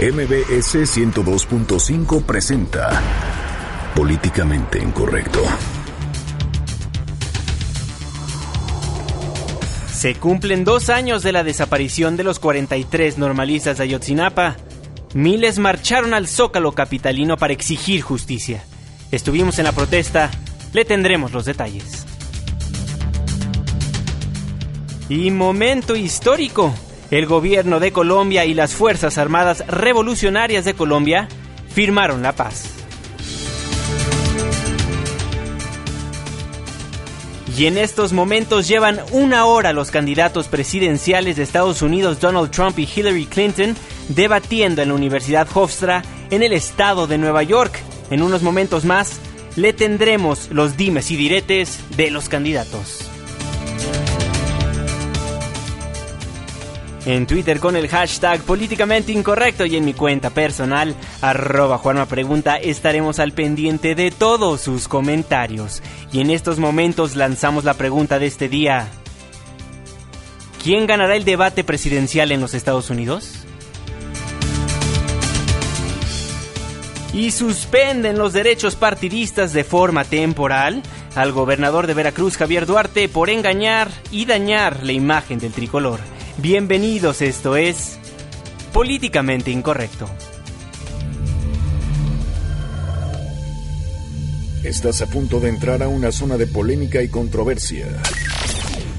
MBS 0.00 0.76
102.5 0.96 2.22
presenta 2.22 3.02
Políticamente 3.96 4.78
Incorrecto. 4.78 5.42
Se 9.92 10.14
cumplen 10.14 10.62
dos 10.62 10.88
años 10.88 11.24
de 11.24 11.32
la 11.32 11.42
desaparición 11.42 12.16
de 12.16 12.22
los 12.22 12.38
43 12.38 13.18
normalistas 13.18 13.78
de 13.78 13.82
Ayotzinapa. 13.82 14.56
Miles 15.14 15.58
marcharon 15.58 16.14
al 16.14 16.28
Zócalo 16.28 16.70
capitalino 16.70 17.36
para 17.36 17.52
exigir 17.52 18.02
justicia. 18.02 18.62
Estuvimos 19.10 19.58
en 19.58 19.64
la 19.64 19.72
protesta, 19.72 20.30
le 20.74 20.84
tendremos 20.84 21.32
los 21.32 21.44
detalles. 21.44 22.06
Y 25.08 25.32
momento 25.32 25.96
histórico. 25.96 26.72
El 27.10 27.26
gobierno 27.26 27.80
de 27.80 27.90
Colombia 27.90 28.44
y 28.44 28.52
las 28.52 28.74
Fuerzas 28.74 29.16
Armadas 29.16 29.64
Revolucionarias 29.66 30.66
de 30.66 30.74
Colombia 30.74 31.28
firmaron 31.70 32.22
la 32.22 32.32
paz. 32.32 32.74
Y 37.56 37.66
en 37.66 37.78
estos 37.78 38.12
momentos 38.12 38.68
llevan 38.68 39.00
una 39.10 39.46
hora 39.46 39.72
los 39.72 39.90
candidatos 39.90 40.46
presidenciales 40.46 41.36
de 41.36 41.42
Estados 41.42 41.82
Unidos 41.82 42.20
Donald 42.20 42.50
Trump 42.50 42.78
y 42.78 42.88
Hillary 42.94 43.26
Clinton 43.26 43.74
debatiendo 44.10 44.82
en 44.82 44.88
la 44.88 44.94
Universidad 44.94 45.48
Hofstra 45.52 46.02
en 46.30 46.42
el 46.42 46.52
estado 46.52 47.06
de 47.06 47.18
Nueva 47.18 47.42
York. 47.42 47.80
En 48.10 48.22
unos 48.22 48.42
momentos 48.42 48.84
más 48.84 49.18
le 49.56 49.72
tendremos 49.72 50.50
los 50.52 50.76
dimes 50.76 51.10
y 51.10 51.16
diretes 51.16 51.80
de 51.96 52.10
los 52.10 52.28
candidatos. 52.28 53.07
En 57.14 57.26
Twitter 57.26 57.58
con 57.58 57.74
el 57.74 57.88
hashtag 57.88 58.42
políticamente 58.42 59.12
incorrecto 59.12 59.64
y 59.64 59.76
en 59.76 59.84
mi 59.86 59.94
cuenta 59.94 60.28
personal, 60.28 60.94
arroba 61.22 61.78
Juanma 61.78 62.04
Pregunta, 62.04 62.56
estaremos 62.56 63.18
al 63.18 63.32
pendiente 63.32 63.94
de 63.94 64.10
todos 64.10 64.60
sus 64.60 64.88
comentarios. 64.88 65.82
Y 66.12 66.20
en 66.20 66.28
estos 66.28 66.58
momentos 66.58 67.16
lanzamos 67.16 67.64
la 67.64 67.72
pregunta 67.74 68.18
de 68.18 68.26
este 68.26 68.50
día. 68.50 68.88
¿Quién 70.62 70.86
ganará 70.86 71.16
el 71.16 71.24
debate 71.24 71.64
presidencial 71.64 72.30
en 72.30 72.42
los 72.42 72.52
Estados 72.52 72.90
Unidos? 72.90 73.46
Y 77.14 77.30
suspenden 77.30 78.18
los 78.18 78.34
derechos 78.34 78.76
partidistas 78.76 79.54
de 79.54 79.64
forma 79.64 80.04
temporal 80.04 80.82
al 81.14 81.32
gobernador 81.32 81.86
de 81.86 81.94
Veracruz, 81.94 82.36
Javier 82.36 82.66
Duarte, 82.66 83.08
por 83.08 83.30
engañar 83.30 83.88
y 84.10 84.26
dañar 84.26 84.84
la 84.84 84.92
imagen 84.92 85.38
del 85.38 85.52
tricolor. 85.52 86.00
Bienvenidos, 86.40 87.20
esto 87.20 87.56
es 87.56 87.98
Políticamente 88.72 89.50
Incorrecto. 89.50 90.08
Estás 94.62 95.02
a 95.02 95.06
punto 95.06 95.40
de 95.40 95.48
entrar 95.48 95.82
a 95.82 95.88
una 95.88 96.12
zona 96.12 96.36
de 96.36 96.46
polémica 96.46 97.02
y 97.02 97.08
controversia. 97.08 97.88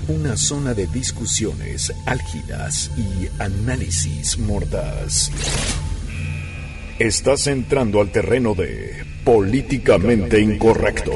Una 0.09 0.35
zona 0.35 0.73
de 0.73 0.87
discusiones 0.87 1.93
álgidas 2.05 2.91
y 2.97 3.29
análisis 3.41 4.37
mordaz. 4.37 5.31
Estás 6.99 7.47
entrando 7.47 8.01
al 8.01 8.11
terreno 8.11 8.53
de 8.53 9.05
Políticamente 9.23 10.41
Incorrecto. 10.41 11.13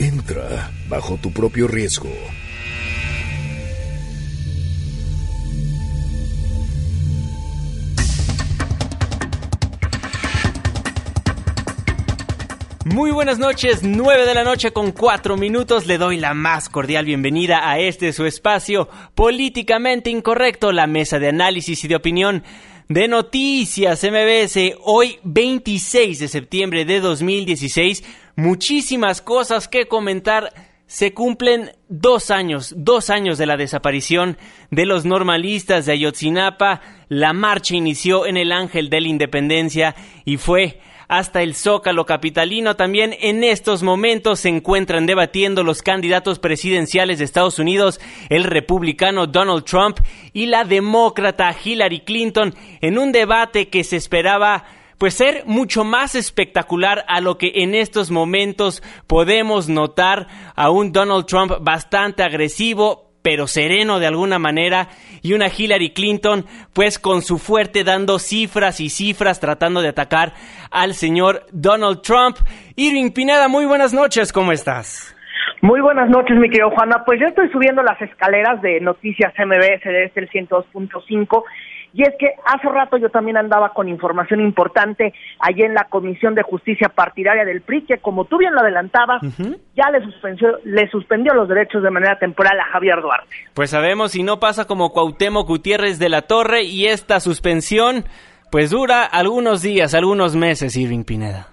Entra 0.00 0.72
bajo 0.88 1.16
tu 1.18 1.32
propio 1.32 1.68
riesgo. 1.68 2.10
Muy 13.00 13.12
buenas 13.12 13.38
noches, 13.38 13.82
9 13.82 14.26
de 14.26 14.34
la 14.34 14.44
noche 14.44 14.72
con 14.72 14.92
4 14.92 15.38
minutos. 15.38 15.86
Le 15.86 15.96
doy 15.96 16.18
la 16.18 16.34
más 16.34 16.68
cordial 16.68 17.06
bienvenida 17.06 17.66
a 17.66 17.78
este 17.78 18.12
su 18.12 18.26
espacio 18.26 18.90
políticamente 19.14 20.10
incorrecto, 20.10 20.70
la 20.70 20.86
mesa 20.86 21.18
de 21.18 21.28
análisis 21.28 21.82
y 21.82 21.88
de 21.88 21.96
opinión 21.96 22.44
de 22.90 23.08
Noticias 23.08 24.04
MBS. 24.04 24.76
Hoy 24.84 25.18
26 25.22 26.18
de 26.18 26.28
septiembre 26.28 26.84
de 26.84 27.00
2016. 27.00 28.04
Muchísimas 28.36 29.22
cosas 29.22 29.66
que 29.66 29.88
comentar. 29.88 30.52
Se 30.86 31.14
cumplen 31.14 31.70
dos 31.88 32.30
años, 32.30 32.74
dos 32.76 33.08
años 33.08 33.38
de 33.38 33.46
la 33.46 33.56
desaparición 33.56 34.36
de 34.70 34.84
los 34.84 35.06
normalistas 35.06 35.86
de 35.86 35.92
Ayotzinapa. 35.92 36.82
La 37.08 37.32
marcha 37.32 37.76
inició 37.76 38.26
en 38.26 38.36
el 38.36 38.52
Ángel 38.52 38.90
de 38.90 39.00
la 39.00 39.08
Independencia 39.08 39.94
y 40.26 40.36
fue 40.36 40.80
hasta 41.10 41.42
el 41.42 41.56
Zócalo 41.56 42.06
capitalino. 42.06 42.76
También 42.76 43.16
en 43.20 43.42
estos 43.42 43.82
momentos 43.82 44.38
se 44.38 44.48
encuentran 44.48 45.06
debatiendo 45.06 45.64
los 45.64 45.82
candidatos 45.82 46.38
presidenciales 46.38 47.18
de 47.18 47.24
Estados 47.24 47.58
Unidos, 47.58 48.00
el 48.28 48.44
republicano 48.44 49.26
Donald 49.26 49.64
Trump 49.64 49.98
y 50.32 50.46
la 50.46 50.62
demócrata 50.62 51.52
Hillary 51.62 52.00
Clinton, 52.02 52.54
en 52.80 52.96
un 52.96 53.10
debate 53.10 53.68
que 53.68 53.82
se 53.82 53.96
esperaba 53.96 54.64
pues 54.98 55.14
ser 55.14 55.42
mucho 55.46 55.82
más 55.82 56.14
espectacular 56.14 57.04
a 57.08 57.20
lo 57.20 57.38
que 57.38 57.52
en 57.56 57.74
estos 57.74 58.12
momentos 58.12 58.80
podemos 59.08 59.68
notar 59.68 60.28
a 60.54 60.70
un 60.70 60.92
Donald 60.92 61.26
Trump 61.26 61.54
bastante 61.60 62.22
agresivo, 62.22 63.09
pero 63.22 63.46
sereno 63.46 63.98
de 63.98 64.06
alguna 64.06 64.38
manera, 64.38 64.88
y 65.22 65.34
una 65.34 65.46
Hillary 65.48 65.90
Clinton, 65.90 66.46
pues 66.72 66.98
con 66.98 67.22
su 67.22 67.38
fuerte 67.38 67.84
dando 67.84 68.18
cifras 68.18 68.80
y 68.80 68.88
cifras 68.88 69.40
tratando 69.40 69.82
de 69.82 69.88
atacar 69.88 70.32
al 70.70 70.94
señor 70.94 71.46
Donald 71.52 72.02
Trump. 72.02 72.36
Irving 72.76 73.10
Pineda, 73.10 73.48
muy 73.48 73.66
buenas 73.66 73.92
noches, 73.92 74.32
¿cómo 74.32 74.52
estás? 74.52 75.16
Muy 75.62 75.82
buenas 75.82 76.08
noches, 76.08 76.38
mi 76.38 76.48
querido 76.48 76.70
Juana. 76.70 77.02
Pues 77.04 77.20
yo 77.20 77.26
estoy 77.26 77.50
subiendo 77.50 77.82
las 77.82 78.00
escaleras 78.00 78.62
de 78.62 78.80
Noticias 78.80 79.34
MBS 79.38 79.84
de 79.84 80.04
este 80.04 80.20
el 80.20 80.30
102.5 80.30 81.44
y 81.92 82.02
es 82.02 82.14
que 82.18 82.34
hace 82.44 82.68
rato 82.68 82.96
yo 82.96 83.08
también 83.08 83.36
andaba 83.36 83.70
con 83.70 83.88
información 83.88 84.40
importante 84.40 85.12
allí 85.40 85.62
en 85.62 85.74
la 85.74 85.84
Comisión 85.84 86.34
de 86.34 86.42
Justicia 86.42 86.88
Partidaria 86.88 87.44
del 87.44 87.62
PRI, 87.62 87.82
que 87.82 87.98
como 87.98 88.24
tú 88.24 88.38
bien 88.38 88.54
lo 88.54 88.60
adelantabas, 88.60 89.22
ya 89.74 89.90
le 89.90 90.04
suspendió, 90.04 90.58
le 90.64 90.88
suspendió 90.90 91.34
los 91.34 91.48
derechos 91.48 91.82
de 91.82 91.90
manera 91.90 92.18
temporal 92.18 92.58
a 92.60 92.72
Javier 92.72 93.00
Duarte. 93.00 93.34
Pues 93.54 93.70
sabemos 93.70 94.12
si 94.12 94.22
no 94.22 94.38
pasa 94.38 94.66
como 94.66 94.90
Cuauhtémoc 94.90 95.46
Gutiérrez 95.46 95.98
de 95.98 96.08
la 96.08 96.22
Torre 96.22 96.62
y 96.62 96.86
esta 96.86 97.20
suspensión 97.20 98.04
pues 98.50 98.70
dura 98.70 99.04
algunos 99.04 99.62
días, 99.62 99.94
algunos 99.94 100.36
meses, 100.36 100.76
Irving 100.76 101.04
Pineda. 101.04 101.46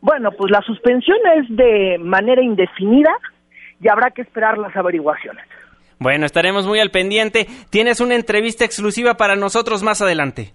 Bueno, 0.00 0.30
pues 0.32 0.50
la 0.50 0.60
suspensión 0.60 1.16
es 1.36 1.56
de 1.56 1.96
manera 1.98 2.42
indefinida 2.42 3.10
y 3.80 3.88
habrá 3.88 4.10
que 4.10 4.22
esperar 4.22 4.58
las 4.58 4.76
averiguaciones. 4.76 5.44
Bueno, 6.04 6.26
estaremos 6.26 6.66
muy 6.66 6.80
al 6.80 6.90
pendiente. 6.90 7.46
Tienes 7.70 7.98
una 7.98 8.14
entrevista 8.14 8.66
exclusiva 8.66 9.14
para 9.14 9.36
nosotros 9.36 9.82
más 9.82 10.02
adelante. 10.02 10.52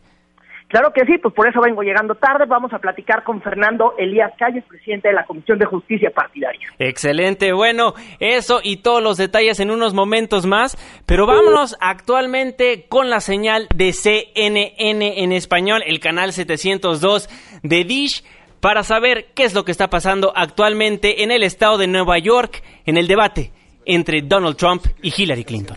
Claro 0.68 0.94
que 0.94 1.04
sí, 1.08 1.18
pues 1.18 1.34
por 1.34 1.48
eso 1.48 1.60
vengo 1.60 1.82
llegando 1.82 2.14
tarde. 2.14 2.46
Vamos 2.48 2.72
a 2.72 2.78
platicar 2.78 3.24
con 3.24 3.42
Fernando 3.42 3.96
Elías 3.98 4.32
Calles, 4.38 4.64
presidente 4.66 5.08
de 5.08 5.16
la 5.16 5.26
Comisión 5.26 5.58
de 5.58 5.66
Justicia 5.66 6.12
Partidaria. 6.12 6.68
Excelente, 6.78 7.52
bueno, 7.52 7.96
eso 8.20 8.60
y 8.64 8.84
todos 8.84 9.02
los 9.02 9.18
detalles 9.18 9.60
en 9.60 9.72
unos 9.72 9.96
momentos 9.96 10.46
más, 10.46 10.78
pero 11.08 11.26
vámonos 11.26 11.76
actualmente 11.82 12.86
con 12.88 13.10
la 13.10 13.20
señal 13.20 13.68
de 13.74 13.92
CNN 13.92 15.24
en 15.24 15.32
español, 15.32 15.82
el 15.84 16.00
canal 16.00 16.32
702 16.32 17.28
de 17.64 17.84
Dish, 17.86 18.24
para 18.60 18.84
saber 18.84 19.30
qué 19.34 19.46
es 19.46 19.56
lo 19.56 19.66
que 19.66 19.72
está 19.72 19.88
pasando 19.88 20.32
actualmente 20.36 21.24
en 21.24 21.32
el 21.32 21.42
estado 21.42 21.80
de 21.80 21.88
Nueva 21.88 22.20
York 22.20 22.62
en 22.86 22.98
el 22.98 23.08
debate 23.08 23.52
entre 23.92 24.22
Donald 24.22 24.56
Trump 24.56 24.86
y 25.02 25.12
Hillary 25.16 25.44
Clinton. 25.44 25.76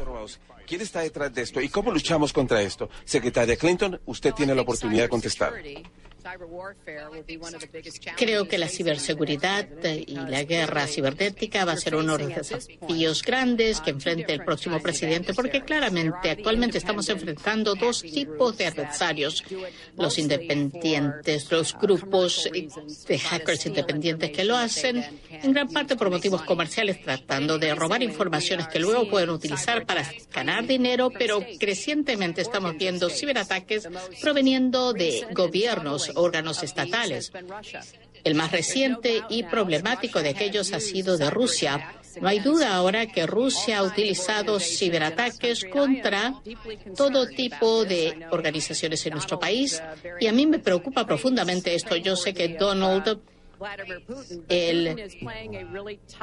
¿Quién 0.67 0.83
está 0.83 1.01
detrás 1.01 1.33
de 1.35 1.43
esto 1.43 1.63
y 1.63 1.69
cómo 1.71 1.91
luchamos 1.91 2.31
contra 2.33 2.61
esto? 2.61 2.91
Secretaria 3.05 3.57
Clinton, 3.57 3.99
usted 4.05 4.35
tiene 4.35 4.55
la 4.55 4.63
oportunidad 4.63 5.05
de 5.05 5.09
contestar. 5.09 5.55
Creo 8.17 8.49
que 8.49 8.59
la 8.59 8.69
ciberseguridad 8.69 9.69
y 9.85 10.15
la 10.15 10.43
guerra 10.45 10.87
cibernética 10.87 11.65
va 11.65 11.73
a 11.73 11.77
ser 11.77 11.97
uno 11.97 12.17
de 12.17 12.25
los 12.25 12.35
desafíos 12.35 13.23
grandes 13.23 13.81
que 13.81 13.91
enfrente 13.91 14.33
el 14.33 14.45
próximo 14.45 14.81
presidente, 14.81 15.35
porque 15.35 15.63
claramente 15.63 16.31
actualmente 16.31 16.79
estamos 16.79 17.09
enfrentando 17.09 17.75
dos 17.75 18.03
tipos 18.03 18.57
de 18.57 18.67
adversarios, 18.67 19.45
los 19.97 20.19
independientes, 20.19 21.51
los 21.51 21.77
grupos 21.79 22.49
de 22.53 23.19
hackers 23.19 23.67
independientes 23.67 24.31
que 24.31 24.45
lo 24.45 24.57
hacen, 24.57 25.05
en 25.31 25.53
gran 25.53 25.69
parte 25.69 25.97
por 25.97 26.11
motivos 26.11 26.43
comerciales, 26.43 27.03
tratando 27.03 27.59
de 27.59 27.75
robar 27.75 28.03
informaciones 28.03 28.69
que 28.69 28.79
luego 28.79 29.09
pueden 29.09 29.31
utilizar 29.31 29.85
para 29.87 30.09
ganar 30.33 30.67
dinero, 30.67 31.11
pero 31.11 31.45
crecientemente 31.59 32.43
estamos 32.43 32.77
viendo 32.77 33.11
ciberataques 33.11 33.89
proveniendo 34.21 34.93
de 34.93 35.27
gobiernos 35.33 36.12
órganos 36.15 36.63
estatales. 36.63 37.33
El 38.25 38.35
más 38.35 38.53
reciente 38.53 39.23
y 39.29 39.43
problemático 39.45 40.23
de 40.23 40.31
aquellos 40.31 40.73
ha 40.73 40.81
sido 40.81 41.17
de 41.17 41.31
Rusia, 41.31 41.95
No 42.21 42.29
hay 42.29 42.41
duda 42.41 42.75
ahora 42.75 43.07
que 43.07 43.27
Rusia 43.27 43.79
ha 43.79 43.83
utilizado 43.83 44.61
ciberataques 44.61 45.65
contra 45.65 46.35
todo 46.95 47.27
tipo 47.27 47.85
de 47.87 48.27
organizaciones 48.31 49.05
en 49.07 49.15
nuestro 49.15 49.39
país 49.39 49.83
y 50.21 50.27
a 50.27 50.33
mí 50.33 50.47
me 50.47 50.59
preocupa 50.59 51.07
profundamente 51.07 51.75
esto. 51.75 51.97
Yo 51.97 52.15
sé 52.17 52.35
que 52.35 52.49
Donald 52.49 53.21
él 54.49 55.11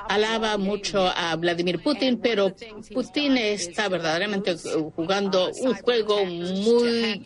alaba 0.08 0.58
mucho 0.58 1.08
a 1.08 1.36
Vladimir 1.36 1.82
Putin, 1.82 2.20
pero 2.20 2.56
Putin 2.94 3.38
está 3.38 3.90
verdaderamente 3.90 4.56
jugando 4.96 5.52
un 5.62 5.74
juego 5.76 6.26
muy 6.26 7.24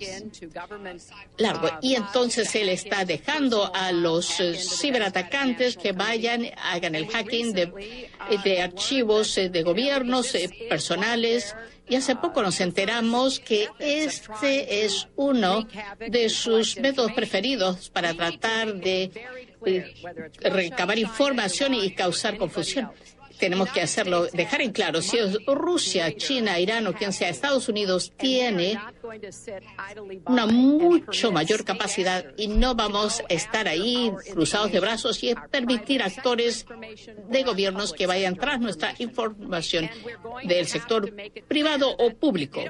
largo. 1.38 1.70
Y 1.82 1.96
entonces 1.96 2.54
él 2.56 2.70
está 2.70 3.06
dejando 3.06 3.74
a 3.74 3.92
los 3.92 4.28
ciberatacantes 4.28 5.78
que 5.78 5.92
vayan, 5.92 6.46
hagan 6.58 6.96
el 6.96 7.08
hacking 7.08 7.54
de, 7.54 8.10
de 8.44 8.62
archivos 8.62 9.36
de 9.36 9.64
gobiernos 9.64 10.36
eh, 10.36 10.50
personales. 10.70 11.56
Y 11.90 11.96
hace 11.96 12.16
poco 12.16 12.42
nos 12.42 12.62
enteramos 12.62 13.40
que 13.42 13.68
este 13.80 14.86
es 14.86 15.08
uno 15.18 15.68
de 16.00 16.30
sus 16.30 16.78
métodos 16.78 17.12
preferidos 17.12 17.90
para 17.90 18.14
tratar 18.14 18.76
de 18.76 19.12
recabar 20.42 20.98
información 20.98 21.74
y 21.74 21.92
causar 21.92 22.38
confusión. 22.38 22.92
Tenemos 23.44 23.72
que 23.72 23.82
hacerlo, 23.82 24.28
dejar 24.32 24.62
en 24.62 24.72
claro, 24.72 25.02
si 25.02 25.18
es 25.18 25.38
Rusia, 25.46 26.16
China, 26.16 26.62
Irán 26.62 26.88
o 26.88 26.94
quien 26.94 27.12
sea, 27.12 27.28
Estados 27.28 27.68
Unidos 27.68 28.14
tiene 28.16 28.80
una 30.28 30.46
mucho 30.46 31.30
mayor 31.30 31.66
capacidad 31.66 32.26
y 32.38 32.48
no 32.48 32.74
vamos 32.74 33.20
a 33.20 33.34
estar 33.34 33.68
ahí 33.68 34.14
cruzados 34.32 34.72
de 34.72 34.80
brazos 34.80 35.22
y 35.26 35.36
permitir 35.52 36.04
actores 36.04 36.66
de 37.28 37.44
gobiernos 37.44 37.92
que 37.92 38.08
vayan 38.08 38.38
tras 38.38 38.62
nuestra 38.62 38.96
información 39.00 39.90
del 40.46 40.66
sector 40.66 41.14
privado 41.46 41.94
o 41.98 42.12
público. 42.12 42.62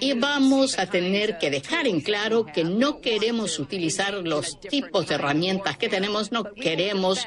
Y 0.00 0.14
vamos 0.14 0.80
a 0.80 0.86
tener 0.86 1.38
que 1.38 1.50
dejar 1.50 1.86
en 1.86 2.00
claro 2.00 2.46
que 2.46 2.64
no 2.64 3.00
queremos 3.00 3.60
utilizar 3.60 4.14
los 4.14 4.58
tipos 4.58 5.06
de 5.06 5.14
herramientas 5.14 5.78
que 5.78 5.88
tenemos, 5.88 6.32
no 6.32 6.52
queremos 6.52 7.24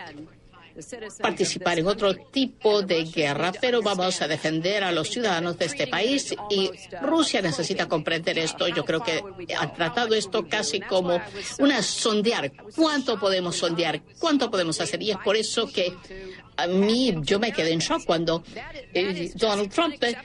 participar 1.22 1.80
en 1.80 1.88
otro 1.88 2.16
tipo 2.16 2.81
de 2.81 3.04
guerra, 3.06 3.52
pero 3.60 3.81
vamos 3.81 4.22
a 4.22 4.28
defender 4.28 4.84
a 4.84 4.92
los 4.92 5.10
ciudadanos 5.10 5.58
de 5.58 5.66
este 5.66 5.88
país 5.88 6.34
y 6.50 6.72
Rusia 7.02 7.42
necesita 7.42 7.88
comprender 7.88 8.38
esto. 8.40 8.68
Yo 8.68 8.84
creo 8.86 9.02
que 9.04 9.24
ha 9.58 9.74
tratado 9.74 10.16
esto 10.16 10.48
casi 10.48 10.80
como 10.80 11.20
una 11.60 11.81
sondear. 11.81 12.52
¿Cuánto 12.75 13.20
podemos 13.20 13.56
sondear? 13.56 14.02
¿Cuánto 14.20 14.50
podemos 14.50 14.80
hacer? 14.81 15.02
Y 15.02 15.12
es 15.12 15.18
por 15.18 15.36
eso 15.36 15.68
que 15.68 15.94
a 16.56 16.68
mí 16.68 17.16
yo 17.22 17.40
me 17.40 17.52
quedé 17.52 17.72
en 17.72 17.80
shock 17.80 18.04
cuando 18.06 18.44
eh, 18.94 19.31
Donald 19.36 19.72
Trump 19.72 19.96
eh, 20.04 20.16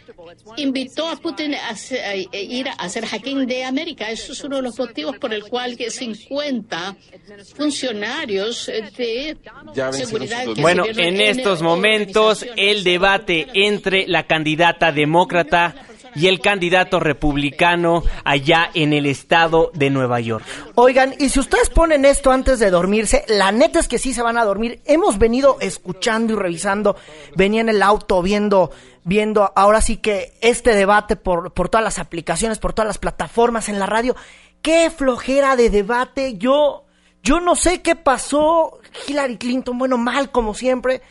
invitó 0.57 1.09
a 1.09 1.17
Putin 1.17 1.55
a, 1.55 2.17
ir 2.33 2.69
a 2.69 2.73
hacer 2.73 3.07
hacking 3.07 3.47
de 3.47 3.65
América. 3.65 4.11
Eso 4.11 4.33
es 4.33 4.45
uno 4.45 4.57
de 4.57 4.63
los 4.63 4.79
motivos 4.79 5.17
por 5.19 5.33
el 5.33 5.45
cual 5.45 5.77
50 5.77 6.97
funcionarios 7.55 8.67
de 8.67 9.37
seguridad. 9.93 10.38
Bueno, 10.61 10.85
en 10.87 11.21
estos 11.21 11.63
momentos 11.63 12.47
el 12.57 12.85
debate 12.85 13.47
entre 13.55 14.07
la 14.07 14.27
candidata 14.27 14.93
demócrata 14.93 15.75
y 16.15 16.27
el 16.27 16.41
candidato 16.41 17.01
republicano 17.01 18.03
allá 18.25 18.71
en 18.75 18.93
el 18.93 19.07
estado 19.07 19.71
de 19.75 19.91
Nueva 19.91 20.21
York. 20.21 20.45
Oigan, 20.75 21.15
y 21.19 21.29
si 21.29 21.39
ustedes 21.39 21.71
ponen 21.71 22.05
esto 22.05 22.33
antes 22.33 22.59
de 22.59 22.71
dormirse, 22.71 23.25
la 23.29 23.53
neta 23.53 23.79
es 23.79 23.89
que 23.89 23.99
sí 23.99 24.13
se 24.13 24.23
van 24.23 24.37
a 24.37 24.45
dormir. 24.45 24.81
Hemos 24.85 25.19
venido 25.19 25.59
escuchando 25.61 26.33
y 26.33 26.37
revisando, 26.37 26.97
venía 27.37 27.61
en 27.61 27.69
el 27.69 27.83
auto 27.83 28.23
viendo 28.23 28.71
viendo 29.05 29.51
ahora 29.57 29.81
sí 29.81 29.97
que 29.97 30.35
este 30.43 30.75
debate 30.75 31.17
por, 31.17 31.53
por 31.55 31.71
todas 31.71 31.83
las 31.83 31.99
aplicaciones, 31.99 32.59
por 32.59 32.75
todas 32.75 32.89
las 32.89 32.99
plataformas 32.99 33.71
en 33.71 33.79
la 33.79 33.87
radio. 33.87 34.15
Qué 34.61 34.91
flojera 34.91 35.57
de 35.57 35.71
debate. 35.71 36.37
Yo, 36.37 36.85
yo 37.23 37.41
no 37.41 37.57
sé 37.57 37.83
qué 37.83 37.97
pasó. 37.97 38.79
Hillary 39.07 39.37
Clinton, 39.37 39.79
bueno, 39.79 39.99
mal 39.99 40.31
como 40.31 40.55
siempre. 40.55 41.03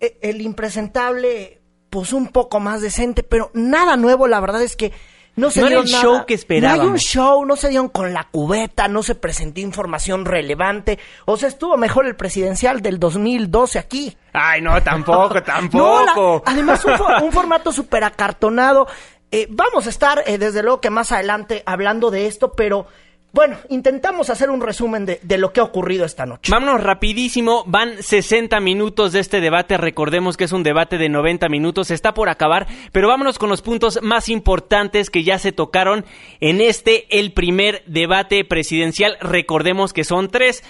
E, 0.00 0.18
el 0.22 0.40
impresentable 0.40 1.60
pues 1.90 2.12
un 2.12 2.26
poco 2.26 2.58
más 2.58 2.80
decente, 2.80 3.22
pero 3.22 3.52
nada 3.54 3.96
nuevo, 3.96 4.26
la 4.26 4.40
verdad 4.40 4.62
es 4.62 4.74
que 4.74 4.92
no 5.36 5.50
se 5.50 5.60
no 5.60 5.68
el 5.68 5.86
show 5.86 6.26
que 6.26 6.34
esperábamos. 6.34 6.78
No 6.78 6.82
hay 6.82 6.88
un 6.90 6.98
show, 6.98 7.44
no 7.44 7.56
se 7.56 7.68
dieron 7.68 7.88
con 7.88 8.12
la 8.12 8.24
cubeta, 8.24 8.88
no 8.88 9.02
se 9.02 9.14
presentó 9.14 9.60
información 9.60 10.24
relevante. 10.24 10.98
O 11.24 11.36
sea, 11.36 11.48
estuvo 11.48 11.76
mejor 11.76 12.06
el 12.06 12.14
presidencial 12.14 12.82
del 12.82 12.98
2012 13.00 13.78
aquí. 13.78 14.16
Ay, 14.32 14.60
no, 14.60 14.80
tampoco, 14.82 15.42
tampoco. 15.44 16.42
además, 16.46 16.84
un, 17.22 17.32
formato 17.32 17.72
súper 17.72 18.04
acartonado. 18.04 18.86
Eh, 19.30 19.48
vamos 19.50 19.86
a 19.86 19.90
estar, 19.90 20.22
eh, 20.26 20.38
desde 20.38 20.62
luego 20.62 20.80
que 20.80 20.90
más 20.90 21.10
adelante, 21.10 21.64
hablando 21.66 22.10
de 22.12 22.26
esto, 22.26 22.52
pero 22.52 22.86
bueno, 23.34 23.56
intentamos 23.68 24.30
hacer 24.30 24.48
un 24.48 24.60
resumen 24.60 25.04
de, 25.04 25.38
lo 25.38 25.52
que 25.52 25.58
ha 25.58 25.64
ocurrido 25.64 26.04
esta 26.04 26.24
noche. 26.24 26.52
Vámonos 26.52 26.80
rapidísimo, 26.80 27.64
van 27.66 28.00
60 28.00 28.60
minutos 28.60 29.10
de 29.10 29.18
este 29.18 29.40
debate, 29.40 29.76
recordemos 29.76 30.36
que 30.36 30.44
es 30.44 30.52
un 30.52 30.62
debate 30.62 30.98
de 30.98 31.08
90 31.08 31.48
minutos, 31.48 31.90
está 31.90 32.14
por 32.14 32.28
acabar, 32.28 32.68
pero 32.92 33.08
vámonos 33.08 33.40
con 33.40 33.50
los 33.50 33.60
puntos 33.60 33.98
más 34.02 34.28
importantes 34.28 35.10
que 35.10 35.24
ya 35.24 35.40
se 35.40 35.50
tocaron 35.50 36.04
en 36.38 36.60
este, 36.60 37.06
el 37.18 37.32
primer 37.32 37.82
debate 37.86 38.44
presidencial, 38.44 39.16
recordemos 39.20 39.92
que 39.92 40.04
son 40.04 40.28
tres. 40.28 40.62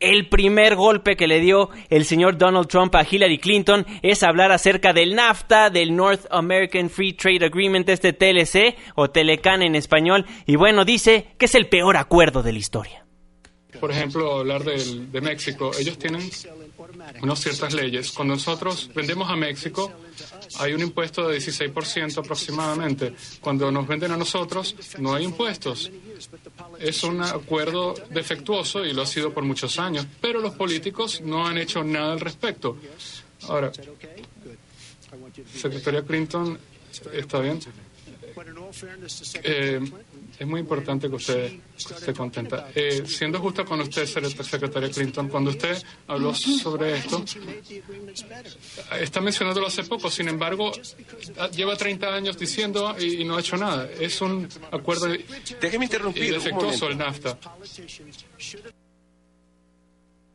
El 0.00 0.28
primer 0.28 0.76
golpe 0.76 1.16
que 1.16 1.26
le 1.26 1.40
dio 1.40 1.70
el 1.90 2.04
señor 2.04 2.38
Donald 2.38 2.68
Trump 2.68 2.94
a 2.94 3.04
Hillary 3.08 3.38
Clinton 3.38 3.84
es 4.02 4.22
hablar 4.22 4.52
acerca 4.52 4.92
del 4.92 5.16
NAFTA, 5.16 5.70
del 5.70 5.96
North 5.96 6.26
American 6.30 6.88
Free 6.88 7.14
Trade 7.14 7.46
Agreement, 7.46 7.88
este 7.88 8.12
TLC 8.12 8.76
o 8.94 9.10
Telecan 9.10 9.62
en 9.62 9.74
español, 9.74 10.24
y 10.46 10.54
bueno, 10.54 10.84
dice 10.84 11.26
que 11.36 11.46
es 11.46 11.54
el 11.56 11.66
peor 11.66 11.96
acuerdo 11.96 12.44
de 12.44 12.52
la 12.52 12.58
historia. 12.58 13.04
Por 13.80 13.90
ejemplo, 13.90 14.38
hablar 14.38 14.64
de, 14.64 15.20
México, 15.20 15.70
ellos 15.78 15.98
tienen 15.98 16.28
unas 17.22 17.38
ciertas 17.38 17.74
leyes. 17.74 18.12
Cuando 18.12 18.34
nosotros 18.34 18.90
vendemos 18.94 19.28
a 19.28 19.36
México, 19.36 19.92
hay 20.58 20.72
un 20.72 20.80
impuesto 20.80 21.28
de 21.28 21.38
16% 21.38 22.18
aproximadamente. 22.18 23.14
Cuando 23.40 23.70
nos 23.70 23.86
venden 23.86 24.12
a 24.12 24.16
nosotros, 24.16 24.74
no 24.98 25.14
hay 25.14 25.24
impuestos. 25.24 25.90
Es 26.78 27.02
un 27.04 27.22
acuerdo 27.22 27.94
defectuoso 28.10 28.84
y 28.84 28.92
lo 28.92 29.02
ha 29.02 29.06
sido 29.06 29.32
por 29.32 29.44
muchos 29.44 29.78
años, 29.78 30.06
pero 30.20 30.40
los 30.40 30.54
políticos 30.54 31.20
no 31.20 31.46
han 31.46 31.58
hecho 31.58 31.82
nada 31.84 32.12
al 32.12 32.20
respecto. 32.20 32.76
Ahora, 33.42 33.70
Secretaria 35.54 36.02
Clinton, 36.02 36.58
¿está 37.12 37.40
bien? 37.40 37.60
Eh, 39.42 39.80
es 40.38 40.46
muy 40.46 40.60
importante 40.60 41.08
que 41.08 41.16
usted 41.16 41.52
esté 41.76 42.12
contenta. 42.12 42.68
Eh, 42.74 43.02
siendo 43.06 43.38
justa 43.40 43.64
con 43.64 43.80
usted, 43.80 44.06
secretaria 44.06 44.90
Clinton, 44.90 45.28
cuando 45.28 45.50
usted 45.50 45.76
habló 46.06 46.34
sobre 46.34 46.98
esto, 46.98 47.24
está 49.00 49.20
mencionándolo 49.20 49.66
hace 49.66 49.84
poco, 49.84 50.10
sin 50.10 50.28
embargo, 50.28 50.72
lleva 51.54 51.76
30 51.76 52.14
años 52.14 52.38
diciendo 52.38 52.96
y, 52.98 53.24
no 53.24 53.36
ha 53.36 53.40
hecho 53.40 53.56
nada. 53.56 53.88
Es 53.98 54.20
un 54.20 54.48
acuerdo 54.70 55.08
Déjeme 55.60 55.84
interrumpir, 55.84 56.32
defectuoso 56.32 56.88
el 56.88 56.98
NAFTA. 56.98 57.38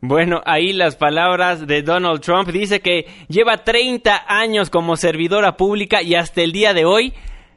Bueno, 0.05 0.41
ahí 0.45 0.73
las 0.73 0.97
palabras 0.97 1.65
de 1.65 1.81
Donald 1.81 2.19
Trump. 2.19 2.49
Dice 2.49 2.81
que 2.81 3.07
lleva 3.29 3.63
30 3.63 4.25
años 4.27 4.69
como 4.69 4.97
servidora 4.97 5.55
pública 5.55 6.01
y 6.01 6.15
hasta 6.15 6.41
el 6.41 6.51
día 6.51 6.73
de 6.73 6.83
hoy 6.83 7.13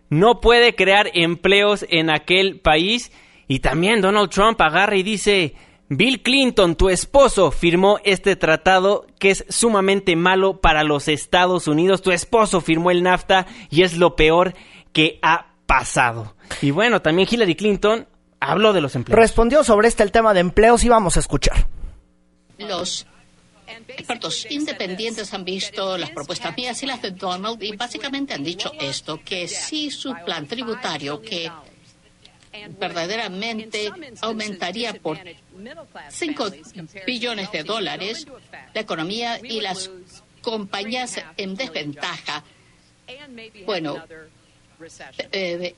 no 0.08 0.40
puede 0.40 0.74
crear 0.74 1.10
empleos 1.14 1.84
en 1.88 2.10
aquel 2.10 2.60
país. 2.60 3.12
Y 3.48 3.60
también 3.60 4.00
Donald 4.00 4.30
Trump 4.30 4.60
agarra 4.60 4.96
y 4.96 5.02
dice, 5.02 5.54
Bill 5.88 6.22
Clinton, 6.22 6.74
tu 6.74 6.88
esposo, 6.88 7.50
firmó 7.50 7.98
este 8.04 8.34
tratado 8.34 9.06
que 9.18 9.30
es 9.30 9.44
sumamente 9.48 10.16
malo 10.16 10.60
para 10.60 10.82
los 10.82 11.08
Estados 11.08 11.68
Unidos. 11.68 12.02
Tu 12.02 12.10
esposo 12.10 12.60
firmó 12.60 12.90
el 12.90 13.02
NAFTA 13.02 13.46
y 13.70 13.82
es 13.82 13.96
lo 13.96 14.16
peor 14.16 14.54
que 14.92 15.18
ha 15.22 15.54
pasado. 15.66 16.34
Y 16.60 16.70
bueno, 16.70 17.02
también 17.02 17.28
Hillary 17.30 17.54
Clinton 17.54 18.08
habló 18.40 18.72
de 18.72 18.80
los 18.80 18.94
empleos. 18.96 19.18
Respondió 19.18 19.62
sobre 19.62 19.88
este 19.88 20.02
el 20.02 20.12
tema 20.12 20.34
de 20.34 20.40
empleos 20.40 20.82
y 20.84 20.88
vamos 20.88 21.16
a 21.16 21.20
escuchar. 21.20 21.68
Los 22.58 23.06
expertos 23.88 24.46
independientes 24.50 25.32
han 25.34 25.44
visto 25.44 25.98
las 25.98 26.10
propuestas 26.10 26.56
mías 26.56 26.82
y 26.82 26.86
las 26.86 27.02
de 27.02 27.10
Donald 27.10 27.62
y 27.62 27.76
básicamente 27.76 28.34
han 28.34 28.44
dicho 28.44 28.72
esto, 28.78 29.20
que 29.24 29.48
si 29.48 29.90
su 29.90 30.14
plan 30.24 30.46
tributario, 30.46 31.20
que 31.20 31.50
verdaderamente 32.78 33.90
aumentaría 34.20 34.94
por 34.94 35.18
5 36.08 36.50
billones 37.06 37.50
de 37.52 37.62
dólares 37.62 38.26
la 38.74 38.80
economía 38.80 39.38
y 39.42 39.60
las 39.60 39.90
compañías 40.42 41.22
en 41.36 41.54
desventaja. 41.54 42.44
Bueno, 43.64 44.02
eh, 45.32 45.74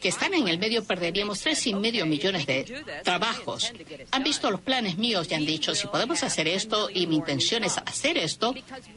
que 0.00 0.08
están 0.08 0.34
en 0.34 0.48
el 0.48 0.58
medio 0.58 0.84
perderíamos 0.84 1.40
tres 1.40 1.66
y 1.66 1.74
medio 1.74 2.06
millones 2.06 2.46
de 2.46 2.84
trabajos. 3.04 3.72
Han 4.10 4.22
visto 4.22 4.50
los 4.50 4.60
planes 4.60 4.98
míos 4.98 5.28
y 5.30 5.34
han 5.34 5.46
dicho, 5.46 5.74
si 5.74 5.86
podemos 5.86 6.22
hacer 6.22 6.48
esto 6.48 6.88
y 6.92 7.06
mi 7.06 7.16
intención 7.16 7.64
es 7.64 7.78
hacer 7.78 8.18
esto, 8.18 8.54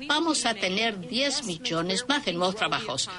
vamos 0.08 0.46
a 0.46 0.53
tener 0.53 1.00
10 1.00 1.46
millones 1.46 2.05
más 2.08 2.25
de 2.25 2.34
nuevos 2.34 2.55
trabajos. 2.55 3.10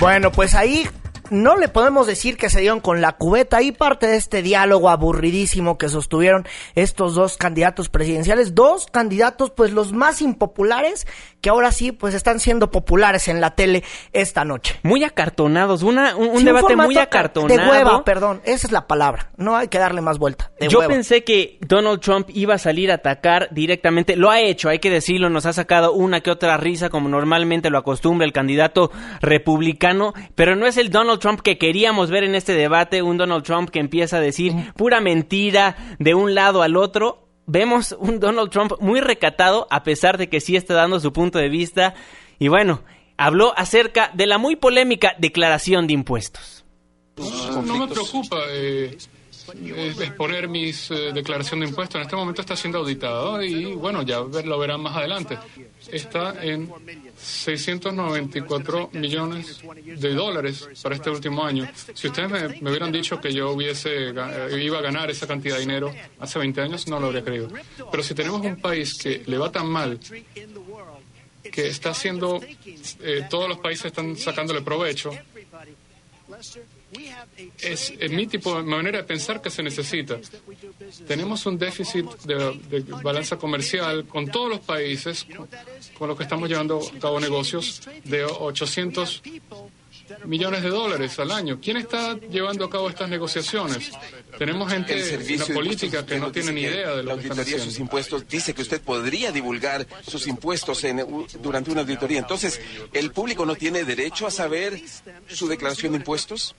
Bueno, 0.00 0.32
pues 0.32 0.54
ahí 0.54 0.88
no 1.32 1.56
le 1.56 1.68
podemos 1.68 2.06
decir 2.06 2.36
que 2.36 2.50
se 2.50 2.60
dieron 2.60 2.80
con 2.80 3.00
la 3.00 3.12
cubeta 3.12 3.62
y 3.62 3.72
parte 3.72 4.06
de 4.06 4.16
este 4.16 4.42
diálogo 4.42 4.90
aburridísimo 4.90 5.78
que 5.78 5.88
sostuvieron 5.88 6.46
estos 6.74 7.14
dos 7.14 7.38
candidatos 7.38 7.88
presidenciales, 7.88 8.54
dos 8.54 8.86
candidatos 8.86 9.50
pues 9.50 9.72
los 9.72 9.92
más 9.92 10.20
impopulares 10.20 11.06
que 11.42 11.50
ahora 11.50 11.72
sí 11.72 11.92
pues 11.92 12.14
están 12.14 12.40
siendo 12.40 12.70
populares 12.70 13.28
en 13.28 13.40
la 13.40 13.50
tele 13.50 13.82
esta 14.12 14.44
noche. 14.44 14.78
Muy 14.84 15.04
acartonados, 15.04 15.82
una, 15.82 16.16
un, 16.16 16.44
debate 16.44 16.76
muy 16.76 16.96
acartonado. 16.96 17.60
De 17.60 17.68
hueva, 17.68 18.04
perdón, 18.04 18.40
esa 18.44 18.68
es 18.68 18.72
la 18.72 18.86
palabra, 18.86 19.30
no 19.36 19.56
hay 19.56 19.68
que 19.68 19.78
darle 19.78 20.00
más 20.00 20.18
vuelta. 20.18 20.52
Yo 20.60 20.86
pensé 20.86 21.24
que 21.24 21.58
Donald 21.60 22.00
Trump 22.00 22.30
iba 22.32 22.54
a 22.54 22.58
salir 22.58 22.92
a 22.92 22.94
atacar 22.94 23.48
directamente, 23.50 24.16
lo 24.16 24.30
ha 24.30 24.40
hecho, 24.40 24.68
hay 24.68 24.78
que 24.78 24.88
decirlo, 24.88 25.28
nos 25.28 25.44
ha 25.44 25.52
sacado 25.52 25.92
una 25.92 26.20
que 26.20 26.30
otra 26.30 26.56
risa 26.56 26.88
como 26.88 27.08
normalmente 27.08 27.70
lo 27.70 27.78
acostumbra 27.78 28.24
el 28.24 28.32
candidato 28.32 28.92
republicano, 29.20 30.14
pero 30.36 30.54
no 30.54 30.66
es 30.66 30.76
el 30.76 30.90
Donald 30.90 31.18
Trump 31.18 31.40
que 31.40 31.58
queríamos 31.58 32.10
ver 32.10 32.22
en 32.22 32.36
este 32.36 32.54
debate, 32.54 33.02
un 33.02 33.16
Donald 33.16 33.42
Trump 33.42 33.68
que 33.70 33.80
empieza 33.80 34.18
a 34.18 34.20
decir 34.20 34.52
pura 34.76 35.00
mentira 35.00 35.76
de 35.98 36.14
un 36.14 36.36
lado 36.36 36.62
al 36.62 36.76
otro. 36.76 37.31
Vemos 37.52 37.94
un 37.98 38.18
Donald 38.18 38.48
Trump 38.48 38.72
muy 38.80 39.02
recatado, 39.02 39.66
a 39.68 39.82
pesar 39.82 40.16
de 40.16 40.30
que 40.30 40.40
sí 40.40 40.56
está 40.56 40.72
dando 40.72 40.98
su 41.00 41.12
punto 41.12 41.38
de 41.38 41.50
vista. 41.50 41.92
Y 42.38 42.48
bueno, 42.48 42.82
habló 43.18 43.52
acerca 43.58 44.10
de 44.14 44.24
la 44.24 44.38
muy 44.38 44.56
polémica 44.56 45.14
declaración 45.18 45.86
de 45.86 45.92
impuestos. 45.92 46.64
No, 47.18 47.76
me 47.76 47.88
preocupa. 47.88 48.38
Eh, 48.48 48.96
exponer 49.52 50.48
mis 50.48 50.90
eh, 50.90 51.12
declaración 51.12 51.60
de 51.60 51.66
impuestos. 51.66 51.96
En 51.96 52.02
este 52.02 52.16
momento 52.16 52.40
está 52.40 52.56
siendo 52.56 52.78
auditado 52.78 53.42
y 53.42 53.74
bueno, 53.74 54.02
ya 54.02 54.20
lo 54.20 54.58
verán 54.58 54.80
más 54.80 54.96
adelante. 54.96 55.38
Está 55.90 56.42
en 56.42 56.72
694 57.16 58.90
millones 58.92 59.62
de 59.84 60.14
dólares 60.14 60.68
para 60.82 60.94
este 60.94 61.10
último 61.10 61.44
año. 61.44 61.68
Si 61.94 62.08
ustedes 62.08 62.60
me, 62.60 62.70
hubieran 62.70 62.92
dicho 62.92 63.20
que 63.20 63.32
yo 63.32 63.50
hubiese 63.52 64.10
eh, 64.10 64.62
iba 64.62 64.78
a 64.78 64.82
ganar 64.82 65.10
esa 65.10 65.26
cantidad 65.26 65.56
de 65.56 65.60
dinero 65.60 65.94
hace 66.18 66.38
20 66.38 66.60
años, 66.60 66.88
no 66.88 66.98
lo 66.98 67.06
habría 67.06 67.24
creído. 67.24 67.48
Pero 67.90 68.02
si 68.02 68.14
tenemos 68.14 68.40
un 68.40 68.56
país 68.56 68.98
que 68.98 69.22
le 69.26 69.38
va 69.38 69.50
tan 69.50 69.66
mal 69.66 69.98
que 71.50 71.68
está 71.68 71.90
haciendo, 71.90 72.40
eh, 73.00 73.26
todos 73.28 73.48
los 73.48 73.58
países 73.58 73.86
están 73.86 74.16
sacándole 74.16 74.62
provecho, 74.62 75.10
es, 77.60 77.92
mi 78.10 78.26
tipo, 78.26 78.62
manera 78.62 78.98
de 78.98 79.04
pensar 79.04 79.40
que 79.40 79.50
se 79.50 79.62
necesita. 79.62 80.18
Tenemos 81.06 81.46
un 81.46 81.58
déficit 81.58 82.06
de, 82.24 82.80
balanza 83.02 83.36
comercial 83.36 84.06
con 84.06 84.26
todos 84.26 84.48
los 84.48 84.60
países 84.60 85.24
con, 85.24 85.48
con 85.98 86.08
los 86.08 86.16
que 86.16 86.24
estamos 86.24 86.48
llevando 86.48 86.80
a 86.80 86.98
cabo 86.98 87.20
negocios 87.20 87.82
de 88.04 88.24
800 88.24 89.22
millones 90.24 90.62
de 90.62 90.70
dólares 90.70 91.18
al 91.18 91.30
año. 91.30 91.58
¿Quién 91.60 91.76
está 91.76 92.18
llevando 92.18 92.64
a 92.64 92.70
cabo 92.70 92.88
estas 92.88 93.08
negociaciones? 93.08 93.92
Tenemos 94.38 94.70
gente 94.70 95.14
en 95.14 95.38
la 95.38 95.46
política 95.46 96.06
que 96.06 96.18
no 96.18 96.32
tiene 96.32 96.52
ni 96.52 96.62
idea 96.62 96.96
de 96.96 97.02
lo 97.02 97.16
que 97.16 97.22
están 97.22 97.40
haciendo. 97.40 97.64
sus 97.64 97.78
impuestos 97.78 98.26
dice 98.28 98.54
que 98.54 98.62
usted 98.62 98.80
podría 98.80 99.32
divulgar 99.32 99.86
sus 100.06 100.26
impuestos 100.26 100.84
en, 100.84 101.06
durante 101.40 101.70
una 101.70 101.82
auditoría. 101.82 102.18
Entonces, 102.18 102.60
¿el 102.92 103.10
público 103.12 103.46
no 103.46 103.54
tiene 103.54 103.84
derecho 103.84 104.26
a 104.26 104.30
saber 104.30 104.80
su 105.28 105.48
declaración 105.48 105.92
de 105.92 105.98
impuestos? 105.98 106.54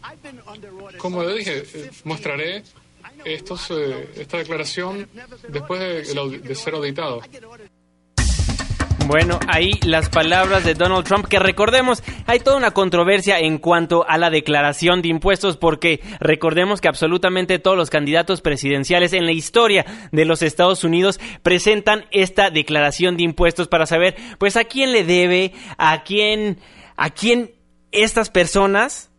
Como 0.97 1.23
le 1.23 1.35
dije, 1.35 1.63
eh, 1.73 1.91
mostraré 2.03 2.63
estos, 3.25 3.71
eh, 3.71 4.09
esta 4.17 4.37
declaración 4.37 5.07
después 5.47 5.79
de, 5.79 6.39
de 6.39 6.55
ser 6.55 6.75
auditado. 6.75 7.21
Bueno, 9.05 9.37
ahí 9.47 9.79
las 9.85 10.09
palabras 10.09 10.63
de 10.63 10.75
Donald 10.75 11.05
Trump, 11.05 11.27
que 11.27 11.37
recordemos, 11.37 12.01
hay 12.25 12.39
toda 12.39 12.55
una 12.55 12.71
controversia 12.71 13.37
en 13.39 13.57
cuanto 13.57 14.07
a 14.07 14.17
la 14.17 14.29
declaración 14.29 15.01
de 15.01 15.09
impuestos, 15.09 15.57
porque 15.57 15.99
recordemos 16.19 16.79
que 16.79 16.87
absolutamente 16.87 17.59
todos 17.59 17.75
los 17.75 17.89
candidatos 17.89 18.41
presidenciales 18.41 19.11
en 19.11 19.25
la 19.25 19.33
historia 19.33 19.85
de 20.11 20.25
los 20.25 20.41
Estados 20.41 20.83
Unidos 20.83 21.19
presentan 21.43 22.05
esta 22.11 22.49
declaración 22.49 23.17
de 23.17 23.23
impuestos 23.23 23.67
para 23.67 23.85
saber, 23.85 24.15
pues, 24.37 24.55
a 24.55 24.63
quién 24.63 24.93
le 24.93 25.03
debe, 25.03 25.53
a 25.77 26.03
quién, 26.03 26.59
a 26.95 27.09
quién 27.09 27.51
estas 27.91 28.29
personas 28.29 29.12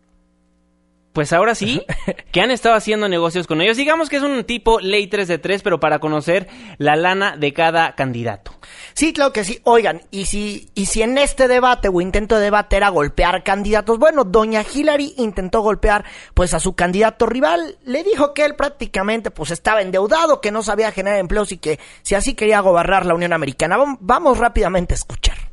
pues 1.15 1.33
ahora 1.33 1.55
sí, 1.55 1.81
que 2.33 2.41
han 2.41 2.51
estado 2.51 2.75
haciendo 2.75 3.09
negocios 3.09 3.47
con 3.47 3.63
ellos. 3.63 3.77
Digamos 3.77 4.09
que 4.09 4.17
es 4.17 4.23
un 4.23 4.43
tipo 4.43 4.81
ley 4.81 5.07
3 5.07 5.29
de 5.29 5.39
3, 5.39 5.63
pero 5.63 5.79
para 5.79 6.01
conocer 6.01 6.49
la 6.77 6.97
lana 6.97 7.37
de 7.37 7.53
cada 7.53 7.95
candidato. 7.95 8.51
Sí, 8.95 9.13
claro 9.13 9.33
que 9.33 9.45
sí. 9.45 9.61
Oigan, 9.63 10.03
y 10.11 10.27
si, 10.27 10.69
y 10.75 10.87
si 10.87 11.03
en 11.03 11.17
este 11.17 11.47
debate 11.47 11.89
o 11.89 12.01
intento 12.01 12.35
de 12.35 12.43
debate 12.43 12.77
era 12.77 12.89
golpear 12.89 13.45
candidatos, 13.45 14.01
bueno, 14.01 14.25
doña 14.25 14.65
Hillary 14.65 15.15
intentó 15.17 15.61
golpear 15.61 16.05
pues 16.35 16.53
a 16.53 16.59
su 16.59 16.75
candidato 16.75 17.27
rival. 17.27 17.79
Le 17.85 18.03
dijo 18.03 18.35
que 18.35 18.45
él 18.45 18.57
prácticamente 18.57 19.31
pues 19.31 19.53
estaba 19.53 19.83
endeudado, 19.83 20.41
que 20.41 20.51
no 20.51 20.65
sabía 20.65 20.91
generar 20.91 21.21
empleos 21.21 21.53
y 21.53 21.59
que 21.59 21.79
si 22.03 22.17
así 22.17 22.35
quería 22.35 22.59
gobernar 22.59 23.07
la 23.07 23.15
Unión 23.15 23.33
Americana. 23.33 23.79
Vamos 24.01 24.39
rápidamente 24.39 24.95
a 24.95 24.97
escuchar. 24.97 25.44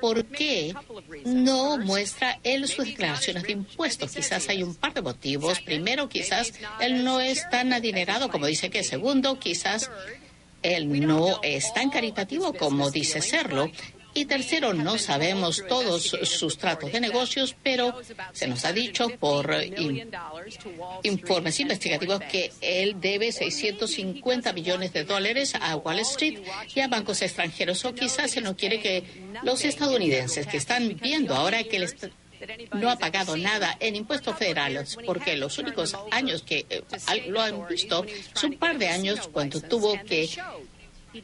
¿Por 0.00 0.24
qué 0.26 0.74
no 1.24 1.78
muestra 1.78 2.38
él 2.42 2.66
sus 2.68 2.86
declaraciones 2.86 3.42
de 3.44 3.52
impuestos? 3.52 4.12
Quizás 4.12 4.48
hay 4.48 4.62
un 4.62 4.74
par 4.74 4.94
de 4.94 5.02
motivos. 5.02 5.60
Primero, 5.60 6.08
quizás 6.08 6.52
él 6.80 7.04
no 7.04 7.20
es 7.20 7.48
tan 7.50 7.72
adinerado 7.72 8.28
como 8.30 8.46
dice 8.46 8.70
que. 8.70 8.82
Segundo, 8.82 9.38
quizás 9.38 9.90
él 10.62 11.06
no 11.06 11.40
es 11.42 11.72
tan 11.74 11.90
caritativo 11.90 12.52
como 12.52 12.90
dice 12.90 13.20
serlo. 13.20 13.70
Y 14.14 14.24
tercero, 14.24 14.74
no 14.74 14.98
sabemos 14.98 15.64
todos 15.68 16.02
sus 16.02 16.58
tratos 16.58 16.92
de 16.92 17.00
negocios, 17.00 17.54
pero 17.62 17.98
se 18.32 18.48
nos 18.48 18.64
ha 18.64 18.72
dicho 18.72 19.08
por 19.18 19.54
informes 21.02 21.60
investigativos 21.60 22.20
que 22.30 22.52
él 22.60 22.96
debe 23.00 23.32
650 23.32 24.52
millones 24.52 24.92
de 24.92 25.04
dólares 25.04 25.54
a 25.60 25.76
Wall 25.76 26.00
Street 26.00 26.40
y 26.74 26.80
a 26.80 26.88
bancos 26.88 27.22
extranjeros. 27.22 27.84
O 27.84 27.94
quizás 27.94 28.32
se 28.32 28.40
no 28.40 28.56
quiere 28.56 28.80
que 28.80 29.04
los 29.42 29.64
estadounidenses 29.64 30.46
que 30.46 30.56
están 30.56 30.96
viendo 31.00 31.34
ahora 31.34 31.62
que 31.64 31.86
no 32.72 32.90
ha 32.90 32.96
pagado 32.96 33.36
nada 33.36 33.76
en 33.80 33.96
impuestos 33.96 34.36
federales, 34.36 34.96
porque 35.04 35.36
los 35.36 35.58
únicos 35.58 35.96
años 36.10 36.42
que 36.42 36.66
eh, 36.70 36.82
lo 37.28 37.40
han 37.40 37.66
visto 37.68 38.04
son 38.34 38.52
un 38.52 38.58
par 38.58 38.78
de 38.78 38.88
años 38.88 39.28
cuando 39.32 39.60
tuvo 39.60 39.94
que 40.04 40.28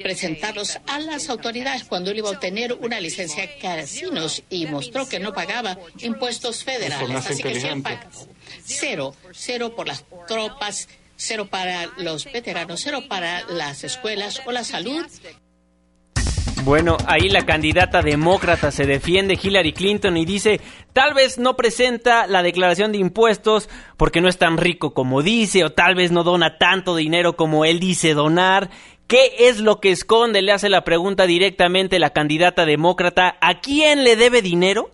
presentarlos 0.02 0.78
a 0.86 0.98
las 0.98 1.28
autoridades 1.28 1.84
cuando 1.84 2.10
él 2.10 2.18
iba 2.18 2.28
a 2.28 2.32
obtener 2.32 2.72
una 2.74 3.00
licencia 3.00 3.42
de 3.42 3.58
casinos 3.58 4.42
y 4.50 4.66
mostró 4.66 5.08
que 5.08 5.18
no 5.18 5.32
pagaba 5.32 5.78
impuestos 6.00 6.64
federales. 6.64 7.26
Así 7.26 7.42
que 7.42 7.60
cero, 8.64 9.14
cero 9.32 9.74
por 9.74 9.86
las 9.86 10.04
tropas, 10.26 10.88
cero 11.16 11.46
para 11.50 11.86
los 11.98 12.24
veteranos, 12.24 12.80
cero 12.82 13.04
para 13.08 13.44
las 13.48 13.84
escuelas 13.84 14.42
o 14.46 14.52
la 14.52 14.64
salud. 14.64 15.06
Bueno, 16.64 16.96
ahí 17.06 17.28
la 17.28 17.46
candidata 17.46 18.02
demócrata 18.02 18.72
se 18.72 18.86
defiende, 18.86 19.38
Hillary 19.40 19.72
Clinton, 19.72 20.16
y 20.16 20.24
dice, 20.24 20.60
tal 20.92 21.14
vez 21.14 21.38
no 21.38 21.54
presenta 21.54 22.26
la 22.26 22.42
declaración 22.42 22.90
de 22.90 22.98
impuestos 22.98 23.68
porque 23.96 24.20
no 24.20 24.26
es 24.28 24.36
tan 24.36 24.56
rico 24.56 24.92
como 24.92 25.22
dice, 25.22 25.64
o 25.64 25.70
tal 25.70 25.94
vez 25.94 26.10
no 26.10 26.24
dona 26.24 26.58
tanto 26.58 26.96
dinero 26.96 27.36
como 27.36 27.64
él 27.64 27.78
dice 27.78 28.14
donar, 28.14 28.70
¿Qué 29.06 29.48
es 29.48 29.60
lo 29.60 29.80
que 29.80 29.92
esconde? 29.92 30.42
Le 30.42 30.52
hace 30.52 30.68
la 30.68 30.82
pregunta 30.82 31.26
directamente 31.26 32.00
la 32.00 32.10
candidata 32.10 32.66
demócrata. 32.66 33.36
¿A 33.40 33.60
quién 33.60 34.02
le 34.02 34.16
debe 34.16 34.42
dinero? 34.42 34.90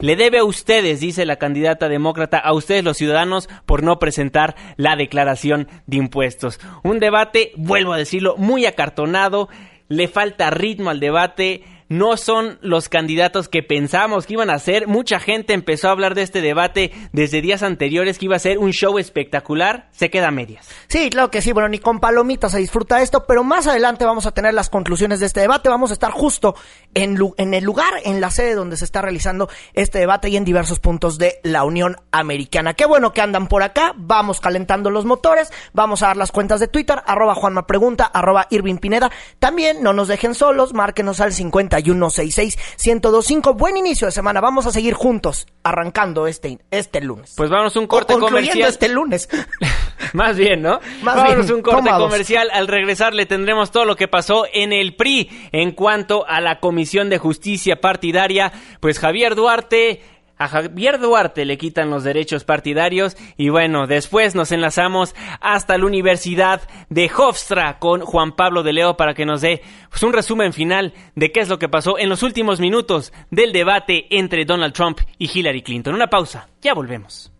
Le 0.00 0.16
debe 0.16 0.38
a 0.38 0.44
ustedes, 0.44 1.00
dice 1.00 1.24
la 1.24 1.36
candidata 1.36 1.88
demócrata, 1.88 2.38
a 2.38 2.52
ustedes 2.54 2.84
los 2.84 2.96
ciudadanos 2.96 3.48
por 3.66 3.82
no 3.82 3.98
presentar 3.98 4.56
la 4.76 4.96
declaración 4.96 5.68
de 5.86 5.96
impuestos. 5.96 6.60
Un 6.82 6.98
debate, 6.98 7.52
vuelvo 7.56 7.92
a 7.92 7.98
decirlo, 7.98 8.36
muy 8.36 8.66
acartonado, 8.66 9.48
le 9.88 10.06
falta 10.06 10.50
ritmo 10.50 10.90
al 10.90 11.00
debate 11.00 11.64
no 11.88 12.16
son 12.16 12.58
los 12.60 12.88
candidatos 12.88 13.48
que 13.48 13.62
pensamos 13.62 14.26
que 14.26 14.34
iban 14.34 14.50
a 14.50 14.58
ser. 14.58 14.86
Mucha 14.86 15.20
gente 15.20 15.54
empezó 15.54 15.88
a 15.88 15.92
hablar 15.92 16.14
de 16.14 16.22
este 16.22 16.40
debate 16.40 16.92
desde 17.12 17.40
días 17.40 17.62
anteriores 17.62 18.18
que 18.18 18.26
iba 18.26 18.36
a 18.36 18.40
ser 18.40 18.58
un 18.58 18.72
show 18.72 18.98
espectacular. 18.98 19.88
Se 19.92 20.10
queda 20.10 20.28
a 20.28 20.30
medias. 20.30 20.68
Sí, 20.88 21.10
claro 21.10 21.30
que 21.30 21.40
sí. 21.40 21.52
Bueno, 21.52 21.68
ni 21.68 21.78
con 21.78 22.00
palomitas 22.00 22.52
se 22.52 22.58
disfruta 22.58 23.00
esto, 23.00 23.24
pero 23.26 23.42
más 23.42 23.66
adelante 23.66 24.04
vamos 24.04 24.26
a 24.26 24.32
tener 24.32 24.54
las 24.54 24.68
conclusiones 24.68 25.20
de 25.20 25.26
este 25.26 25.40
debate. 25.40 25.68
Vamos 25.68 25.90
a 25.90 25.94
estar 25.94 26.10
justo 26.10 26.54
en, 26.94 27.18
el 27.54 27.64
lugar, 27.64 27.94
en 28.04 28.20
la 28.20 28.30
sede 28.30 28.54
donde 28.54 28.76
se 28.76 28.84
está 28.84 29.00
realizando 29.00 29.48
este 29.72 29.98
debate 29.98 30.28
y 30.28 30.36
en 30.36 30.44
diversos 30.44 30.80
puntos 30.80 31.18
de 31.18 31.40
la 31.42 31.64
Unión 31.64 31.96
Americana. 32.10 32.74
Qué 32.74 32.86
bueno 32.86 33.12
que 33.12 33.22
andan 33.22 33.48
por 33.48 33.62
acá. 33.62 33.94
Vamos 33.96 34.40
calentando 34.40 34.90
los 34.90 35.04
motores. 35.04 35.50
Vamos 35.72 36.02
a 36.02 36.08
dar 36.08 36.16
las 36.16 36.32
cuentas 36.32 36.60
de 36.60 36.68
Twitter, 36.68 37.02
arroba 37.06 37.34
Juanma 37.34 37.66
Pregunta, 37.66 38.04
arroba 38.04 38.46
Irving 38.50 38.76
Pineda. 38.76 39.10
También 39.38 39.82
no 39.82 39.92
nos 39.92 40.08
dejen 40.08 40.34
solos, 40.34 40.74
márquenos 40.74 41.20
al 41.20 41.32
50 41.32 41.77
5166-1025. 41.82 43.56
Buen 43.56 43.76
inicio 43.76 44.06
de 44.06 44.12
semana. 44.12 44.40
Vamos 44.40 44.66
a 44.66 44.72
seguir 44.72 44.94
juntos 44.94 45.46
arrancando 45.62 46.26
este, 46.26 46.58
este 46.70 47.00
lunes. 47.00 47.34
Pues 47.36 47.50
vamos 47.50 47.76
a 47.76 47.80
un 47.80 47.86
corte 47.86 48.14
O 48.14 48.20
comercial. 48.20 48.68
este 48.68 48.88
lunes. 48.88 49.28
Más 50.12 50.36
bien, 50.36 50.62
¿no? 50.62 50.80
Más 51.02 51.16
Vámonos 51.16 51.46
bien, 51.46 51.56
un 51.56 51.62
corte 51.62 51.90
comercial. 51.90 52.48
Al 52.52 52.68
regresar 52.68 53.14
le 53.14 53.26
tendremos 53.26 53.70
todo 53.70 53.84
lo 53.84 53.96
que 53.96 54.08
pasó 54.08 54.44
en 54.52 54.72
el 54.72 54.96
PRI 54.96 55.30
en 55.52 55.72
cuanto 55.72 56.26
a 56.26 56.40
la 56.40 56.60
Comisión 56.60 57.10
de 57.10 57.18
Justicia 57.18 57.80
Partidaria. 57.80 58.52
Pues 58.80 58.98
Javier 58.98 59.34
Duarte... 59.34 60.17
A 60.38 60.48
Javier 60.48 61.00
Duarte 61.00 61.44
le 61.44 61.58
quitan 61.58 61.90
los 61.90 62.04
derechos 62.04 62.44
partidarios 62.44 63.16
y 63.36 63.48
bueno, 63.48 63.86
después 63.86 64.34
nos 64.34 64.52
enlazamos 64.52 65.14
hasta 65.40 65.76
la 65.76 65.86
Universidad 65.86 66.62
de 66.88 67.10
Hofstra 67.16 67.78
con 67.78 68.00
Juan 68.02 68.36
Pablo 68.36 68.62
de 68.62 68.72
Leo 68.72 68.96
para 68.96 69.14
que 69.14 69.26
nos 69.26 69.40
dé 69.40 69.62
pues, 69.90 70.02
un 70.02 70.12
resumen 70.12 70.52
final 70.52 70.94
de 71.16 71.32
qué 71.32 71.40
es 71.40 71.48
lo 71.48 71.58
que 71.58 71.68
pasó 71.68 71.98
en 71.98 72.08
los 72.08 72.22
últimos 72.22 72.60
minutos 72.60 73.12
del 73.30 73.52
debate 73.52 74.06
entre 74.10 74.44
Donald 74.44 74.74
Trump 74.74 75.00
y 75.18 75.28
Hillary 75.32 75.62
Clinton. 75.62 75.94
Una 75.94 76.08
pausa, 76.08 76.48
ya 76.62 76.72
volvemos. 76.72 77.32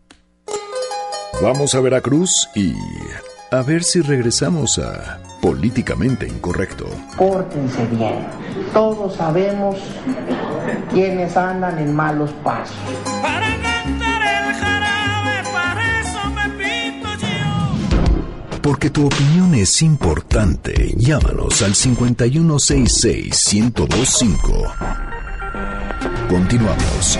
Vamos 1.40 1.74
a 1.74 1.80
Veracruz 1.80 2.48
y 2.56 2.72
a 3.52 3.62
ver 3.62 3.84
si 3.84 4.00
regresamos 4.00 4.78
a 4.78 5.20
Políticamente 5.40 6.26
Incorrecto. 6.26 6.86
Pórtense 7.16 7.86
bien. 7.86 8.26
Todos 8.72 9.14
sabemos 9.14 9.76
quienes 10.90 11.36
andan 11.36 11.78
en 11.78 11.94
malos 11.94 12.30
pasos. 12.44 12.76
Para 13.22 13.48
cantar 13.62 14.22
el 14.22 14.54
jarabe, 14.54 15.42
para 15.52 16.00
eso 16.00 16.30
me 16.30 16.48
pinto 16.50 17.08
yo. 17.20 18.58
Porque 18.62 18.90
tu 18.90 19.06
opinión 19.06 19.54
es 19.54 19.82
importante. 19.82 20.94
Llámanos 20.96 21.62
al 21.62 21.74
5166-1025. 21.74 24.72
Continuamos. 26.28 27.18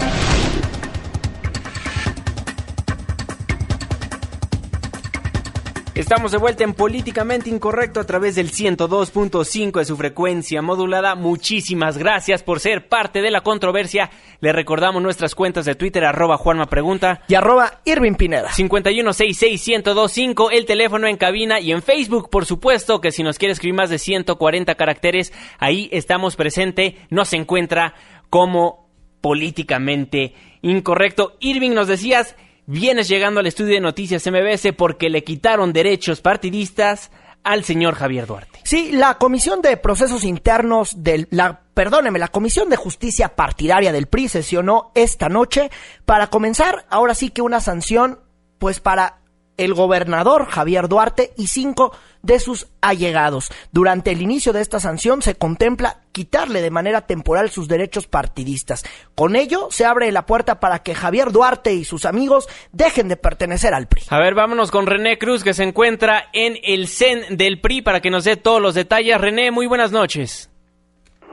Estamos 5.99 6.31
de 6.31 6.39
vuelta 6.39 6.63
en 6.63 6.75
Políticamente 6.75 7.51
Incorrecto 7.51 7.99
a 7.99 8.05
través 8.05 8.37
del 8.37 8.53
102.5 8.53 9.81
de 9.81 9.85
su 9.85 9.97
frecuencia 9.97 10.63
modulada. 10.63 11.17
Muchísimas 11.17 11.99
gracias 11.99 12.45
por 12.45 12.61
ser 12.61 12.89
parte 12.89 13.21
de 13.21 13.33
la 13.33 13.41
controversia. 13.41 14.09
Le 14.41 14.53
recordamos 14.53 15.03
nuestras 15.03 15.35
cuentas 15.35 15.65
de 15.65 15.75
Twitter, 15.75 16.05
arroba 16.05 16.37
Juanma 16.37 16.67
Pregunta. 16.67 17.23
Y 17.27 17.35
arroba 17.35 17.81
Irving 17.85 18.15
Pineda. 18.15 18.51
5166-1025, 18.51 20.51
el 20.53 20.67
teléfono 20.67 21.09
en 21.09 21.17
cabina 21.17 21.59
y 21.59 21.73
en 21.73 21.83
Facebook, 21.83 22.31
por 22.31 22.47
supuesto, 22.47 23.01
que 23.01 23.11
si 23.11 23.25
nos 23.25 23.37
quiere 23.37 23.51
escribir 23.51 23.75
más 23.75 23.91
de 23.91 23.99
140 23.99 24.77
caracteres, 24.77 25.33
ahí 25.59 25.89
estamos 25.91 26.37
presente, 26.37 26.95
nos 27.11 27.33
encuentra 27.33 27.95
como 28.31 28.89
políticamente 29.21 30.35
incorrecto. 30.63 31.37
Irving, 31.41 31.73
nos 31.73 31.89
decías, 31.89 32.37
vienes 32.69 33.09
llegando 33.09 33.41
al 33.41 33.47
estudio 33.47 33.75
de 33.75 33.81
noticias 33.81 34.27
MBS 34.27 34.75
porque 34.77 35.09
le 35.09 35.25
quitaron 35.25 35.73
derechos 35.73 36.21
partidistas 36.21 37.11
al 37.43 37.65
señor 37.65 37.95
Javier 37.95 38.27
Duarte. 38.27 38.61
Sí, 38.63 38.93
la 38.93 39.17
Comisión 39.17 39.63
de 39.63 39.79
Procesos 39.79 40.23
Internos 40.23 41.03
del 41.03 41.29
la 41.31 41.63
perdóneme, 41.73 42.19
la 42.19 42.29
Comisión 42.29 42.69
de 42.69 42.77
Justicia 42.77 43.35
Partidaria 43.35 43.91
del 43.91 44.07
PRI 44.07 44.29
sesionó 44.29 44.93
esta 44.95 45.31
noche 45.31 45.71
para 46.05 46.27
comenzar 46.27 46.85
ahora 46.91 47.15
sí 47.15 47.31
que 47.31 47.41
una 47.41 47.61
sanción 47.61 48.21
pues 48.59 48.81
para 48.81 49.21
el 49.57 49.73
gobernador 49.73 50.47
Javier 50.47 50.89
Duarte 50.89 51.33
y 51.39 51.47
cinco 51.47 51.93
de 52.23 52.41
sus 52.41 52.69
allegados. 52.81 53.51
Durante 53.73 54.11
el 54.11 54.23
inicio 54.23 54.53
de 54.53 54.61
esta 54.61 54.81
sanción 54.81 55.23
se 55.23 55.35
contempla 55.35 56.01
quitarle 56.13 56.63
de 56.63 56.71
manera 56.71 57.03
temporal 57.03 57.51
sus 57.51 57.69
derechos 57.69 58.07
partidistas. 58.07 58.85
Con 59.15 59.37
ello 59.37 59.69
se 59.71 59.85
abre 59.85 60.11
la 60.11 60.27
puerta 60.27 60.61
para 60.61 60.81
que 60.81 60.95
Javier 60.95 61.33
Duarte 61.33 61.75
y 61.75 61.85
sus 61.85 62.05
amigos 62.05 62.49
dejen 62.73 63.09
de 63.09 63.17
pertenecer 63.17 63.75
al 63.75 63.89
PRI. 63.89 64.03
A 64.11 64.19
ver, 64.19 64.35
vámonos 64.35 64.71
con 64.71 64.87
René 64.87 65.19
Cruz, 65.19 65.45
que 65.45 65.55
se 65.55 65.65
encuentra 65.65 66.25
en 66.33 66.59
el 66.65 66.89
CEN 66.89 67.37
del 67.37 67.61
PRI 67.61 67.83
para 67.83 68.01
que 68.01 68.11
nos 68.11 68.25
dé 68.25 68.37
todos 68.37 68.61
los 68.61 68.75
detalles. 68.75 69.21
René, 69.21 69.51
muy 69.51 69.67
buenas 69.67 69.93
noches. 69.93 70.51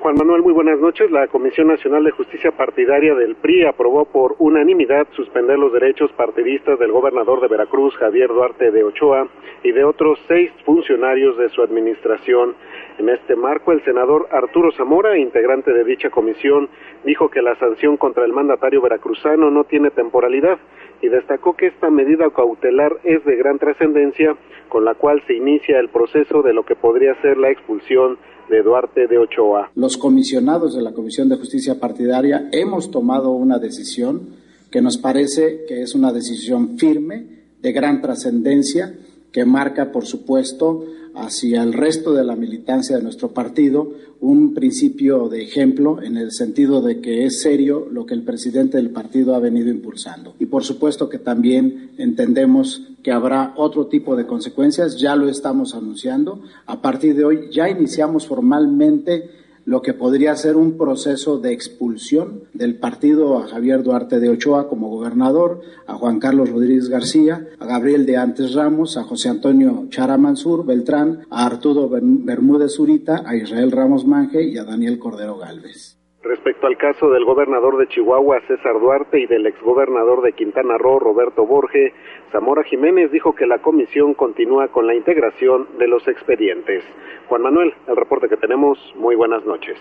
Juan 0.05 0.17
Manuel, 0.19 0.43
muy 0.43 0.53
buenas 0.53 0.79
noches. 0.79 1.09
La 1.09 1.25
Comisión 1.29 1.67
Nacional 1.67 2.03
de 2.03 2.11
Justicia 2.11 2.51
Partidaria 2.51 3.15
del 3.15 3.33
PRI 3.33 3.65
aprobó 3.65 4.05
por 4.05 4.35
unanimidad 4.37 5.07
suspender 5.15 5.57
los 5.57 5.73
derechos 5.73 6.11
partidistas 6.11 6.77
del 6.77 6.91
gobernador 6.91 7.41
de 7.41 7.47
Veracruz, 7.47 7.95
Javier 7.95 8.27
Duarte 8.27 8.69
de 8.69 8.83
Ochoa, 8.83 9.27
y 9.63 9.71
de 9.71 9.83
otros 9.83 10.19
seis 10.27 10.51
funcionarios 10.63 11.39
de 11.39 11.49
su 11.49 11.63
administración. 11.63 12.53
En 12.99 13.09
este 13.09 13.35
marco, 13.35 13.71
el 13.71 13.83
senador 13.83 14.27
Arturo 14.29 14.71
Zamora, 14.73 15.17
integrante 15.17 15.73
de 15.73 15.83
dicha 15.83 16.11
comisión, 16.11 16.69
dijo 17.03 17.29
que 17.29 17.41
la 17.41 17.55
sanción 17.55 17.97
contra 17.97 18.25
el 18.25 18.31
mandatario 18.31 18.83
veracruzano 18.83 19.49
no 19.49 19.63
tiene 19.63 19.89
temporalidad 19.89 20.59
y 21.01 21.07
destacó 21.07 21.57
que 21.57 21.65
esta 21.65 21.89
medida 21.89 22.29
cautelar 22.29 22.95
es 23.03 23.25
de 23.25 23.37
gran 23.37 23.57
trascendencia, 23.57 24.35
con 24.69 24.85
la 24.85 24.93
cual 24.93 25.23
se 25.25 25.33
inicia 25.33 25.79
el 25.79 25.89
proceso 25.89 26.43
de 26.43 26.53
lo 26.53 26.63
que 26.63 26.75
podría 26.75 27.19
ser 27.23 27.37
la 27.37 27.49
expulsión 27.49 28.19
de 28.49 28.61
Duarte 28.61 29.07
de 29.07 29.17
Ochoa. 29.17 29.71
Los 29.75 29.97
comisionados 29.97 30.75
de 30.75 30.81
la 30.81 30.93
Comisión 30.93 31.29
de 31.29 31.37
Justicia 31.37 31.79
Partidaria 31.79 32.49
hemos 32.51 32.91
tomado 32.91 33.31
una 33.31 33.59
decisión 33.59 34.29
que 34.71 34.81
nos 34.81 34.97
parece 34.97 35.65
que 35.67 35.81
es 35.81 35.95
una 35.95 36.11
decisión 36.11 36.77
firme, 36.77 37.43
de 37.61 37.71
gran 37.71 38.01
trascendencia, 38.01 38.93
que 39.35 39.43
marca, 39.43 39.91
por 39.91 40.05
supuesto, 40.05 40.85
hacia 41.13 41.61
el 41.61 41.73
resto 41.73 42.13
de 42.13 42.23
la 42.23 42.37
militancia 42.37 42.95
de 42.95 43.03
nuestro 43.03 43.33
partido 43.33 43.91
un 44.21 44.53
principio 44.53 45.27
de 45.27 45.43
ejemplo 45.43 46.01
en 46.01 46.15
el 46.15 46.31
sentido 46.31 46.81
de 46.81 47.01
que 47.01 47.25
es 47.25 47.41
serio 47.41 47.85
lo 47.91 48.05
que 48.05 48.13
el 48.13 48.23
presidente 48.23 48.77
del 48.77 48.91
partido 48.91 49.35
ha 49.35 49.39
venido 49.39 49.69
impulsando. 49.69 50.35
Y 50.39 50.45
por 50.45 50.63
supuesto 50.63 51.09
que 51.09 51.19
también 51.19 51.91
entendemos 51.97 52.87
que 53.03 53.11
habrá 53.11 53.53
otro 53.57 53.87
tipo 53.87 54.15
de 54.15 54.25
consecuencias, 54.25 54.97
ya 54.97 55.17
lo 55.17 55.27
estamos 55.27 55.75
anunciando. 55.75 56.41
A 56.65 56.81
partir 56.81 57.13
de 57.13 57.25
hoy 57.25 57.49
ya 57.51 57.69
iniciamos 57.69 58.27
formalmente 58.27 59.31
lo 59.65 59.81
que 59.81 59.93
podría 59.93 60.35
ser 60.35 60.55
un 60.55 60.77
proceso 60.77 61.39
de 61.39 61.51
expulsión 61.51 62.43
del 62.53 62.75
partido 62.75 63.37
a 63.37 63.47
Javier 63.47 63.83
Duarte 63.83 64.19
de 64.19 64.29
Ochoa 64.29 64.69
como 64.69 64.89
gobernador, 64.89 65.61
a 65.87 65.95
Juan 65.95 66.19
Carlos 66.19 66.49
Rodríguez 66.49 66.87
García, 66.87 67.47
a 67.59 67.65
Gabriel 67.65 68.05
de 68.05 68.17
Antes 68.17 68.53
Ramos, 68.53 68.95
a 68.97 69.03
José 69.03 69.29
Antonio 69.29 69.87
Chara 69.89 70.17
Mansur 70.17 70.65
Beltrán, 70.65 71.25
a 71.29 71.45
Arturo 71.45 71.89
Bermúdez 71.89 72.75
Zurita, 72.75 73.23
a 73.25 73.35
Israel 73.35 73.71
Ramos 73.71 74.05
Manje 74.05 74.43
y 74.43 74.57
a 74.57 74.63
Daniel 74.63 74.99
Cordero 74.99 75.37
Galvez. 75.37 75.94
Respecto 76.25 76.65
al 76.65 76.75
caso 76.75 77.11
del 77.11 77.23
gobernador 77.23 77.77
de 77.77 77.87
Chihuahua, 77.87 78.41
César 78.47 78.79
Duarte, 78.79 79.19
y 79.19 79.27
del 79.27 79.45
exgobernador 79.45 80.23
de 80.23 80.33
Quintana 80.33 80.75
Roo, 80.75 80.97
Roberto 80.97 81.45
Borge, 81.45 81.93
Zamora 82.31 82.63
Jiménez 82.63 83.11
dijo 83.11 83.35
que 83.35 83.45
la 83.45 83.59
comisión 83.59 84.15
continúa 84.15 84.69
con 84.69 84.87
la 84.87 84.95
integración 84.95 85.67
de 85.77 85.87
los 85.87 86.07
expedientes. 86.07 86.83
Juan 87.27 87.43
Manuel, 87.43 87.75
el 87.87 87.95
reporte 87.95 88.27
que 88.27 88.37
tenemos, 88.37 88.79
muy 88.95 89.15
buenas 89.15 89.45
noches. 89.45 89.77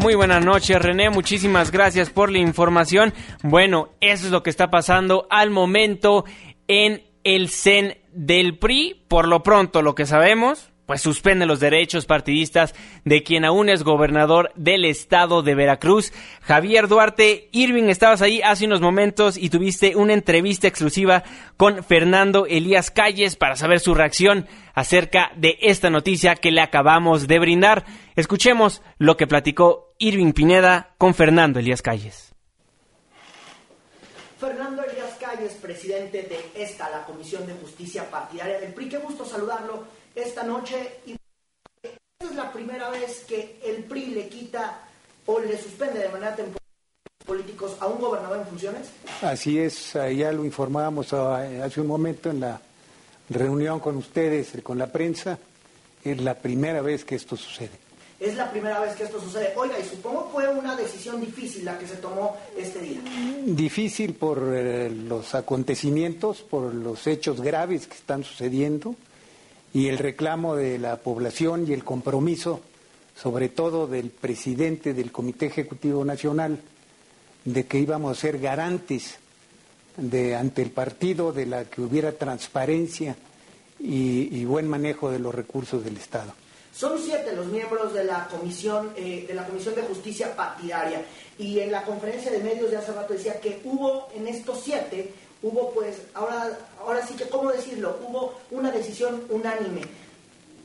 Muy 0.00 0.16
buenas 0.16 0.44
noches, 0.44 0.82
René. 0.82 1.08
Muchísimas 1.08 1.72
gracias 1.72 2.10
por 2.10 2.30
la 2.30 2.38
información. 2.38 3.14
Bueno, 3.42 3.88
eso 4.00 4.26
es 4.26 4.32
lo 4.32 4.42
que 4.42 4.50
está 4.50 4.68
pasando 4.70 5.26
al 5.30 5.48
momento 5.48 6.24
en 6.68 7.00
el 7.24 7.48
CEN 7.48 7.94
del 8.12 8.58
PRI. 8.58 9.06
Por 9.08 9.28
lo 9.28 9.42
pronto, 9.42 9.80
lo 9.80 9.94
que 9.94 10.04
sabemos, 10.04 10.71
pues 10.86 11.00
suspende 11.00 11.46
los 11.46 11.60
derechos 11.60 12.06
partidistas 12.06 12.74
de 13.04 13.22
quien 13.22 13.44
aún 13.44 13.68
es 13.68 13.84
gobernador 13.84 14.52
del 14.56 14.84
estado 14.84 15.42
de 15.42 15.54
Veracruz. 15.54 16.12
Javier 16.42 16.88
Duarte, 16.88 17.48
Irving, 17.52 17.84
estabas 17.84 18.22
ahí 18.22 18.40
hace 18.42 18.66
unos 18.66 18.80
momentos 18.80 19.36
y 19.36 19.48
tuviste 19.48 19.96
una 19.96 20.12
entrevista 20.12 20.66
exclusiva 20.66 21.22
con 21.56 21.84
Fernando 21.84 22.46
Elías 22.46 22.90
Calles 22.90 23.36
para 23.36 23.56
saber 23.56 23.80
su 23.80 23.94
reacción 23.94 24.46
acerca 24.74 25.32
de 25.36 25.58
esta 25.60 25.90
noticia 25.90 26.34
que 26.34 26.50
le 26.50 26.60
acabamos 26.60 27.28
de 27.28 27.38
brindar. 27.38 27.84
Escuchemos 28.16 28.82
lo 28.98 29.16
que 29.16 29.26
platicó 29.26 29.94
Irving 29.98 30.32
Pineda 30.32 30.94
con 30.98 31.14
Fernando 31.14 31.60
Elías 31.60 31.82
Calles. 31.82 32.34
Fernando 34.40 34.82
Elías 34.82 35.16
Calles, 35.20 35.52
presidente 35.52 36.22
de 36.22 36.60
esta, 36.60 36.90
la 36.90 37.04
Comisión 37.04 37.46
de 37.46 37.52
Justicia 37.52 38.10
Partidaria 38.10 38.58
del 38.58 38.74
PRI. 38.74 38.88
Qué 38.88 38.98
gusto 38.98 39.24
saludarlo 39.24 39.84
esta 40.14 40.42
noche. 40.42 41.00
Y 41.06 41.16
esta 41.82 41.96
es 42.20 42.34
la 42.34 42.52
primera 42.52 42.90
vez 42.90 43.24
que 43.26 43.60
el 43.64 43.84
PRI 43.84 44.06
le 44.06 44.28
quita 44.28 44.80
o 45.26 45.38
le 45.38 45.56
suspende 45.60 46.00
de 46.00 46.08
manera 46.08 46.34
temporal 46.34 46.58
políticos 47.24 47.76
a 47.80 47.86
un 47.86 48.00
gobernador 48.00 48.38
en 48.38 48.46
funciones. 48.46 48.90
Así 49.22 49.58
es, 49.58 49.92
ya 49.92 50.32
lo 50.32 50.44
informábamos 50.44 51.12
hace 51.12 51.80
un 51.80 51.86
momento 51.86 52.30
en 52.30 52.40
la 52.40 52.60
reunión 53.30 53.80
con 53.80 53.96
ustedes, 53.96 54.52
con 54.62 54.78
la 54.78 54.88
prensa. 54.88 55.38
Es 56.04 56.20
la 56.20 56.34
primera 56.34 56.82
vez 56.82 57.04
que 57.04 57.14
esto 57.14 57.36
sucede. 57.36 57.70
Es 58.18 58.36
la 58.36 58.50
primera 58.50 58.78
vez 58.80 58.94
que 58.94 59.04
esto 59.04 59.20
sucede. 59.20 59.52
Oiga, 59.56 59.78
y 59.78 59.84
supongo 59.84 60.28
fue 60.32 60.46
una 60.48 60.76
decisión 60.76 61.20
difícil 61.20 61.64
la 61.64 61.78
que 61.78 61.88
se 61.88 61.96
tomó 61.96 62.36
este 62.56 62.80
día. 62.80 63.00
Difícil 63.44 64.14
por 64.14 64.52
eh, 64.54 64.90
los 64.90 65.34
acontecimientos, 65.34 66.42
por 66.42 66.72
los 66.72 67.06
hechos 67.06 67.40
graves 67.40 67.86
que 67.86 67.94
están 67.94 68.22
sucediendo 68.22 68.94
y 69.74 69.88
el 69.88 69.98
reclamo 69.98 70.56
de 70.56 70.78
la 70.78 70.96
población 70.96 71.66
y 71.68 71.72
el 71.72 71.84
compromiso 71.84 72.60
sobre 73.14 73.48
todo 73.48 73.86
del 73.86 74.10
presidente 74.10 74.94
del 74.94 75.12
Comité 75.12 75.46
Ejecutivo 75.46 76.04
Nacional, 76.04 76.60
de 77.44 77.66
que 77.66 77.78
íbamos 77.78 78.16
a 78.16 78.20
ser 78.20 78.38
garantes 78.38 79.18
de, 79.96 80.36
ante 80.36 80.62
el 80.62 80.70
partido 80.70 81.32
de 81.32 81.46
la 81.46 81.64
que 81.64 81.82
hubiera 81.82 82.12
transparencia 82.12 83.16
y, 83.78 84.44
buen 84.44 84.68
manejo 84.68 85.10
de 85.10 85.18
los 85.18 85.34
recursos 85.34 85.84
del 85.84 85.96
Estado. 85.96 86.32
Son 86.74 86.98
siete 86.98 87.34
los 87.34 87.46
miembros 87.46 87.92
de 87.92 88.04
la 88.04 88.26
comisión 88.28 88.92
eh, 88.96 89.26
de 89.28 89.34
la 89.34 89.46
comisión 89.46 89.74
de 89.74 89.82
justicia 89.82 90.34
partidaria 90.34 91.04
y 91.38 91.60
en 91.60 91.70
la 91.70 91.82
conferencia 91.82 92.30
de 92.30 92.38
medios 92.38 92.70
de 92.70 92.78
hace 92.78 92.92
rato 92.92 93.12
decía 93.12 93.40
que 93.40 93.60
hubo 93.64 94.08
en 94.14 94.26
estos 94.26 94.62
siete 94.62 95.12
hubo 95.42 95.72
pues 95.72 95.96
ahora 96.14 96.58
ahora 96.80 97.06
sí 97.06 97.14
que 97.14 97.28
cómo 97.28 97.50
decirlo 97.50 97.98
hubo 98.08 98.34
una 98.50 98.70
decisión 98.70 99.22
unánime. 99.28 99.82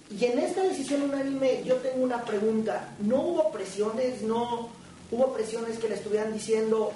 Y 0.09 0.25
en 0.25 0.39
esta 0.39 0.63
decisión 0.63 1.01
unánime 1.03 1.63
yo 1.65 1.75
tengo 1.75 2.03
una 2.03 2.23
pregunta. 2.23 2.95
No 2.99 3.21
hubo 3.21 3.51
presiones 3.51 4.21
no 4.21 4.69
hubo 5.11 5.33
presiones 5.33 5.77
que 5.79 5.89
le 5.89 5.95
estuvieran 5.95 6.33
diciendo 6.33 6.91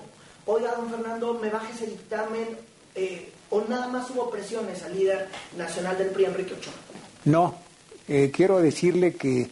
oiga 0.45 0.75
don 0.75 0.89
Fernando 0.89 1.33
me 1.35 1.49
baje 1.49 1.73
ese 1.73 1.87
dictamen 1.87 2.57
eh, 2.95 3.31
o 3.49 3.63
nada 3.67 3.87
más 3.87 4.09
hubo 4.09 4.29
presiones 4.29 4.83
al 4.83 4.97
líder 4.97 5.27
nacional 5.57 5.97
del 5.97 6.09
PRI 6.09 6.25
Enrique 6.25 6.53
Ochoa. 6.53 6.73
No, 7.25 7.55
eh, 8.07 8.31
quiero 8.33 8.59
decirle 8.59 9.13
que 9.13 9.49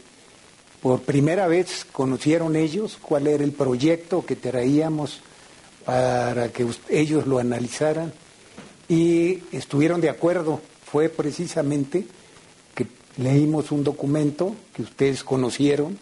por 0.81 1.01
primera 1.01 1.47
vez 1.47 1.85
conocieron 1.91 2.55
ellos 2.55 2.97
cuál 3.01 3.27
era 3.27 3.43
el 3.43 3.51
proyecto 3.51 4.25
que 4.25 4.35
traíamos 4.35 5.21
para 5.89 6.49
que 6.49 6.67
ellos 6.89 7.25
lo 7.25 7.39
analizaran 7.39 8.13
y 8.87 9.41
estuvieron 9.51 10.01
de 10.01 10.09
acuerdo. 10.11 10.61
Fue 10.85 11.09
precisamente 11.09 12.05
que 12.75 12.85
leímos 13.17 13.71
un 13.71 13.83
documento 13.83 14.55
que 14.71 14.83
ustedes 14.83 15.23
conocieron 15.23 15.97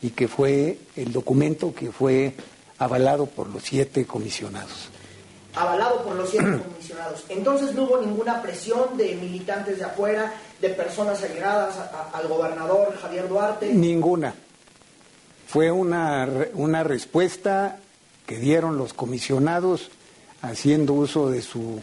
y 0.00 0.10
que 0.10 0.26
fue 0.26 0.78
el 0.96 1.12
documento 1.12 1.74
que 1.74 1.92
fue 1.92 2.32
avalado 2.78 3.26
por 3.26 3.48
los 3.50 3.62
siete 3.62 4.06
comisionados. 4.06 4.88
avalado 5.54 6.02
por 6.02 6.14
los 6.16 6.30
siete 6.30 6.58
comisionados. 6.70 7.24
Entonces 7.28 7.74
no 7.74 7.84
hubo 7.84 8.00
ninguna 8.00 8.40
presión 8.40 8.96
de 8.96 9.16
militantes 9.16 9.78
de 9.78 9.84
afuera, 9.84 10.32
de 10.62 10.70
personas 10.70 11.22
allegadas 11.22 11.76
a- 11.76 12.10
a- 12.14 12.18
al 12.18 12.26
gobernador 12.28 12.96
Javier 13.02 13.28
Duarte. 13.28 13.72
Ninguna. 13.74 14.34
Fue 15.46 15.70
una, 15.70 16.26
una 16.54 16.82
respuesta 16.84 17.80
que 18.26 18.38
dieron 18.38 18.76
los 18.76 18.92
comisionados 18.92 19.90
haciendo 20.42 20.92
uso 20.92 21.30
de 21.30 21.42
su 21.42 21.80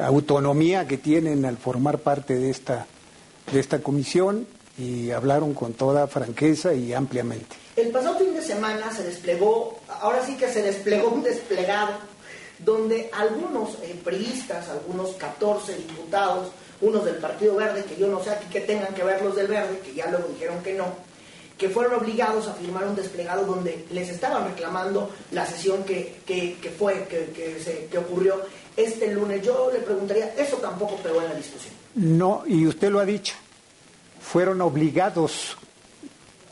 autonomía 0.00 0.86
que 0.86 0.98
tienen 0.98 1.44
al 1.44 1.56
formar 1.56 1.98
parte 1.98 2.36
de 2.36 2.50
esta, 2.50 2.86
de 3.52 3.58
esta 3.58 3.80
comisión 3.80 4.46
y 4.78 5.10
hablaron 5.10 5.54
con 5.54 5.72
toda 5.74 6.06
franqueza 6.06 6.74
y 6.74 6.92
ampliamente. 6.92 7.56
El 7.76 7.90
pasado 7.90 8.18
fin 8.18 8.34
de 8.34 8.42
semana 8.42 8.92
se 8.92 9.02
desplegó, 9.02 9.78
ahora 10.00 10.24
sí 10.24 10.36
que 10.36 10.48
se 10.48 10.62
desplegó 10.62 11.08
un 11.08 11.22
desplegado, 11.22 11.94
donde 12.58 13.10
algunos 13.12 13.78
eh, 13.82 13.98
algunos 14.70 15.10
14 15.16 15.76
diputados, 15.76 16.50
unos 16.80 17.04
del 17.04 17.16
Partido 17.16 17.56
Verde, 17.56 17.84
que 17.84 17.96
yo 17.96 18.06
no 18.06 18.22
sé 18.22 18.30
aquí 18.30 18.46
que 18.50 18.60
tengan 18.60 18.94
que 18.94 19.02
ver 19.02 19.22
los 19.22 19.36
del 19.36 19.48
Verde, 19.48 19.80
que 19.84 19.94
ya 19.94 20.10
luego 20.10 20.28
dijeron 20.28 20.62
que 20.62 20.74
no, 20.74 20.86
que 21.60 21.68
fueron 21.68 22.00
obligados 22.00 22.48
a 22.48 22.54
firmar 22.54 22.86
un 22.88 22.96
desplegado 22.96 23.44
donde 23.44 23.84
les 23.92 24.08
estaban 24.08 24.44
reclamando 24.48 25.10
la 25.30 25.44
sesión 25.44 25.84
que, 25.84 26.20
que, 26.26 26.54
que 26.54 26.70
fue, 26.70 27.06
que, 27.06 27.26
que, 27.36 27.60
se- 27.62 27.86
que 27.90 27.98
ocurrió 27.98 28.40
este 28.78 29.12
lunes. 29.12 29.42
Yo 29.44 29.70
le 29.70 29.80
preguntaría, 29.80 30.34
eso 30.38 30.56
tampoco 30.56 30.96
pegó 30.96 31.20
en 31.20 31.28
la 31.28 31.34
discusión. 31.34 31.74
No, 31.94 32.44
y 32.46 32.66
usted 32.66 32.90
lo 32.90 32.98
ha 32.98 33.04
dicho, 33.04 33.34
fueron 34.22 34.62
obligados, 34.62 35.58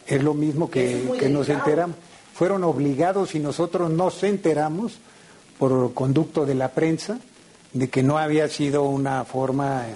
es 0.07 0.23
lo 0.23 0.35
mismo 0.35 0.71
que, 0.71 1.11
que 1.19 1.31
nos 1.31 1.49
enteramos, 1.49 1.97
fueron 2.35 2.63
obligados 2.65 3.35
y 3.35 3.39
nosotros 3.39 3.91
nos 3.91 4.23
enteramos 4.23 4.99
por 5.59 5.95
conducto 5.95 6.45
de 6.45 6.55
la 6.55 6.69
prensa 6.73 7.19
de 7.73 7.89
que 7.89 8.03
no 8.03 8.19
había 8.19 8.47
sido 8.49 8.83
una 8.83 9.25
forma 9.25 9.87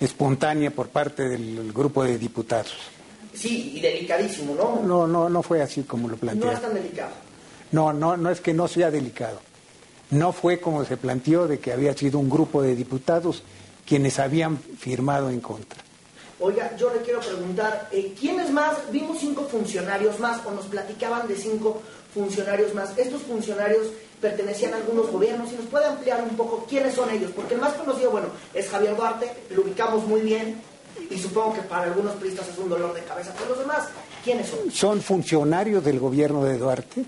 espontánea 0.00 0.70
por 0.70 0.88
parte 0.88 1.28
del 1.28 1.72
grupo 1.72 2.04
de 2.04 2.16
diputados. 2.18 2.74
Sí, 3.34 3.72
y 3.76 3.80
delicadísimo, 3.80 4.54
¿no? 4.54 4.82
No, 4.82 5.06
no, 5.06 5.28
no 5.28 5.42
fue 5.42 5.62
así 5.62 5.82
como 5.82 6.08
lo 6.08 6.16
No 6.20 6.52
es 6.52 6.60
tan 6.60 6.74
delicado. 6.74 7.12
No, 7.72 7.92
no, 7.92 8.16
no 8.16 8.30
es 8.30 8.40
que 8.40 8.52
no 8.52 8.68
sea 8.68 8.90
delicado. 8.90 9.40
No 10.10 10.32
fue 10.32 10.60
como 10.60 10.84
se 10.84 10.98
planteó 10.98 11.48
de 11.48 11.58
que 11.58 11.72
había 11.72 11.94
sido 11.96 12.18
un 12.18 12.28
grupo 12.28 12.60
de 12.62 12.76
diputados 12.76 13.42
quienes 13.86 14.18
habían 14.18 14.58
firmado 14.58 15.30
en 15.30 15.40
contra. 15.40 15.82
Oiga, 16.38 16.76
yo 16.76 16.92
le 16.92 17.00
quiero 17.00 17.20
preguntar, 17.20 17.88
eh, 17.92 18.14
¿quiénes 18.18 18.50
más? 18.50 18.90
Vimos 18.90 19.18
cinco 19.20 19.44
funcionarios 19.44 20.18
más 20.18 20.44
o 20.44 20.50
nos 20.50 20.66
platicaban 20.66 21.26
de 21.28 21.36
cinco 21.36 21.80
funcionarios 22.12 22.74
más. 22.74 22.98
Estos 22.98 23.22
funcionarios 23.22 23.86
pertenecían 24.20 24.74
a 24.74 24.76
algunos 24.76 25.10
gobiernos 25.10 25.52
y 25.52 25.56
nos 25.56 25.66
puede 25.66 25.86
ampliar 25.86 26.22
un 26.22 26.36
poco 26.36 26.66
quiénes 26.68 26.94
son 26.94 27.10
ellos, 27.10 27.30
porque 27.34 27.54
el 27.54 27.60
más 27.60 27.74
conocido, 27.74 28.10
bueno, 28.10 28.28
es 28.54 28.68
Javier 28.68 28.96
Duarte, 28.96 29.32
lo 29.50 29.62
ubicamos 29.62 30.06
muy 30.06 30.20
bien 30.20 30.60
y 31.10 31.18
supongo 31.18 31.54
que 31.54 31.62
para 31.62 31.84
algunos 31.84 32.14
priistas 32.14 32.48
es 32.48 32.58
un 32.58 32.68
dolor 32.68 32.94
de 32.94 33.02
cabeza, 33.02 33.32
pero 33.36 33.50
los 33.50 33.58
demás, 33.58 33.88
¿quiénes 34.24 34.48
son? 34.48 34.70
Son 34.70 35.00
funcionarios 35.00 35.84
del 35.84 35.98
gobierno 35.98 36.44
de 36.44 36.58
Duarte, 36.58 37.04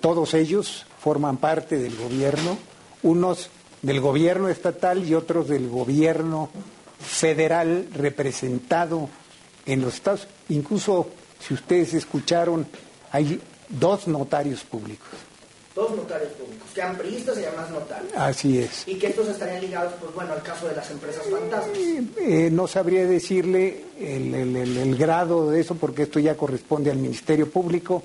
todos 0.00 0.34
ellos 0.34 0.86
forman 1.00 1.38
parte 1.38 1.78
del 1.78 1.96
gobierno, 1.96 2.58
unos 3.02 3.50
del 3.82 4.00
gobierno 4.00 4.48
estatal 4.48 5.04
y 5.04 5.14
otros 5.14 5.48
del 5.48 5.68
gobierno 5.68 6.50
federal 6.98 7.88
representado 7.94 9.08
en 9.64 9.82
los 9.82 9.94
estados. 9.94 10.28
Incluso, 10.48 11.08
si 11.40 11.54
ustedes 11.54 11.94
escucharon, 11.94 12.66
hay 13.12 13.40
dos 13.68 14.08
notarios 14.08 14.64
públicos. 14.64 15.08
Dos 15.76 15.90
notarios 15.94 16.32
públicos, 16.32 16.68
que 16.74 16.80
eran 16.80 16.96
priistas 16.96 17.38
y 17.38 17.44
además 17.44 17.70
notarios. 17.70 18.10
Así 18.16 18.58
es. 18.58 18.88
Y 18.88 18.94
que 18.98 19.08
estos 19.08 19.28
estarían 19.28 19.60
ligados, 19.60 19.92
pues 20.00 20.12
bueno, 20.14 20.32
al 20.32 20.42
caso 20.42 20.66
de 20.66 20.74
las 20.74 20.90
empresas 20.90 21.22
fantasmas. 21.30 21.76
Eh, 22.18 22.48
no 22.50 22.66
sabría 22.66 23.04
decirle 23.06 23.84
el, 24.00 24.34
el- 24.34 24.56
el- 24.56 24.76
el 24.78 24.96
grado 24.96 25.50
de 25.50 25.60
eso 25.60 25.74
porque 25.74 26.04
esto 26.04 26.18
ya 26.18 26.34
corresponde 26.34 26.90
al 26.90 26.96
Ministerio 26.96 27.50
Público. 27.50 28.02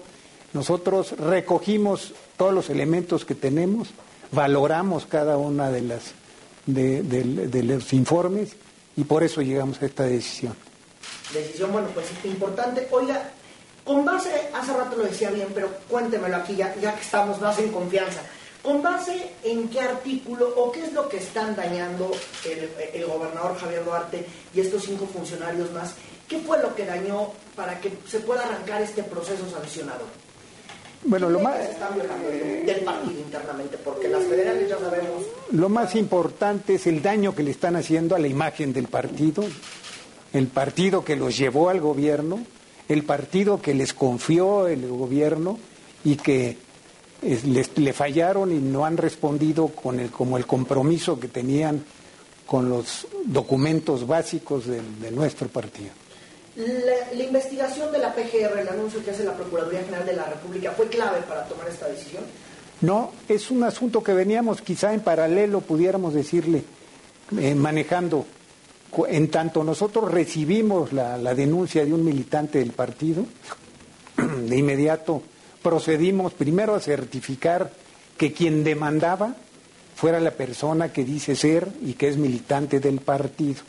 Nosotros 0.54 1.14
recogimos 1.18 2.14
todos 2.36 2.54
los 2.54 2.70
elementos 2.70 3.24
que 3.24 3.36
tenemos, 3.36 3.88
valoramos 4.34 5.06
cada 5.06 5.38
una 5.38 5.70
de 5.72 5.82
las 5.82 6.12
de, 6.66 7.02
de- 7.04 7.48
de 7.48 7.64
los 7.64 7.94
informes 7.94 8.50
y 8.98 9.06
por 9.06 9.24
eso 9.24 9.42
llegamos 9.42 9.82
a 9.82 9.86
esta 9.86 10.04
decisión. 10.04 10.54
Decisión, 11.34 11.72
bueno, 11.72 11.88
pues 11.94 12.08
importante. 12.26 12.86
Oiga, 12.92 13.32
con 13.84 14.06
base, 14.06 14.30
hace 14.54 14.74
rato 14.74 14.96
lo 14.98 15.04
decía 15.04 15.32
bien, 15.32 15.48
pero 15.54 15.70
cuéntemelo 15.90 16.38
aquí 16.38 16.56
ya, 16.56 16.76
ya 16.76 16.96
que 16.96 17.02
estamos 17.02 17.40
más 17.42 17.58
en 17.60 17.72
confianza. 17.72 18.22
¿Con 18.62 18.84
base 18.84 19.32
en 19.44 19.70
qué 19.70 19.82
artículo 19.82 20.54
o 20.56 20.72
qué 20.72 20.86
es 20.86 20.94
lo 20.94 21.10
que 21.10 21.18
están 21.18 21.56
dañando 21.56 22.12
el, 22.46 22.70
el 22.94 23.06
gobernador 23.08 23.58
Javier 23.58 23.84
Duarte 23.84 24.26
y 24.54 24.60
estos 24.60 24.84
cinco 24.84 25.08
funcionarios 25.08 25.72
más? 25.72 25.96
¿Qué 26.28 26.40
fue 26.40 26.62
lo 26.62 26.74
que 26.76 26.86
dañó 26.86 27.32
para 27.56 27.80
que 27.80 27.92
se 28.08 28.20
pueda 28.20 28.44
arrancar 28.44 28.82
este 28.82 29.04
proceso 29.04 29.50
sancionador? 29.50 30.08
Bueno, 31.04 31.30
lo 31.30 31.40
más, 31.40 31.58
Se 31.58 31.72
están 31.72 31.96
violando 31.96 32.30
del 32.30 32.66
del 32.66 32.80
partido 32.82 33.20
internamente, 33.20 33.78
porque 33.84 34.08
las 34.08 34.24
federales 34.24 34.70
ya 34.70 34.78
sabemos 34.78 35.26
lo 35.52 35.68
más 35.68 35.96
importante 35.96 36.76
es 36.76 36.88
el 36.88 37.02
daño 37.02 37.36
que 37.36 37.44
le 37.44 37.52
están 37.52 37.76
haciendo 37.76 38.16
a 38.16 38.20
la 38.20 38.28
imagen 38.28 38.72
del 38.72 38.88
partido, 38.88 39.44
el 40.32 40.48
partido 40.48 41.04
que 41.04 41.18
los 41.18 41.38
llevó 41.38 41.70
al 41.70 41.82
gobierno, 41.82 42.46
el 42.92 43.04
partido 43.04 43.62
que 43.62 43.74
les 43.74 43.94
confió 43.94 44.68
el 44.68 44.88
gobierno 44.88 45.58
y 46.04 46.16
que 46.16 46.58
eh, 47.22 47.40
les, 47.46 47.78
le 47.78 47.94
fallaron 47.94 48.52
y 48.52 48.60
no 48.60 48.86
han 48.86 48.98
respondido 48.98 49.68
con 49.68 50.00
el, 50.00 50.10
como 50.12 50.38
el 50.38 50.46
compromiso 50.46 51.20
que 51.20 51.28
tenían 51.28 51.84
con 52.46 52.70
los 52.70 53.08
documentos 53.26 54.06
básicos 54.06 54.66
de, 54.66 54.82
de 55.00 55.12
nuestro 55.12 55.48
partido. 55.48 55.92
La, 56.56 57.16
la 57.16 57.24
investigación 57.24 57.92
de 57.94 58.00
la 58.00 58.14
PGR, 58.14 58.60
el 58.60 58.68
anuncio 58.68 59.04
que 59.04 59.12
hace 59.12 59.24
la 59.24 59.34
Procuraduría 59.34 59.84
General 59.84 60.06
de 60.06 60.14
la 60.14 60.26
República, 60.26 60.72
fue 60.72 60.88
clave 60.88 61.22
para 61.22 61.46
tomar 61.46 61.70
esta 61.70 61.88
decisión. 61.88 62.24
No, 62.82 63.12
es 63.30 63.52
un 63.52 63.64
asunto 63.64 64.04
que 64.04 64.14
veníamos 64.14 64.62
quizá 64.62 64.94
en 64.94 65.00
paralelo, 65.00 65.62
pudiéramos 65.62 66.14
decirle, 66.14 66.64
eh, 67.40 67.56
manejando. 67.56 68.26
En 69.08 69.30
tanto 69.30 69.64
nosotros 69.64 70.12
recibimos 70.12 70.92
la, 70.92 71.18
la 71.18 71.34
denuncia 71.34 71.86
de 71.86 71.94
un 71.94 72.04
militante 72.04 72.60
del 72.60 72.72
partido, 72.72 73.26
de 74.18 74.58
inmediato 74.58 75.24
procedimos 75.62 76.34
primero 76.34 76.76
a 76.76 76.80
certificar 76.80 77.72
que 78.18 78.34
quien 78.34 78.64
demandaba 78.64 79.36
fuera 79.96 80.20
la 80.20 80.32
persona 80.32 80.92
que 80.92 81.04
dice 81.04 81.36
ser 81.36 81.68
y 81.84 81.94
que 81.94 82.10
es 82.10 82.18
militante 82.18 82.80
del 82.80 83.00
partido. 83.00 83.62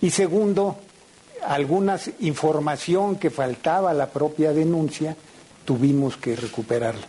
Y 0.00 0.10
segundo, 0.10 0.78
alguna 1.46 1.98
información 2.20 3.16
que 3.16 3.30
faltaba 3.30 3.90
a 3.90 3.94
la 3.94 4.08
propia 4.10 4.52
denuncia, 4.52 5.16
tuvimos 5.64 6.16
que 6.16 6.36
recuperarla. 6.36 7.06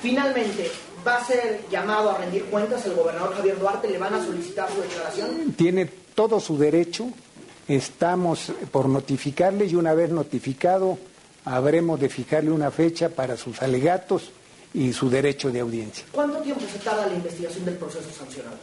Finalmente, 0.00 0.70
va 1.06 1.18
a 1.18 1.24
ser 1.24 1.64
llamado 1.70 2.10
a 2.10 2.18
rendir 2.18 2.44
cuentas 2.46 2.84
el 2.86 2.94
gobernador 2.94 3.34
Javier 3.34 3.58
Duarte, 3.58 3.88
le 3.88 3.98
van 3.98 4.14
a 4.14 4.24
solicitar 4.24 4.68
su 4.70 4.80
declaración. 4.80 5.52
tiene 5.52 5.88
todo 6.14 6.40
su 6.40 6.58
derecho, 6.58 7.06
estamos 7.68 8.52
por 8.70 8.88
notificarle 8.88 9.66
y 9.66 9.74
una 9.74 9.94
vez 9.94 10.10
notificado 10.10 10.98
habremos 11.44 12.00
de 12.00 12.08
fijarle 12.08 12.50
una 12.50 12.70
fecha 12.70 13.08
para 13.10 13.36
sus 13.36 13.60
alegatos 13.62 14.30
y 14.72 14.92
su 14.92 15.08
derecho 15.08 15.50
de 15.50 15.60
audiencia. 15.60 16.04
¿Cuánto 16.12 16.38
tiempo 16.38 16.62
se 16.70 16.78
tarda 16.78 17.06
la 17.06 17.14
investigación 17.14 17.64
del 17.64 17.76
proceso 17.76 18.10
sancionado? 18.10 18.56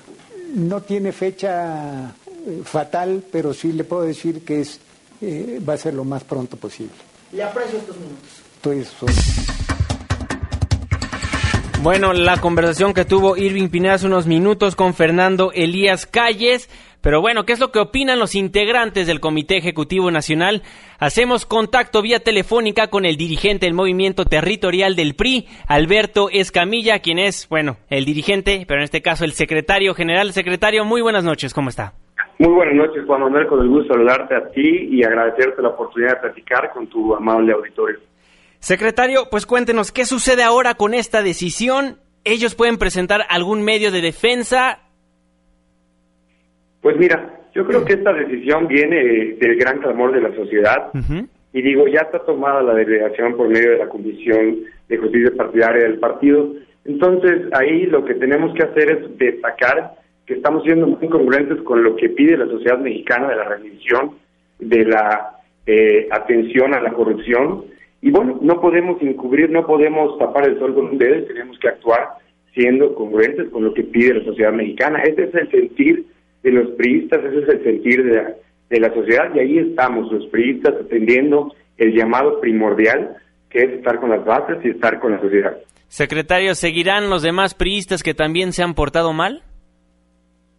No 0.56 0.82
tiene 0.82 1.12
fecha 1.12 2.14
eh, 2.46 2.62
fatal, 2.64 3.24
pero 3.32 3.54
sí 3.54 3.72
le 3.72 3.84
puedo 3.84 4.04
decir 4.04 4.44
que 4.44 4.62
es 4.62 4.80
eh, 5.22 5.62
va 5.68 5.74
a 5.74 5.78
ser 5.78 5.94
lo 5.94 6.04
más 6.04 6.24
pronto 6.24 6.58
posible. 6.58 6.94
Le 7.32 7.44
aprecio 7.44 7.78
estos 7.78 7.96
minutos. 7.98 8.30
Estoy, 8.56 8.86
Bueno, 11.82 12.14
la 12.14 12.38
conversación 12.42 12.94
que 12.94 13.06
tuvo 13.06 13.38
Irving 13.38 13.70
Pineda 13.70 13.94
hace 13.94 14.08
unos 14.08 14.28
minutos 14.28 14.76
con 14.76 14.94
Fernando 14.94 15.52
Elías 15.54 16.06
Calles. 16.06 16.70
Pero 17.02 17.20
bueno, 17.20 17.46
¿qué 17.46 17.54
es 17.54 17.60
lo 17.60 17.72
que 17.72 17.80
opinan 17.80 18.20
los 18.20 18.36
integrantes 18.36 19.08
del 19.08 19.20
Comité 19.20 19.58
Ejecutivo 19.58 20.12
Nacional? 20.12 20.62
Hacemos 21.00 21.48
contacto 21.48 22.04
vía 22.04 22.20
telefónica 22.20 22.88
con 22.88 23.06
el 23.06 23.18
dirigente 23.18 23.66
del 23.66 23.74
movimiento 23.74 24.26
territorial 24.26 24.96
del 24.96 25.16
PRI, 25.16 25.48
Alberto 25.68 26.30
Escamilla, 26.32 27.00
quien 27.00 27.18
es, 27.18 27.50
bueno, 27.50 27.78
el 27.90 28.06
dirigente, 28.06 28.66
pero 28.68 28.82
en 28.82 28.84
este 28.84 29.02
caso 29.02 29.26
el 29.26 29.32
secretario 29.32 29.96
general. 29.96 30.32
Secretario, 30.32 30.86
muy 30.86 31.02
buenas 31.02 31.24
noches, 31.24 31.56
¿cómo 31.56 31.70
está? 31.70 31.94
Muy 32.38 32.54
buenas 32.54 32.76
noches, 32.76 33.04
Juan 33.08 33.22
Manuel, 33.22 33.48
con 33.48 33.62
el 33.62 33.68
gusto 33.68 33.94
de 33.94 34.00
saludarte 34.00 34.36
a 34.36 34.52
ti 34.52 34.90
y 34.92 35.04
agradecerte 35.04 35.62
la 35.62 35.70
oportunidad 35.70 36.16
de 36.16 36.22
platicar 36.22 36.72
con 36.72 36.88
tu 36.88 37.16
amable 37.16 37.54
auditorio. 37.54 38.00
Secretario, 38.60 39.28
pues 39.32 39.48
cuéntenos, 39.48 39.92
¿qué 39.92 40.06
sucede 40.06 40.44
ahora 40.44 40.76
con 40.76 40.94
esta 40.94 41.24
decisión? 41.24 41.98
¿Ellos 42.24 42.54
pueden 42.54 42.78
presentar 42.78 43.26
algún 43.30 43.64
medio 43.64 43.92
de 43.92 44.02
defensa? 44.02 44.82
Pues 46.82 46.98
mira, 46.98 47.42
yo 47.54 47.66
creo 47.66 47.86
que 47.86 47.94
esta 47.94 48.14
decisión 48.14 48.68
viene 48.68 49.36
del 49.40 49.56
gran 49.56 49.80
clamor 49.80 50.14
de 50.14 50.22
la 50.22 50.34
sociedad 50.36 50.92
y 51.54 51.62
digo, 51.62 51.88
ya 51.88 52.02
está 52.02 52.20
tomada 52.20 52.62
la 52.64 52.74
delegación 52.74 53.36
por 53.36 53.50
medio 53.50 53.72
de 53.72 53.78
la 53.78 53.90
Comisión 53.90 54.58
de 54.88 54.98
Justicia 54.98 55.32
Partidaria 55.36 55.84
del 55.84 56.00
partido. 56.00 56.54
Entonces, 56.86 57.42
ahí 57.54 57.86
lo 57.86 58.06
que 58.06 58.16
tenemos 58.16 58.54
que 58.56 58.64
hacer 58.64 58.90
es 58.90 59.18
destacar 59.18 59.96
que 60.26 60.36
estamos 60.36 60.64
siendo 60.64 60.88
muy 60.88 61.10
congruentes 61.10 61.62
con 61.64 61.84
lo 61.84 61.96
que 61.96 62.10
pide 62.10 62.38
la 62.38 62.48
sociedad 62.48 62.80
mexicana 62.80 63.30
de 63.30 63.36
la 63.36 63.44
rendición, 63.44 64.12
de 64.60 64.86
la 64.86 65.32
eh, 65.66 66.08
atención 66.10 66.74
a 66.74 66.82
la 66.82 66.94
corrupción. 66.94 67.66
Y 68.02 68.12
bueno, 68.12 68.40
no 68.42 68.62
podemos 68.62 69.02
encubrir, 69.02 69.50
no 69.50 69.68
podemos 69.68 70.18
tapar 70.18 70.48
el 70.48 70.58
sol 70.58 70.74
con 70.74 70.86
un 70.86 70.98
dedo, 70.98 71.20
y 71.20 71.28
tenemos 71.28 71.60
que 71.60 71.68
actuar 71.68 72.10
siendo 72.54 72.96
congruentes 72.96 73.50
con 73.50 73.66
lo 73.66 73.74
que 73.74 73.84
pide 73.84 74.16
la 74.16 74.24
sociedad 74.24 74.54
mexicana. 74.54 75.04
Ese 75.04 75.24
es 75.24 75.36
el 75.36 75.52
sentir 75.52 76.06
de 76.44 76.52
los 76.52 76.72
priistas, 76.72 77.24
ese 77.24 77.40
es 77.40 77.50
el 77.50 77.64
sentir 77.64 78.04
de 78.04 78.16
la, 78.16 78.34
de 78.70 78.80
la 78.80 78.94
sociedad 78.94 79.34
y 79.36 79.40
ahí 79.40 79.58
estamos 79.60 80.12
los 80.12 80.26
priistas 80.28 80.74
atendiendo 80.80 81.54
el 81.78 81.94
llamado 81.94 82.40
primordial 82.40 83.18
que 83.50 83.60
es 83.60 83.72
estar 83.72 84.00
con 84.00 84.10
las 84.10 84.24
bases 84.24 84.58
y 84.64 84.70
estar 84.70 85.00
con 85.00 85.12
la 85.12 85.22
sociedad. 85.22 85.58
Secretario, 85.88 86.56
¿seguirán 86.56 87.10
los 87.10 87.22
demás 87.22 87.54
priistas 87.54 88.02
que 88.02 88.14
también 88.14 88.54
se 88.54 88.64
han 88.64 88.74
portado 88.74 89.12
mal? 89.12 89.44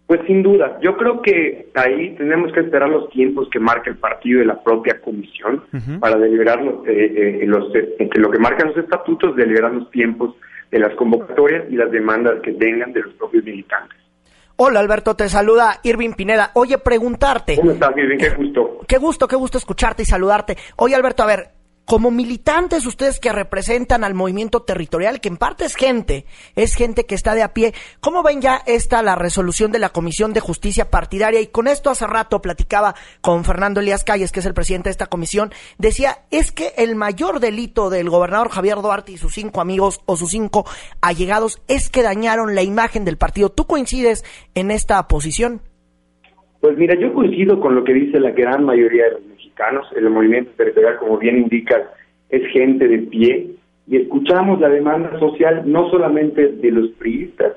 Pues 0.07 0.21
sin 0.27 0.42
duda, 0.42 0.79
yo 0.83 0.95
creo 0.99 1.23
que 1.23 1.68
ahí 1.75 2.14
tenemos 2.16 2.53
que 2.53 2.61
esperar 2.61 2.90
los 2.90 3.09
tiempos 3.09 3.49
que 3.51 3.59
marca 3.59 3.88
el 3.88 3.97
partido 3.97 4.42
y 4.42 4.45
la 4.45 4.62
propia 4.62 5.01
comisión 5.01 5.62
para 6.01 6.18
deliberar 6.18 6.62
los, 6.62 6.87
eh, 6.87 7.40
eh, 7.40 7.47
los, 7.47 7.75
eh, 7.75 8.11
que 8.12 8.21
lo 8.21 8.31
que 8.31 8.38
marcan 8.38 8.68
los 8.68 8.77
estatutos, 8.77 9.35
deliberar 9.37 9.73
los 9.73 9.90
tiempos 9.90 10.37
de 10.71 10.81
las 10.81 10.95
convocatorias 10.97 11.64
y 11.71 11.77
las 11.77 11.90
demandas 11.90 12.42
que 12.42 12.53
tengan 12.53 12.92
de 12.92 13.01
los 13.01 13.14
propios 13.14 13.42
militantes. 13.42 14.01
Hola 14.64 14.79
Alberto, 14.79 15.16
te 15.16 15.29
saluda 15.29 15.81
Irving 15.83 16.12
Pineda. 16.12 16.53
Oye, 16.55 16.79
preguntarte. 16.79 17.57
¿Cómo 17.57 17.72
estás, 17.72 17.90
Irving? 17.96 18.16
Qué 18.16 18.31
gusto. 18.31 18.79
Qué 18.87 18.96
gusto, 18.96 19.27
qué 19.27 19.35
gusto 19.35 19.59
escucharte 19.59 20.03
y 20.03 20.07
saludarte. 20.07 20.57
Oye 20.77 20.94
Alberto, 20.94 21.25
a 21.25 21.27
ver, 21.27 21.51
como 21.92 22.11
militantes 22.11 22.87
ustedes 22.87 23.20
que 23.20 23.33
representan 23.33 24.02
al 24.02 24.14
movimiento 24.14 24.62
territorial, 24.62 25.20
que 25.20 25.28
en 25.28 25.37
parte 25.37 25.66
es 25.66 25.76
gente, 25.76 26.24
es 26.57 26.74
gente 26.74 27.05
que 27.05 27.14
está 27.14 27.35
de 27.35 27.42
a 27.42 27.52
pie, 27.52 27.74
¿cómo 28.00 28.22
ven 28.22 28.40
ya 28.40 28.62
esta 28.64 29.02
la 29.02 29.14
resolución 29.14 29.72
de 29.72 29.78
la 29.78 29.90
Comisión 29.90 30.33
de 30.33 30.40
Justicia 30.40 30.88
Partidaria? 30.88 31.42
Y 31.42 31.48
con 31.48 31.68
esto 31.68 31.90
hace 31.90 32.07
rato 32.07 32.40
platicaba 32.40 32.94
con 33.20 33.44
Fernando 33.44 33.81
Elías 33.81 34.05
Calles, 34.05 34.33
que 34.33 34.40
es 34.40 34.46
el 34.46 34.55
presidente 34.55 34.88
de 34.88 34.92
esta 34.92 35.09
comisión, 35.09 35.50
decía, 35.76 36.20
es 36.31 36.50
que 36.50 36.72
el 36.78 36.96
mayor 36.96 37.40
delito 37.40 37.90
del 37.90 38.09
gobernador 38.09 38.48
Javier 38.48 38.76
Duarte 38.76 39.12
y 39.12 39.18
sus 39.18 39.35
cinco 39.35 39.61
amigos 39.61 40.00
o 40.07 40.16
sus 40.16 40.31
cinco 40.31 40.64
allegados 41.02 41.61
es 41.68 41.90
que 41.90 42.02
dañaron 42.02 42.55
la 42.55 42.62
imagen 42.62 43.05
del 43.05 43.18
partido. 43.18 43.50
¿Tú 43.50 43.66
coincides 43.66 44.24
en 44.55 44.70
esta 44.70 45.07
posición? 45.09 45.61
Pues 46.62 46.74
mira, 46.78 46.98
yo 46.98 47.12
coincido 47.12 47.61
con 47.61 47.74
lo 47.74 47.85
que 47.85 47.92
dice 47.92 48.18
la 48.18 48.31
gran 48.31 48.64
mayoría 48.64 49.05
de 49.05 49.11
los 49.11 49.32
mexicanos. 49.52 49.86
El 49.96 50.10
movimiento 50.10 50.50
territorial, 50.56 50.98
como 50.98 51.18
bien 51.18 51.38
indicas, 51.38 51.82
es 52.30 52.46
gente 52.52 52.88
de 52.88 52.98
pie 52.98 53.50
y 53.86 53.96
escuchamos 53.96 54.60
la 54.60 54.68
demanda 54.68 55.18
social 55.18 55.62
no 55.66 55.90
solamente 55.90 56.48
de 56.48 56.70
los 56.70 56.90
priistas, 56.92 57.54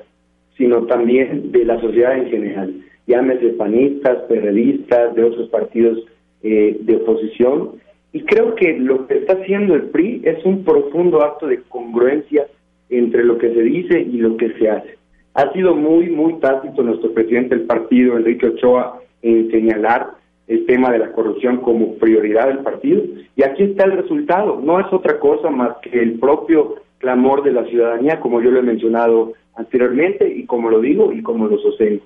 sino 0.57 0.85
también 0.85 1.51
de 1.51 1.65
la 1.65 1.79
sociedad 1.79 2.17
en 2.17 2.29
general. 2.29 2.73
Llámese 3.07 3.49
panistas, 3.49 4.23
perredistas, 4.27 5.15
de 5.15 5.23
otros 5.23 5.49
partidos 5.49 5.99
eh, 6.43 6.77
de 6.79 6.95
oposición. 6.95 7.71
Y 8.11 8.21
creo 8.21 8.55
que 8.55 8.77
lo 8.79 9.07
que 9.07 9.17
está 9.17 9.33
haciendo 9.33 9.75
el 9.75 9.83
PRI 9.83 10.21
es 10.23 10.43
un 10.45 10.63
profundo 10.63 11.21
acto 11.21 11.47
de 11.47 11.61
congruencia 11.63 12.47
entre 12.89 13.23
lo 13.23 13.37
que 13.37 13.53
se 13.53 13.61
dice 13.61 13.99
y 13.99 14.17
lo 14.17 14.37
que 14.37 14.51
se 14.53 14.69
hace. 14.69 14.97
Ha 15.33 15.51
sido 15.51 15.75
muy, 15.75 16.09
muy 16.09 16.39
tácito 16.39 16.81
nuestro 16.81 17.11
presidente 17.13 17.55
del 17.55 17.65
partido, 17.65 18.17
Enrique 18.17 18.47
Ochoa, 18.47 19.01
en 19.21 19.51
señalar 19.51 20.11
el 20.47 20.65
tema 20.65 20.91
de 20.91 20.99
la 20.99 21.11
corrupción 21.11 21.57
como 21.57 21.95
prioridad 21.95 22.47
del 22.47 22.59
partido. 22.59 23.03
Y 23.35 23.43
aquí 23.43 23.63
está 23.63 23.85
el 23.85 23.97
resultado. 23.97 24.59
No 24.61 24.79
es 24.79 24.91
otra 24.91 25.19
cosa 25.19 25.49
más 25.49 25.77
que 25.81 25.99
el 25.99 26.19
propio 26.19 26.75
clamor 26.99 27.43
de 27.43 27.51
la 27.51 27.65
ciudadanía, 27.65 28.19
como 28.19 28.41
yo 28.41 28.51
lo 28.51 28.59
he 28.59 28.63
mencionado 28.63 29.33
anteriormente 29.55 30.27
y 30.27 30.45
como 30.45 30.69
lo 30.69 30.79
digo 30.79 31.11
y 31.11 31.21
como 31.21 31.47
lo 31.47 31.57
sostengo. 31.59 32.03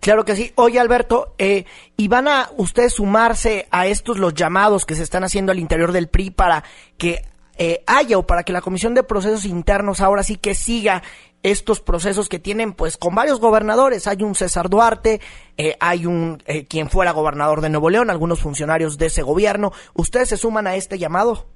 Claro 0.00 0.24
que 0.24 0.34
sí. 0.34 0.50
Oye, 0.56 0.80
Alberto, 0.80 1.34
eh, 1.38 1.64
¿y 1.96 2.08
van 2.08 2.26
a 2.26 2.48
ustedes 2.56 2.94
sumarse 2.94 3.66
a 3.70 3.86
estos 3.86 4.18
los 4.18 4.34
llamados 4.34 4.84
que 4.84 4.96
se 4.96 5.04
están 5.04 5.22
haciendo 5.22 5.52
al 5.52 5.60
interior 5.60 5.92
del 5.92 6.08
PRI 6.08 6.30
para 6.30 6.64
que 6.98 7.20
eh, 7.58 7.82
haya 7.86 8.18
o 8.18 8.26
para 8.26 8.42
que 8.42 8.52
la 8.52 8.60
Comisión 8.60 8.94
de 8.94 9.02
Procesos 9.02 9.44
Internos 9.44 10.00
ahora 10.00 10.22
sí 10.22 10.36
que 10.36 10.54
siga 10.54 11.02
estos 11.42 11.80
procesos 11.80 12.28
que 12.28 12.38
tienen 12.38 12.72
pues 12.72 12.96
con 12.96 13.14
varios 13.14 13.40
gobernadores. 13.40 14.06
Hay 14.06 14.22
un 14.22 14.34
César 14.34 14.68
Duarte, 14.68 15.20
eh, 15.58 15.74
hay 15.80 16.06
un 16.06 16.38
eh, 16.46 16.66
quien 16.66 16.88
fuera 16.88 17.12
gobernador 17.12 17.60
de 17.60 17.70
Nuevo 17.70 17.90
León, 17.90 18.10
algunos 18.10 18.40
funcionarios 18.40 18.98
de 18.98 19.06
ese 19.06 19.22
gobierno. 19.22 19.72
¿Ustedes 19.94 20.28
se 20.28 20.36
suman 20.36 20.66
a 20.66 20.76
este 20.76 20.98
llamado? 20.98 21.46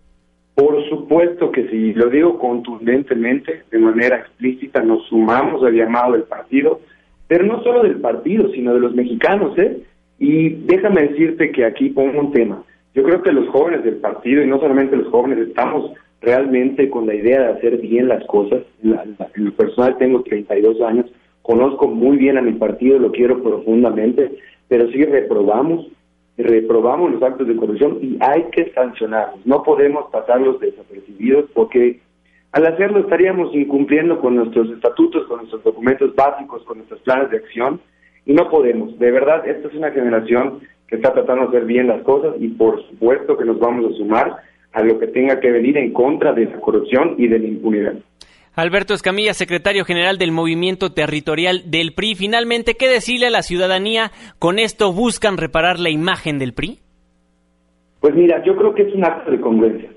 Por 0.55 0.89
supuesto 0.89 1.53
que 1.53 1.69
sí, 1.69 1.93
lo 1.93 2.09
digo 2.09 2.39
contundentemente, 2.39 3.65
de 3.71 3.79
manera 3.79 4.17
explícita, 4.17 4.83
nos 4.83 5.07
sumamos 5.07 5.63
al 5.63 5.75
llamado 5.75 6.13
del 6.13 6.23
partido, 6.23 6.81
pero 7.29 7.45
no 7.45 7.63
solo 7.63 7.83
del 7.83 8.01
partido, 8.01 8.51
sino 8.53 8.73
de 8.73 8.81
los 8.81 8.95
mexicanos, 8.95 9.57
¿eh? 9.59 9.83
Y 10.19 10.49
déjame 10.49 11.09
decirte 11.09 11.53
que 11.53 11.67
aquí 11.67 11.91
pongo 11.91 12.21
un 12.21 12.33
tema. 12.33 12.63
Yo 12.97 13.03
creo 13.03 13.23
que 13.23 13.31
los 13.31 13.47
jóvenes 13.51 13.85
del 13.85 13.97
partido, 13.97 14.43
y 14.43 14.47
no 14.47 14.59
solamente 14.59 14.97
los 14.97 15.09
jóvenes, 15.09 15.49
estamos 15.49 15.93
realmente 16.23 16.89
con 16.89 17.07
la 17.07 17.15
idea 17.15 17.41
de 17.43 17.49
hacer 17.49 17.77
bien 17.77 18.09
las 18.09 18.25
cosas. 18.25 18.63
La, 18.83 19.03
en 19.03 19.45
lo 19.45 19.53
personal 19.53 19.99
tengo 19.99 20.23
32 20.23 20.81
años, 20.81 21.05
conozco 21.43 21.89
muy 21.89 22.17
bien 22.17 22.39
a 22.39 22.43
mi 22.43 22.53
partido, 22.55 22.99
lo 22.99 23.13
quiero 23.13 23.43
profundamente, 23.43 24.39
pero 24.69 24.91
sí 24.93 25.05
reprobamos, 25.05 25.87
reprobamos 26.39 27.13
los 27.13 27.23
actos 27.23 27.47
de 27.47 27.57
corrupción 27.57 27.99
y 28.01 28.17
hay 28.21 28.45
que 28.45 28.73
sancionarlos. 28.73 29.45
No 29.45 29.63
podemos 29.63 30.11
pasarlos 30.11 30.59
desapercibidos 30.59 31.51
porque 31.53 32.01
al 32.53 32.65
hacerlo 32.65 33.01
estaríamos 33.01 33.55
incumpliendo 33.55 34.19
con 34.21 34.37
nuestros 34.37 34.71
estatutos, 34.71 35.27
con 35.27 35.41
nuestros 35.41 35.63
documentos 35.63 36.15
básicos, 36.15 36.65
con 36.65 36.79
nuestros 36.79 37.01
planes 37.01 37.31
de 37.31 37.37
acción 37.37 37.79
y 38.25 38.33
no 38.33 38.49
podemos. 38.49 38.99
De 38.99 39.11
verdad, 39.11 39.47
esta 39.47 39.69
es 39.69 39.75
una 39.75 39.91
generación 39.91 40.61
que 40.88 40.96
está 40.96 41.12
tratando 41.12 41.46
de 41.46 41.49
hacer 41.49 41.64
bien 41.66 41.88
las 41.88 42.03
cosas 42.03 42.35
y 42.38 42.49
por 42.49 42.85
supuesto 42.88 43.37
que 43.37 43.44
nos 43.44 43.59
vamos 43.59 43.92
a 43.92 43.96
sumar 43.96 44.37
a 44.72 44.83
lo 44.83 44.99
que 44.99 45.07
tenga 45.07 45.40
que 45.40 45.51
venir 45.51 45.79
en 45.79 45.92
contra 45.92 46.33
de 46.33 46.44
la 46.46 46.61
corrupción 46.61 47.14
y 47.18 47.29
de 47.29 47.38
la 47.38 47.46
impunidad. 47.46 47.94
Alberto 48.55 48.94
Escamilla, 48.94 49.35
secretario 49.35 49.85
general 49.85 50.16
del 50.16 50.33
Movimiento 50.33 50.92
Territorial 50.92 51.70
del 51.70 51.92
PRI. 51.92 52.14
Finalmente, 52.14 52.75
¿qué 52.75 52.88
decirle 52.88 53.27
a 53.27 53.31
la 53.31 53.42
ciudadanía? 53.42 54.12
¿Con 54.38 54.59
esto 54.59 54.92
buscan 54.92 55.37
reparar 55.37 55.79
la 55.79 55.90
imagen 55.90 56.38
del 56.38 56.55
PRI? 56.55 56.79
Pues 58.01 58.14
mira, 58.14 58.42
yo 58.44 58.57
creo 58.57 58.75
que 58.75 58.83
es 58.83 58.94
un 58.94 59.05
acto 59.05 59.31
de 59.31 59.40
congruencia. 59.40 59.90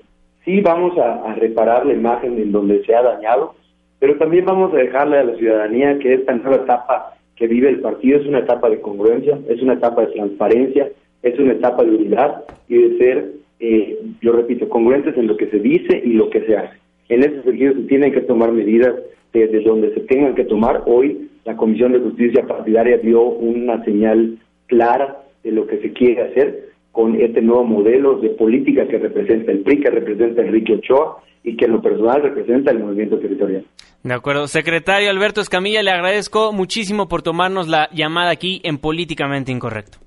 Sí 0.44 0.60
vamos 0.60 0.98
a, 0.98 1.30
a 1.30 1.34
reparar 1.34 1.86
la 1.86 1.94
imagen 1.94 2.38
en 2.38 2.52
donde 2.52 2.84
se 2.84 2.94
ha 2.94 3.02
dañado, 3.02 3.54
pero 3.98 4.16
también 4.18 4.44
vamos 4.44 4.74
a 4.74 4.78
dejarle 4.78 5.18
a 5.18 5.24
la 5.24 5.36
ciudadanía 5.36 5.98
que 5.98 6.14
esta 6.14 6.34
nueva 6.34 6.56
etapa 6.56 7.14
que 7.40 7.46
vive 7.46 7.70
el 7.70 7.80
partido 7.80 8.20
es 8.20 8.26
una 8.26 8.40
etapa 8.40 8.68
de 8.68 8.82
congruencia, 8.82 9.38
es 9.48 9.62
una 9.62 9.72
etapa 9.72 10.02
de 10.02 10.12
transparencia, 10.12 10.90
es 11.22 11.38
una 11.38 11.54
etapa 11.54 11.82
de 11.82 11.96
unidad 11.96 12.44
y 12.68 12.76
de 12.76 12.98
ser, 12.98 13.32
eh, 13.60 13.98
yo 14.20 14.32
repito, 14.32 14.68
congruentes 14.68 15.16
en 15.16 15.26
lo 15.26 15.38
que 15.38 15.46
se 15.46 15.58
dice 15.58 16.02
y 16.04 16.12
lo 16.12 16.28
que 16.28 16.42
se 16.42 16.54
hace. 16.54 16.76
En 17.08 17.20
ese 17.20 17.42
sentido 17.42 17.72
se 17.72 17.82
tienen 17.84 18.12
que 18.12 18.20
tomar 18.20 18.52
medidas 18.52 18.94
desde 19.32 19.62
donde 19.62 19.94
se 19.94 20.00
tengan 20.00 20.34
que 20.34 20.44
tomar. 20.44 20.82
Hoy 20.84 21.30
la 21.46 21.56
Comisión 21.56 21.92
de 21.92 22.00
Justicia 22.00 22.46
Partidaria 22.46 22.98
dio 22.98 23.22
una 23.22 23.82
señal 23.86 24.36
clara 24.66 25.22
de 25.42 25.52
lo 25.52 25.66
que 25.66 25.78
se 25.78 25.94
quiere 25.94 26.20
hacer 26.20 26.69
con 26.92 27.20
este 27.20 27.40
nuevo 27.40 27.64
modelo 27.64 28.18
de 28.18 28.30
política 28.30 28.86
que 28.88 28.98
representa 28.98 29.52
el 29.52 29.60
PRI, 29.60 29.80
que 29.80 29.90
representa 29.90 30.42
Enrique 30.42 30.74
Ochoa 30.74 31.22
y 31.42 31.56
que 31.56 31.66
en 31.66 31.72
lo 31.72 31.82
personal 31.82 32.22
representa 32.22 32.70
el 32.70 32.80
movimiento 32.80 33.18
territorial. 33.18 33.64
De 34.02 34.14
acuerdo. 34.14 34.46
Secretario 34.46 35.10
Alberto 35.10 35.40
Escamilla, 35.40 35.82
le 35.82 35.90
agradezco 35.90 36.52
muchísimo 36.52 37.08
por 37.08 37.22
tomarnos 37.22 37.68
la 37.68 37.88
llamada 37.92 38.30
aquí 38.30 38.60
en 38.64 38.78
Políticamente 38.78 39.52
Incorrecto. 39.52 39.98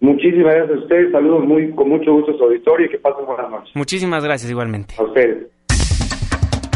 Muchísimas 0.00 0.54
gracias 0.54 0.78
a 0.78 0.82
ustedes, 0.82 1.12
saludos 1.12 1.44
muy, 1.44 1.70
con 1.72 1.88
mucho 1.88 2.12
gusto 2.12 2.32
a 2.32 2.38
su 2.38 2.44
auditorio 2.44 2.86
y 2.86 2.90
que 2.90 2.98
pasen 2.98 3.26
buenas 3.26 3.50
noches. 3.50 3.70
Muchísimas 3.74 4.24
gracias 4.24 4.50
igualmente. 4.50 4.94
A 4.98 5.02
ustedes. 5.02 5.48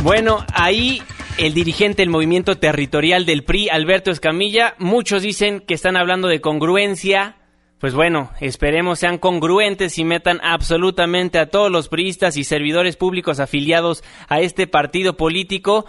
Bueno, 0.03 0.39
ahí 0.55 0.99
el 1.39 1.55
dirigente 1.55 2.03
del 2.03 2.11
movimiento 2.11 2.57
territorial 2.57 3.25
del 3.25 3.43
PRI, 3.43 3.71
Alberto 3.71 4.11
Escamilla, 4.11 4.75
muchos 4.79 5.23
dicen 5.23 5.61
que 5.61 5.73
están 5.75 5.97
hablando 5.97 6.29
de 6.29 6.41
congruencia. 6.41 7.37
Pues 7.85 7.93
bueno, 7.93 8.31
esperemos 8.41 9.01
sean 9.01 9.19
congruentes 9.19 9.99
y 9.99 10.05
metan 10.05 10.41
absolutamente 10.43 11.39
a 11.39 11.51
todos 11.51 11.71
los 11.71 11.91
priistas 11.91 12.39
y 12.39 12.43
servidores 12.43 12.97
públicos 12.97 13.41
afiliados 13.41 14.03
a 14.27 14.41
este 14.41 14.67
partido 14.67 15.19
político, 15.19 15.85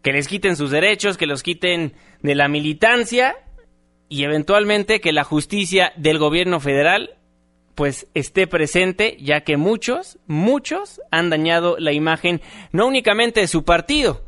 que 0.00 0.12
les 0.12 0.28
quiten 0.28 0.54
sus 0.54 0.70
derechos, 0.70 1.16
que 1.16 1.26
los 1.26 1.42
quiten 1.42 1.94
de 2.22 2.36
la 2.36 2.46
militancia 2.46 3.34
y 4.08 4.22
eventualmente 4.22 5.00
que 5.00 5.12
la 5.12 5.24
justicia 5.24 5.92
del 5.96 6.18
gobierno 6.18 6.60
federal 6.60 7.16
pues 7.74 8.06
esté 8.14 8.46
presente, 8.46 9.16
ya 9.20 9.40
que 9.40 9.56
muchos, 9.56 10.20
muchos 10.28 11.00
han 11.10 11.30
dañado 11.30 11.78
la 11.80 11.90
imagen 11.90 12.42
no 12.70 12.86
únicamente 12.86 13.40
de 13.40 13.48
su 13.48 13.64
partido, 13.64 14.22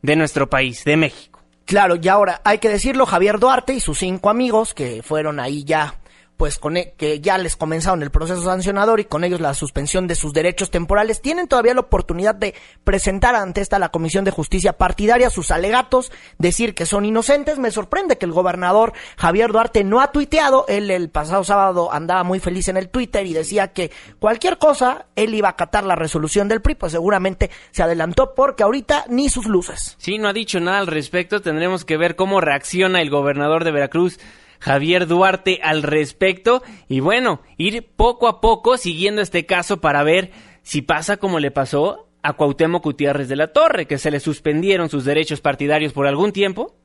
de 0.00 0.16
nuestro 0.16 0.48
país, 0.48 0.84
de 0.84 0.96
México. 0.96 1.42
Claro, 1.66 1.96
y 2.00 2.08
ahora 2.08 2.40
hay 2.44 2.56
que 2.60 2.70
decirlo, 2.70 3.04
Javier 3.04 3.38
Duarte 3.38 3.74
y 3.74 3.80
sus 3.80 3.98
cinco 3.98 4.30
amigos 4.30 4.72
que 4.72 5.02
fueron 5.02 5.38
ahí 5.38 5.64
ya 5.64 5.98
pues 6.42 6.58
con 6.58 6.76
e- 6.76 6.94
que 6.96 7.20
ya 7.20 7.38
les 7.38 7.54
comenzaron 7.54 8.02
el 8.02 8.10
proceso 8.10 8.42
sancionador 8.42 8.98
y 8.98 9.04
con 9.04 9.22
ellos 9.22 9.40
la 9.40 9.54
suspensión 9.54 10.08
de 10.08 10.16
sus 10.16 10.32
derechos 10.32 10.72
temporales, 10.72 11.22
tienen 11.22 11.46
todavía 11.46 11.72
la 11.72 11.82
oportunidad 11.82 12.34
de 12.34 12.56
presentar 12.82 13.36
ante 13.36 13.60
esta 13.60 13.78
la 13.78 13.90
Comisión 13.90 14.24
de 14.24 14.32
Justicia 14.32 14.72
Partidaria 14.72 15.30
sus 15.30 15.52
alegatos, 15.52 16.10
decir 16.38 16.74
que 16.74 16.84
son 16.84 17.04
inocentes. 17.04 17.60
Me 17.60 17.70
sorprende 17.70 18.18
que 18.18 18.26
el 18.26 18.32
gobernador 18.32 18.92
Javier 19.16 19.52
Duarte 19.52 19.84
no 19.84 20.00
ha 20.00 20.10
tuiteado, 20.10 20.64
él 20.66 20.90
el 20.90 21.10
pasado 21.10 21.44
sábado 21.44 21.92
andaba 21.92 22.24
muy 22.24 22.40
feliz 22.40 22.66
en 22.66 22.76
el 22.76 22.88
Twitter 22.88 23.24
y 23.24 23.34
decía 23.34 23.68
que 23.68 23.92
cualquier 24.18 24.58
cosa 24.58 25.06
él 25.14 25.36
iba 25.36 25.46
a 25.46 25.52
acatar 25.52 25.84
la 25.84 25.94
resolución 25.94 26.48
del 26.48 26.60
PRI, 26.60 26.74
pues 26.74 26.90
seguramente 26.90 27.52
se 27.70 27.84
adelantó 27.84 28.34
porque 28.34 28.64
ahorita 28.64 29.04
ni 29.08 29.28
sus 29.28 29.46
luces. 29.46 29.94
Sí, 29.98 30.18
no 30.18 30.26
ha 30.26 30.32
dicho 30.32 30.58
nada 30.58 30.80
al 30.80 30.88
respecto, 30.88 31.40
tendremos 31.40 31.84
que 31.84 31.96
ver 31.96 32.16
cómo 32.16 32.40
reacciona 32.40 33.00
el 33.00 33.10
gobernador 33.10 33.62
de 33.62 33.70
Veracruz. 33.70 34.18
Javier 34.62 35.08
Duarte 35.08 35.58
al 35.60 35.82
respecto 35.82 36.62
y 36.88 37.00
bueno, 37.00 37.40
ir 37.56 37.84
poco 37.96 38.28
a 38.28 38.40
poco 38.40 38.76
siguiendo 38.76 39.20
este 39.20 39.44
caso 39.44 39.80
para 39.80 40.04
ver 40.04 40.30
si 40.62 40.82
pasa 40.82 41.16
como 41.16 41.40
le 41.40 41.50
pasó 41.50 42.06
a 42.22 42.34
Cuauhtémoc 42.34 42.84
Gutiérrez 42.84 43.28
de 43.28 43.34
la 43.34 43.48
Torre, 43.48 43.86
que 43.86 43.98
se 43.98 44.12
le 44.12 44.20
suspendieron 44.20 44.88
sus 44.88 45.04
derechos 45.04 45.40
partidarios 45.40 45.92
por 45.92 46.06
algún 46.06 46.30
tiempo 46.30 46.76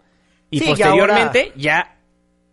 y 0.49 0.57
Sí, 0.57 0.65
y 0.65 0.67
posteriormente 0.69 1.51
ya 1.55 1.99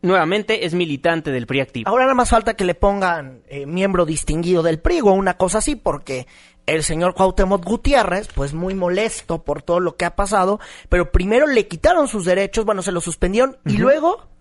nuevamente 0.03 0.67
es 0.67 0.75
militante 0.75 1.31
del 1.31 1.47
PRI 1.47 1.61
activo. 1.61 1.89
Ahora 1.89 2.05
nada 2.05 2.15
más 2.15 2.29
falta 2.29 2.53
que 2.53 2.67
le 2.67 2.75
pongan 2.75 3.45
eh, 3.49 3.65
miembro 3.65 4.05
distinguido 4.05 4.63
del 4.63 4.79
PRI 4.79 5.01
o 5.01 5.13
una 5.13 5.39
cosa 5.39 5.57
así, 5.57 5.75
porque 5.75 6.27
el 6.67 6.83
señor 6.83 7.15
Cuauhtémoc 7.15 7.65
Gutiérrez, 7.65 8.29
pues 8.35 8.53
muy 8.53 8.75
molesto 8.75 9.43
por 9.43 9.63
todo 9.63 9.81
lo 9.81 9.97
que 9.97 10.05
ha 10.05 10.17
pasado, 10.17 10.61
pero 10.91 11.13
primero 11.13 11.47
le 11.47 11.67
quitaron 11.67 12.09
sus 12.09 12.27
derechos, 12.27 12.67
bueno, 12.67 12.83
se 12.83 12.93
los 12.93 13.05
suspendieron 13.05 13.57
y 13.65 13.79
luego 13.79 14.34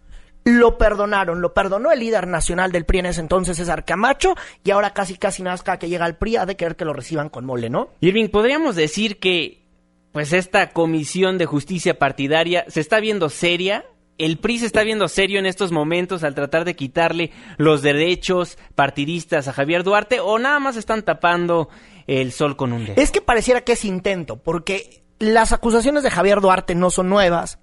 lo 0.43 0.77
perdonaron, 0.77 1.41
lo 1.41 1.53
perdonó 1.53 1.91
el 1.91 1.99
líder 1.99 2.27
nacional 2.27 2.71
del 2.71 2.85
PRI 2.85 2.99
en 2.99 3.05
ese 3.07 3.21
entonces, 3.21 3.57
César 3.57 3.85
Camacho, 3.85 4.35
y 4.63 4.71
ahora 4.71 4.91
casi 4.91 5.17
casi 5.17 5.43
nada 5.43 5.57
cada 5.57 5.79
que 5.79 5.89
llega 5.89 6.05
al 6.05 6.17
PRI 6.17 6.37
ha 6.37 6.45
de 6.45 6.55
querer 6.55 6.75
que 6.75 6.85
lo 6.85 6.93
reciban 6.93 7.29
con 7.29 7.45
mole, 7.45 7.69
¿no? 7.69 7.89
Irving, 8.01 8.29
podríamos 8.29 8.75
decir 8.75 9.19
que 9.19 9.63
pues 10.11 10.31
esta 10.31 10.69
comisión 10.69 11.37
de 11.37 11.45
justicia 11.45 11.97
partidaria 11.97 12.65
se 12.67 12.79
está 12.79 12.99
viendo 12.99 13.29
seria. 13.29 13.85
El 14.19 14.37
PRI 14.37 14.59
se 14.59 14.67
está 14.67 14.83
viendo 14.83 15.07
serio 15.07 15.39
en 15.39 15.47
estos 15.47 15.71
momentos 15.71 16.23
al 16.23 16.35
tratar 16.35 16.65
de 16.65 16.75
quitarle 16.75 17.31
los 17.57 17.81
derechos 17.81 18.59
partidistas 18.75 19.47
a 19.47 19.53
Javier 19.53 19.83
Duarte 19.83 20.19
o 20.19 20.37
nada 20.37 20.59
más 20.59 20.77
están 20.77 21.01
tapando 21.01 21.69
el 22.05 22.31
sol 22.31 22.55
con 22.55 22.73
un 22.73 22.85
dedo. 22.85 23.01
Es 23.01 23.09
que 23.09 23.21
pareciera 23.21 23.61
que 23.61 23.71
es 23.71 23.85
intento, 23.85 24.37
porque 24.37 25.01
las 25.17 25.51
acusaciones 25.51 26.03
de 26.03 26.11
Javier 26.11 26.41
Duarte 26.41 26.75
no 26.75 26.91
son 26.91 27.09
nuevas. 27.09 27.59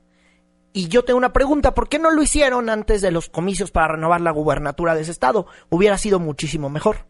Y 0.72 0.88
yo 0.88 1.04
tengo 1.04 1.18
una 1.18 1.32
pregunta, 1.32 1.74
¿por 1.74 1.88
qué 1.88 1.98
no 1.98 2.10
lo 2.10 2.22
hicieron 2.22 2.70
antes 2.70 3.02
de 3.02 3.10
los 3.10 3.28
comicios 3.28 3.70
para 3.70 3.94
renovar 3.94 4.20
la 4.20 4.30
gubernatura 4.30 4.94
de 4.94 5.02
ese 5.02 5.10
estado? 5.10 5.46
Hubiera 5.68 5.98
sido 5.98 6.20
muchísimo 6.20 6.70
mejor. 6.70 7.06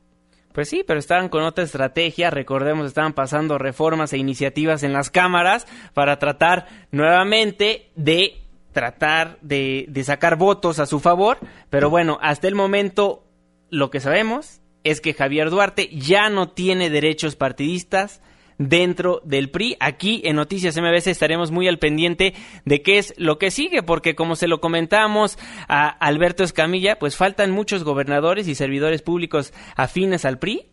Pues 0.52 0.68
sí, 0.68 0.82
pero 0.84 0.98
estaban 0.98 1.28
con 1.28 1.44
otra 1.44 1.62
estrategia, 1.62 2.30
recordemos, 2.30 2.86
estaban 2.86 3.12
pasando 3.12 3.58
reformas 3.58 4.12
e 4.12 4.18
iniciativas 4.18 4.82
en 4.82 4.92
las 4.92 5.10
cámaras 5.10 5.66
para 5.94 6.18
tratar 6.18 6.66
nuevamente 6.90 7.90
de 7.94 8.42
tratar 8.72 9.38
de, 9.42 9.86
de 9.88 10.04
sacar 10.04 10.36
votos 10.36 10.78
a 10.78 10.86
su 10.86 10.98
favor, 11.00 11.38
pero 11.70 11.90
bueno, 11.90 12.18
hasta 12.20 12.48
el 12.48 12.54
momento 12.54 13.24
lo 13.68 13.90
que 13.90 14.00
sabemos 14.00 14.60
es 14.82 15.00
que 15.00 15.14
Javier 15.14 15.50
Duarte 15.50 15.88
ya 15.92 16.30
no 16.30 16.48
tiene 16.48 16.90
derechos 16.90 17.36
partidistas 17.36 18.20
dentro 18.60 19.22
del 19.24 19.50
PRI. 19.50 19.76
Aquí 19.80 20.20
en 20.24 20.36
Noticias 20.36 20.76
MBS 20.76 21.06
estaremos 21.06 21.50
muy 21.50 21.66
al 21.66 21.78
pendiente 21.78 22.34
de 22.66 22.82
qué 22.82 22.98
es 22.98 23.14
lo 23.16 23.38
que 23.38 23.50
sigue, 23.50 23.82
porque 23.82 24.14
como 24.14 24.36
se 24.36 24.48
lo 24.48 24.60
comentamos 24.60 25.38
a 25.66 25.88
Alberto 25.88 26.44
Escamilla, 26.44 26.98
pues 26.98 27.16
faltan 27.16 27.50
muchos 27.50 27.84
gobernadores 27.84 28.46
y 28.48 28.54
servidores 28.54 29.00
públicos 29.00 29.54
afines 29.76 30.26
al 30.26 30.38
PRI 30.38 30.66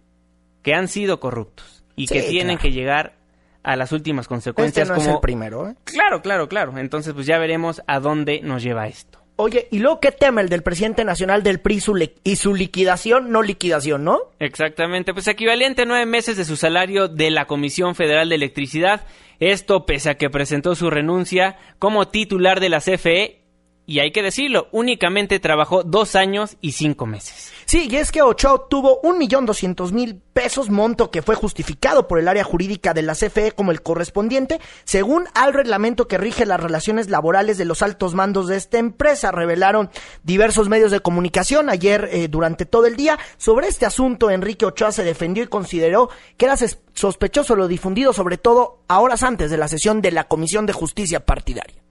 que 0.64 0.74
han 0.74 0.90
sido 0.90 1.22
corruptos 1.22 1.86
y 1.96 2.08
Sí, 2.08 2.14
que 2.16 2.24
tienen 2.24 2.58
claro. 2.58 2.62
que 2.62 2.72
llegar 2.72 3.18
a 3.64 3.76
las 3.78 3.92
últimas 3.94 4.28
consecuencias 4.28 4.84
Este 4.84 4.94
no 4.94 5.00
es 5.00 5.06
como 5.06 5.18
el 5.18 5.22
primero, 5.22 5.70
¿eh? 5.70 5.76
Claro, 5.86 6.22
claro, 6.22 6.50
claro. 6.50 6.78
Entonces, 6.78 7.14
pues 7.14 7.26
ya 7.26 7.38
veremos 7.38 7.82
a 7.88 8.00
dónde 8.02 8.42
nos 8.42 8.64
lleva 8.64 8.88
esto. 8.88 9.20
Oye, 9.40 9.68
¿y 9.70 9.78
luego 9.78 10.00
qué 10.00 10.12
tema 10.12 10.42
el 10.42 10.50
del 10.50 10.64
presidente 10.64 11.06
nacional 11.06 11.44
del 11.44 11.60
PRI 11.60 11.80
su 11.80 12.10
y 12.24 12.36
su 12.38 12.56
liquidación? 12.56 13.32
No 13.32 13.44
liquidación, 13.44 14.04
¿no? 14.04 14.20
Exactamente, 14.40 15.14
pues 15.14 15.28
equivalente 15.28 15.84
a 15.84 15.86
nueve 15.86 16.08
meses 16.08 16.38
de 16.38 16.46
su 16.46 16.56
salario 16.56 17.08
de 17.08 17.30
la 17.30 17.46
Comisión 17.46 17.94
Federal 17.94 18.30
de 18.30 18.36
Electricidad. 18.36 19.06
Esto 19.40 19.86
pese 19.86 20.10
a 20.10 20.18
que 20.18 20.32
presentó 20.32 20.74
su 20.74 20.90
renuncia 20.90 21.56
como 21.78 22.08
titular 22.08 22.60
de 22.60 22.70
la 22.70 22.80
CFE. 22.80 23.42
Y 23.90 24.00
hay 24.00 24.12
que 24.12 24.22
decirlo, 24.22 24.68
únicamente 24.74 25.40
trabajó 25.40 25.82
dos 25.82 26.18
años 26.18 26.58
y 26.60 26.74
cinco 26.74 27.06
meses. 27.06 27.54
Sí, 27.64 27.88
y 27.90 27.96
es 27.96 28.12
que 28.12 28.22
Ochoa 28.22 28.54
obtuvo 28.54 29.00
un 29.02 29.18
millón 29.18 29.46
doscientos 29.46 29.94
mil 29.94 30.22
pesos, 30.34 30.70
monto 30.70 31.10
que 31.10 31.22
fue 31.22 31.36
justificado 31.36 32.06
por 32.06 32.20
el 32.20 32.28
área 32.28 32.44
jurídica 32.44 32.94
de 32.94 33.02
la 33.02 33.16
CFE 33.16 33.54
como 33.54 33.72
el 33.72 33.82
correspondiente, 33.82 34.60
según 34.84 35.30
al 35.34 35.54
reglamento 35.54 36.10
que 36.10 36.18
rige 36.18 36.46
las 36.46 36.60
relaciones 36.60 37.10
laborales 37.10 37.58
de 37.58 37.64
los 37.64 37.82
altos 37.82 38.14
mandos 38.14 38.48
de 38.48 38.58
esta 38.58 38.78
empresa, 38.78 39.32
revelaron 39.32 39.90
diversos 40.22 40.68
medios 40.68 40.92
de 40.92 41.00
comunicación 41.00 41.70
ayer 41.70 42.10
eh, 42.12 42.28
durante 42.28 42.66
todo 42.66 42.88
el 42.88 42.98
día. 42.98 43.18
Sobre 43.38 43.70
este 43.70 43.86
asunto, 43.86 44.30
Enrique 44.30 44.66
Ochoa 44.66 44.92
se 44.92 45.06
defendió 45.06 45.46
y 45.46 45.48
consideró 45.48 46.10
que 46.36 46.44
era 46.44 46.58
sospechoso 46.94 47.56
lo 47.56 47.70
difundido, 47.70 48.12
sobre 48.12 48.38
todo 48.38 48.84
a 48.90 49.00
horas 49.00 49.24
antes 49.24 49.50
de 49.50 49.56
la 49.56 49.70
sesión 49.70 50.02
de 50.02 50.12
la 50.12 50.26
Comisión 50.26 50.66
de 50.66 50.74
Justicia 50.74 51.26
Partidaria. 51.26 51.87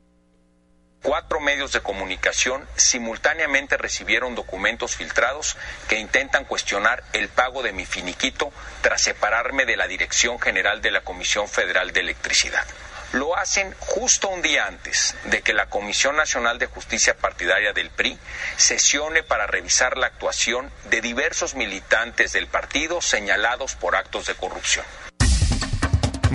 Cuatro 1.07 1.39
medios 1.39 1.71
de 1.71 1.83
comunicación 1.83 2.67
simultáneamente 2.75 3.77
recibieron 3.77 4.35
documentos 4.35 4.97
filtrados 4.97 5.57
que 5.89 6.01
intentan 6.01 6.45
cuestionar 6.45 7.05
el 7.13 7.29
pago 7.29 7.63
de 7.63 7.73
mi 7.73 7.87
finiquito 7.87 8.53
tras 8.81 9.03
separarme 9.03 9.67
de 9.67 9.77
la 9.77 9.87
Dirección 9.87 10.41
General 10.41 10.83
de 10.83 10.91
la 10.91 11.03
Comisión 11.03 11.49
Federal 11.49 11.93
de 11.93 12.01
Electricidad. 12.01 12.67
Lo 13.13 13.37
hacen 13.37 13.73
justo 13.79 14.27
un 14.27 14.43
día 14.43 14.67
antes 14.67 15.15
de 15.27 15.43
que 15.43 15.55
la 15.55 15.67
Comisión 15.67 16.17
Nacional 16.17 16.59
de 16.59 16.67
Justicia 16.67 17.17
Partidaria 17.17 17.73
del 17.73 17.91
PRI 17.91 18.19
sesione 18.57 19.23
para 19.23 19.47
revisar 19.47 19.99
la 19.99 20.09
actuación 20.09 20.73
de 20.91 21.03
diversos 21.03 21.55
militantes 21.55 22.33
del 22.33 22.49
partido 22.49 23.01
señalados 23.01 23.77
por 23.77 23.95
actos 23.95 24.27
de 24.27 24.35
corrupción. 24.35 24.85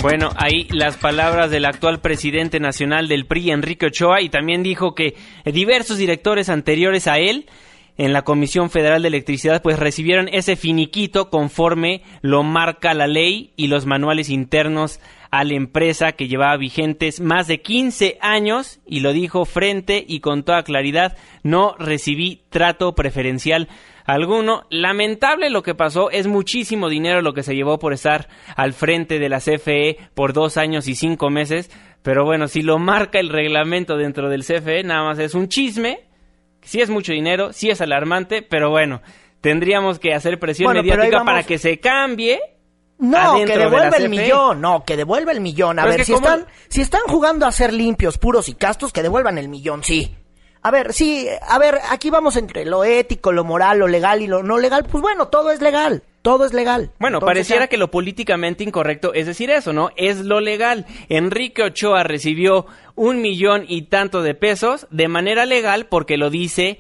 Bueno, 0.02 0.32
ahí 0.36 0.68
las 0.72 0.98
palabras 0.98 1.52
del 1.52 1.66
actual 1.66 2.02
presidente 2.02 2.60
nacional 2.60 3.08
del 3.08 3.28
PRI, 3.28 3.52
Enrique 3.52 3.86
Ochoa, 3.86 4.22
y 4.22 4.30
también 4.30 4.64
dijo 4.64 4.96
que 4.96 5.16
diversos 5.46 6.00
directores 6.00 6.50
anteriores 6.50 7.08
a 7.08 7.20
él 7.20 7.46
en 7.98 8.12
la 8.12 8.24
Comisión 8.24 8.72
Federal 8.72 9.04
de 9.04 9.10
Electricidad 9.10 9.62
pues 9.62 9.78
recibieron 9.78 10.28
ese 10.28 10.56
finiquito 10.56 11.30
conforme 11.30 12.02
lo 12.22 12.42
marca 12.42 12.96
la 12.96 13.06
ley 13.06 13.54
y 13.58 13.68
los 13.68 13.86
manuales 13.86 14.30
internos 14.30 15.00
a 15.30 15.44
la 15.44 15.54
empresa 15.54 16.14
que 16.14 16.28
llevaba 16.28 16.58
vigentes 16.58 17.20
más 17.20 17.46
de 17.48 17.62
15 17.62 18.18
años 18.22 18.80
y 18.88 19.02
lo 19.02 19.14
dijo 19.14 19.46
frente 19.46 20.04
y 20.06 20.20
con 20.20 20.42
toda 20.42 20.64
claridad, 20.64 21.16
no 21.44 21.76
recibí 21.78 22.42
trato 22.50 22.96
preferencial 22.96 23.70
alguno. 24.06 24.66
Lamentable 24.70 25.50
lo 25.50 25.64
que 25.64 25.76
pasó, 25.76 26.10
es 26.12 26.28
muchísimo 26.28 26.90
dinero 26.90 27.22
lo 27.22 27.34
que 27.34 27.44
se 27.44 27.56
llevó 27.56 27.80
por 27.80 27.94
estar 27.94 28.28
al 28.56 28.74
frente 28.74 29.20
de 29.20 29.30
la 29.30 29.40
CFE 29.40 29.98
por 30.14 30.34
dos 30.34 30.58
años 30.58 30.88
y 30.88 30.96
cinco 30.96 31.30
meses, 31.30 31.70
pero 32.02 32.26
bueno, 32.26 32.48
si 32.48 32.62
lo 32.62 32.80
marca 32.80 33.20
el 33.20 33.30
reglamento 33.30 33.98
dentro 33.98 34.30
del 34.30 34.44
CFE, 34.44 34.84
nada 34.84 35.04
más 35.04 35.20
es 35.20 35.36
un 35.36 35.48
chisme, 35.48 36.00
sí 36.62 36.82
es 36.82 36.90
mucho 36.90 37.14
dinero, 37.14 37.54
sí 37.54 37.70
es 37.70 37.82
alarmante, 37.82 38.42
pero 38.42 38.70
bueno, 38.70 39.02
tendríamos 39.42 40.00
que 40.00 40.14
hacer 40.14 40.40
presión 40.40 40.68
Bueno, 40.68 40.82
mediática 40.84 41.18
vamos- 41.18 41.26
para 41.34 41.44
que 41.44 41.58
se 41.58 41.80
cambie. 41.80 42.40
No, 43.00 43.34
que 43.46 43.54
de 43.54 43.58
devuelva 43.58 43.98
el 43.98 44.04
CFE. 44.04 44.10
millón, 44.10 44.62
no, 44.62 44.84
que 44.86 44.96
devuelva 44.96 45.32
el 45.32 45.42
millón. 45.42 45.80
A 45.80 45.84
Pero 45.84 45.92
es 45.94 45.98
ver, 45.98 46.00
que 46.02 46.06
si 46.06 46.14
¿cómo- 46.14 46.28
están, 46.28 46.46
si 46.70 46.82
están 46.82 47.02
jugando 47.08 47.48
a 47.48 47.52
ser 47.52 47.74
limpios, 47.74 48.20
puros 48.20 48.48
y 48.48 48.54
castos, 48.54 48.94
que 48.94 49.02
devuelvan 49.02 49.40
el 49.40 49.50
millón, 49.50 49.84
sí. 49.84 50.16
A 50.64 50.70
ver, 50.72 50.94
sí, 50.94 51.28
a 51.48 51.58
ver, 51.58 51.80
aquí 51.90 52.10
vamos 52.12 52.36
entre 52.38 52.66
lo 52.66 52.84
ético, 52.84 53.32
lo 53.32 53.44
moral, 53.44 53.80
lo 53.80 53.88
legal 53.88 54.22
y 54.22 54.28
lo 54.28 54.44
no 54.44 54.60
legal. 54.60 54.86
Pues 54.90 55.02
bueno, 55.02 55.28
todo 55.30 55.50
es 55.52 55.60
legal, 55.60 56.04
todo 56.22 56.46
es 56.46 56.54
legal. 56.54 56.92
Bueno, 57.00 57.18
Entonces, 57.18 57.26
pareciera 57.34 57.64
ya- 57.64 57.68
que 57.68 57.78
lo 57.78 57.90
políticamente 57.90 58.64
incorrecto 58.64 59.14
es 59.14 59.26
decir 59.26 59.50
eso, 59.50 59.74
¿no? 59.74 59.90
Es 59.96 60.20
lo 60.20 60.40
legal. 60.40 60.86
Enrique 61.10 61.64
Ochoa 61.64 62.04
recibió 62.04 62.68
un 62.96 63.22
millón 63.24 63.66
y 63.68 63.84
tanto 63.84 64.22
de 64.22 64.36
pesos 64.36 64.86
de 64.92 65.08
manera 65.08 65.46
legal 65.48 65.88
porque 65.88 66.18
lo 66.18 66.30
dice 66.30 66.80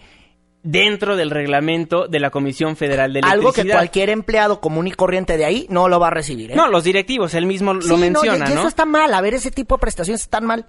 dentro 0.64 1.16
del 1.16 1.32
reglamento 1.32 2.08
de 2.08 2.20
la 2.20 2.30
Comisión 2.30 2.76
Federal 2.76 3.14
de 3.14 3.22
Algo 3.22 3.52
que 3.52 3.62
Electricidad. 3.62 3.78
cualquier 3.78 4.10
empleado 4.12 4.62
común 4.62 4.86
y 4.88 4.92
corriente 4.92 5.38
de 5.38 5.46
ahí 5.46 5.66
no 5.72 5.90
lo 5.90 6.00
va 6.00 6.08
a 6.08 6.12
recibir, 6.12 6.52
¿eh? 6.52 6.56
No, 6.56 6.68
los 6.68 6.84
directivos, 6.84 7.34
él 7.34 7.48
mismo 7.48 7.82
Sí, 7.82 7.88
lo 7.90 7.98
no, 7.98 8.06
y- 8.06 8.10
menciona, 8.12 8.46
y 8.48 8.52
eso 8.54 8.62
¿no? 8.62 8.68
está 8.68 8.86
mal, 8.86 9.12
a 9.12 9.22
ver, 9.22 9.34
ese 9.34 9.50
tipo 9.50 9.78
de 9.78 9.82
prestaciones 9.82 10.22
están 10.22 10.46
mal. 10.46 10.68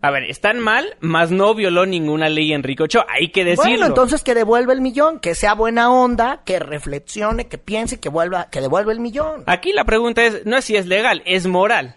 A 0.00 0.10
ver, 0.12 0.24
están 0.24 0.60
mal, 0.60 0.96
mas 1.00 1.32
no 1.32 1.54
violó 1.54 1.84
ninguna 1.84 2.28
ley 2.28 2.52
Enrique 2.52 2.84
Ochoa, 2.84 3.06
hay 3.08 3.30
que 3.30 3.44
decirlo. 3.44 3.70
Bueno, 3.70 3.86
entonces 3.86 4.22
que 4.22 4.34
devuelva 4.34 4.72
el 4.72 4.80
millón, 4.80 5.18
que 5.18 5.34
sea 5.34 5.54
buena 5.54 5.90
onda, 5.90 6.42
que 6.44 6.60
reflexione, 6.60 7.48
que 7.48 7.58
piense, 7.58 7.98
que 7.98 8.08
vuelva, 8.08 8.48
que 8.48 8.60
devuelva 8.60 8.92
el 8.92 9.00
millón. 9.00 9.42
Aquí 9.46 9.72
la 9.72 9.84
pregunta 9.84 10.24
es, 10.24 10.46
no 10.46 10.56
es 10.56 10.64
si 10.64 10.76
es 10.76 10.86
legal, 10.86 11.22
es 11.26 11.48
moral. 11.48 11.96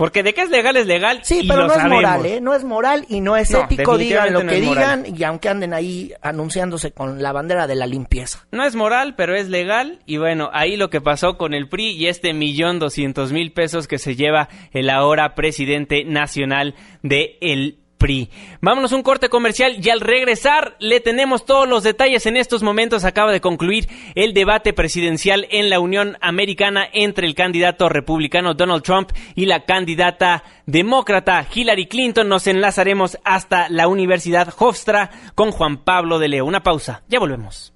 Porque 0.00 0.22
de 0.22 0.32
que 0.32 0.40
es 0.40 0.48
legal 0.48 0.78
es 0.78 0.86
legal 0.86 1.20
Sí, 1.24 1.40
y 1.42 1.46
pero 1.46 1.60
lo 1.60 1.66
no 1.68 1.74
es 1.74 1.84
moral, 1.84 2.24
¿eh? 2.24 2.40
No 2.40 2.54
es 2.54 2.64
moral 2.64 3.04
y 3.10 3.20
no 3.20 3.36
es 3.36 3.50
No, 3.50 3.64
ético, 3.64 3.98
digan 3.98 4.32
lo 4.32 4.42
no 4.44 4.50
que 4.50 4.62
moral. 4.62 5.02
digan 5.04 5.14
y 5.18 5.24
aunque 5.24 5.50
anden 5.50 5.74
ahí 5.74 6.14
anunciándose 6.22 6.92
con 6.92 7.20
la 7.22 7.32
bandera 7.32 7.66
de 7.66 7.74
la 7.74 7.86
limpieza. 7.86 8.46
No 8.50 8.64
es 8.64 8.74
moral, 8.74 9.14
pero 9.14 9.36
es 9.36 9.50
legal. 9.50 9.98
Y 10.06 10.16
bueno, 10.16 10.48
ahí 10.54 10.78
lo 10.78 10.88
que 10.88 11.02
pasó 11.02 11.36
con 11.36 11.52
el 11.52 11.68
PRI 11.68 11.90
y 11.90 12.06
este 12.06 12.32
millón 12.32 12.78
doscientos 12.78 13.30
mil 13.30 13.52
pesos 13.52 13.86
que 13.86 13.98
se 13.98 14.16
lleva 14.16 14.48
el 14.72 14.88
ahora 14.88 15.34
presidente 15.34 16.02
nacional 16.06 16.76
de 17.02 17.36
el 17.42 17.79
PRI. 18.00 18.30
Vámonos 18.60 18.92
a 18.92 18.96
un 18.96 19.04
corte 19.04 19.28
comercial 19.28 19.76
y 19.80 19.90
al 19.90 20.00
regresar 20.00 20.74
le 20.80 20.98
tenemos 21.00 21.44
todos 21.44 21.68
los 21.68 21.84
detalles. 21.84 22.26
En 22.26 22.36
estos 22.36 22.64
momentos 22.64 23.04
acaba 23.04 23.30
de 23.30 23.40
concluir 23.40 23.88
el 24.16 24.34
debate 24.34 24.72
presidencial 24.72 25.46
en 25.50 25.70
la 25.70 25.78
Unión 25.78 26.16
Americana 26.20 26.88
entre 26.92 27.28
el 27.28 27.36
candidato 27.36 27.88
republicano 27.88 28.54
Donald 28.54 28.82
Trump 28.82 29.12
y 29.36 29.46
la 29.46 29.64
candidata 29.64 30.42
demócrata 30.66 31.46
Hillary 31.54 31.86
Clinton. 31.86 32.28
Nos 32.28 32.46
enlazaremos 32.46 33.18
hasta 33.22 33.68
la 33.68 33.86
Universidad 33.86 34.52
Hofstra 34.58 35.10
con 35.34 35.52
Juan 35.52 35.84
Pablo 35.84 36.18
de 36.18 36.28
Leo. 36.28 36.46
Una 36.46 36.62
pausa. 36.62 37.02
Ya 37.08 37.20
volvemos. 37.20 37.74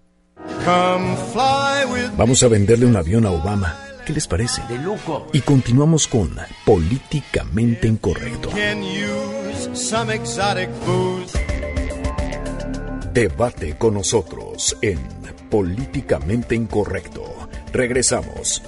Vamos 2.16 2.43
a 2.43 2.49
venderle 2.49 2.87
un 2.87 2.97
avión 2.97 3.27
a 3.27 3.31
Obama. 3.31 3.77
¿Qué 4.07 4.12
les 4.12 4.27
parece? 4.27 4.62
De 4.68 4.79
lujo. 4.79 5.29
Y 5.33 5.41
continuamos 5.41 6.09
con 6.09 6.37
Políticamente 6.64 7.87
Incorrecto. 7.87 8.51
Some 9.75 10.14
exotic 10.14 10.70
booze. 10.87 11.37
Debate 13.12 13.77
con 13.77 13.95
nosotros 13.95 14.77
en 14.81 15.01
Políticamente 15.51 16.55
Incorrecto. 16.55 17.25
Regresamos. 17.72 18.62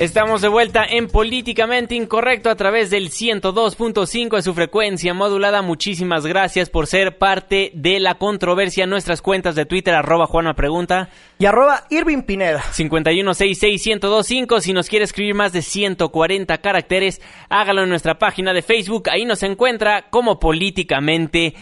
Estamos 0.00 0.42
de 0.42 0.48
vuelta 0.48 0.84
en 0.88 1.08
Políticamente 1.08 1.96
Incorrecto 1.96 2.50
a 2.50 2.54
través 2.54 2.88
del 2.88 3.10
102.5 3.10 4.36
de 4.36 4.42
su 4.42 4.54
frecuencia 4.54 5.12
modulada. 5.12 5.60
Muchísimas 5.60 6.24
gracias 6.24 6.70
por 6.70 6.86
ser 6.86 7.18
parte 7.18 7.72
de 7.74 7.98
la 7.98 8.14
controversia 8.14 8.84
en 8.84 8.90
nuestras 8.90 9.22
cuentas 9.22 9.56
de 9.56 9.66
Twitter, 9.66 9.96
arroba 9.96 10.26
Juana 10.26 10.54
Pregunta. 10.54 11.08
Y 11.40 11.46
arroba 11.46 11.82
Irving 11.90 12.22
Pineda. 12.22 12.62
5166125. 12.76 14.60
Si 14.60 14.72
nos 14.72 14.88
quiere 14.88 15.04
escribir 15.04 15.34
más 15.34 15.52
de 15.52 15.62
140 15.62 16.58
caracteres, 16.58 17.20
hágalo 17.48 17.82
en 17.82 17.88
nuestra 17.88 18.20
página 18.20 18.52
de 18.52 18.62
Facebook. 18.62 19.10
Ahí 19.10 19.24
nos 19.24 19.42
encuentra 19.42 20.10
como 20.10 20.38
Políticamente 20.38 21.54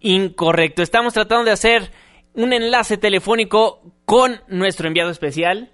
Incorrecto. 0.00 0.82
Estamos 0.82 1.14
tratando 1.14 1.44
de 1.44 1.52
hacer 1.52 1.92
un 2.32 2.52
enlace 2.52 2.98
telefónico 2.98 3.82
con 4.04 4.40
nuestro 4.48 4.88
enviado 4.88 5.10
especial, 5.10 5.70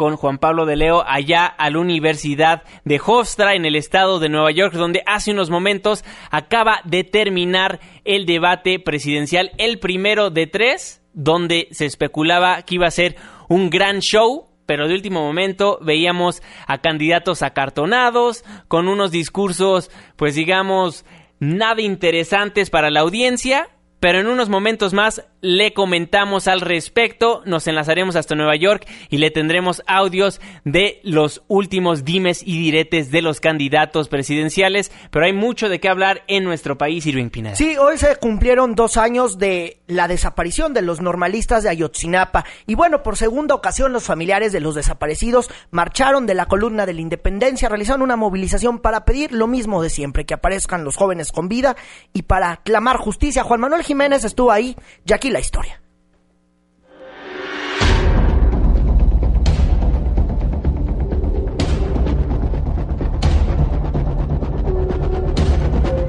con 0.00 0.16
Juan 0.16 0.38
Pablo 0.38 0.64
de 0.64 0.76
Leo 0.76 1.04
allá 1.06 1.44
a 1.44 1.68
la 1.68 1.78
Universidad 1.78 2.62
de 2.86 2.98
Hofstra 3.04 3.54
en 3.54 3.66
el 3.66 3.76
estado 3.76 4.18
de 4.18 4.30
Nueva 4.30 4.50
York, 4.50 4.72
donde 4.72 5.02
hace 5.04 5.30
unos 5.30 5.50
momentos 5.50 6.06
acaba 6.30 6.80
de 6.86 7.04
terminar 7.04 7.80
el 8.06 8.24
debate 8.24 8.78
presidencial, 8.78 9.50
el 9.58 9.78
primero 9.78 10.30
de 10.30 10.46
tres, 10.46 11.02
donde 11.12 11.68
se 11.72 11.84
especulaba 11.84 12.62
que 12.62 12.76
iba 12.76 12.86
a 12.86 12.90
ser 12.90 13.16
un 13.50 13.68
gran 13.68 13.98
show. 13.98 14.48
Pero 14.64 14.88
de 14.88 14.94
último 14.94 15.20
momento 15.20 15.78
veíamos 15.82 16.42
a 16.66 16.78
candidatos 16.78 17.42
acartonados, 17.42 18.42
con 18.68 18.88
unos 18.88 19.10
discursos, 19.10 19.90
pues 20.16 20.34
digamos, 20.34 21.04
nada 21.40 21.82
interesantes 21.82 22.70
para 22.70 22.88
la 22.88 23.00
audiencia, 23.00 23.68
pero 24.00 24.18
en 24.20 24.28
unos 24.28 24.48
momentos 24.48 24.94
más 24.94 25.26
le 25.42 25.72
comentamos 25.72 26.48
al 26.48 26.60
respecto, 26.60 27.42
nos 27.46 27.66
enlazaremos 27.66 28.16
hasta 28.16 28.34
Nueva 28.34 28.56
York 28.56 28.86
y 29.08 29.18
le 29.18 29.30
tendremos 29.30 29.82
audios 29.86 30.40
de 30.64 31.00
los 31.02 31.42
últimos 31.48 32.04
dimes 32.04 32.42
y 32.44 32.58
diretes 32.58 33.10
de 33.10 33.22
los 33.22 33.40
candidatos 33.40 34.08
presidenciales, 34.08 34.92
pero 35.10 35.24
hay 35.24 35.32
mucho 35.32 35.68
de 35.68 35.80
qué 35.80 35.88
hablar 35.88 36.22
en 36.26 36.44
nuestro 36.44 36.76
país, 36.76 37.06
Irving 37.06 37.30
Pineda. 37.30 37.56
Sí, 37.56 37.76
hoy 37.76 37.98
se 37.98 38.16
cumplieron 38.16 38.74
dos 38.74 38.96
años 38.96 39.38
de 39.38 39.80
la 39.86 40.08
desaparición 40.08 40.74
de 40.74 40.82
los 40.82 41.00
normalistas 41.00 41.62
de 41.62 41.70
Ayotzinapa. 41.70 42.44
Y 42.66 42.74
bueno, 42.74 43.02
por 43.02 43.16
segunda 43.16 43.54
ocasión 43.54 43.92
los 43.92 44.04
familiares 44.04 44.52
de 44.52 44.60
los 44.60 44.74
desaparecidos 44.74 45.50
marcharon 45.70 46.26
de 46.26 46.34
la 46.34 46.46
columna 46.46 46.86
de 46.86 46.94
la 46.94 47.00
independencia, 47.00 47.68
realizaron 47.68 48.02
una 48.02 48.16
movilización 48.16 48.78
para 48.78 49.04
pedir 49.04 49.32
lo 49.32 49.46
mismo 49.46 49.82
de 49.82 49.90
siempre, 49.90 50.26
que 50.26 50.34
aparezcan 50.34 50.84
los 50.84 50.96
jóvenes 50.96 51.32
con 51.32 51.48
vida 51.48 51.76
y 52.12 52.22
para 52.22 52.58
clamar 52.58 52.96
justicia. 52.96 53.42
Juan 53.42 53.60
Manuel 53.60 53.82
Jiménez 53.82 54.24
estuvo 54.24 54.52
ahí 54.52 54.76
y 55.04 55.12
la 55.30 55.40
historia. 55.40 55.80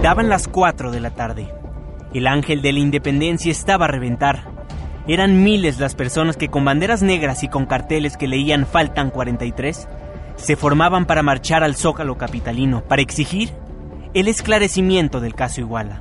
Daban 0.01 0.29
las 0.29 0.47
4 0.47 0.91
de 0.91 0.99
la 0.99 1.11
tarde. 1.11 1.47
El 2.13 2.25
ángel 2.25 2.63
de 2.63 2.73
la 2.73 2.79
independencia 2.79 3.51
estaba 3.51 3.85
a 3.85 3.87
reventar. 3.87 4.49
Eran 5.07 5.43
miles 5.43 5.79
las 5.79 5.93
personas 5.93 6.37
que 6.37 6.49
con 6.49 6.65
banderas 6.65 7.03
negras 7.03 7.43
y 7.43 7.49
con 7.49 7.67
carteles 7.67 8.17
que 8.17 8.27
leían 8.27 8.65
Faltan 8.65 9.11
43 9.11 9.87
se 10.37 10.55
formaban 10.55 11.05
para 11.05 11.21
marchar 11.21 11.63
al 11.63 11.75
Zócalo 11.75 12.17
capitalino 12.17 12.83
para 12.83 13.03
exigir 13.03 13.51
el 14.15 14.27
esclarecimiento 14.27 15.19
del 15.19 15.35
caso 15.35 15.61
Iguala. 15.61 15.99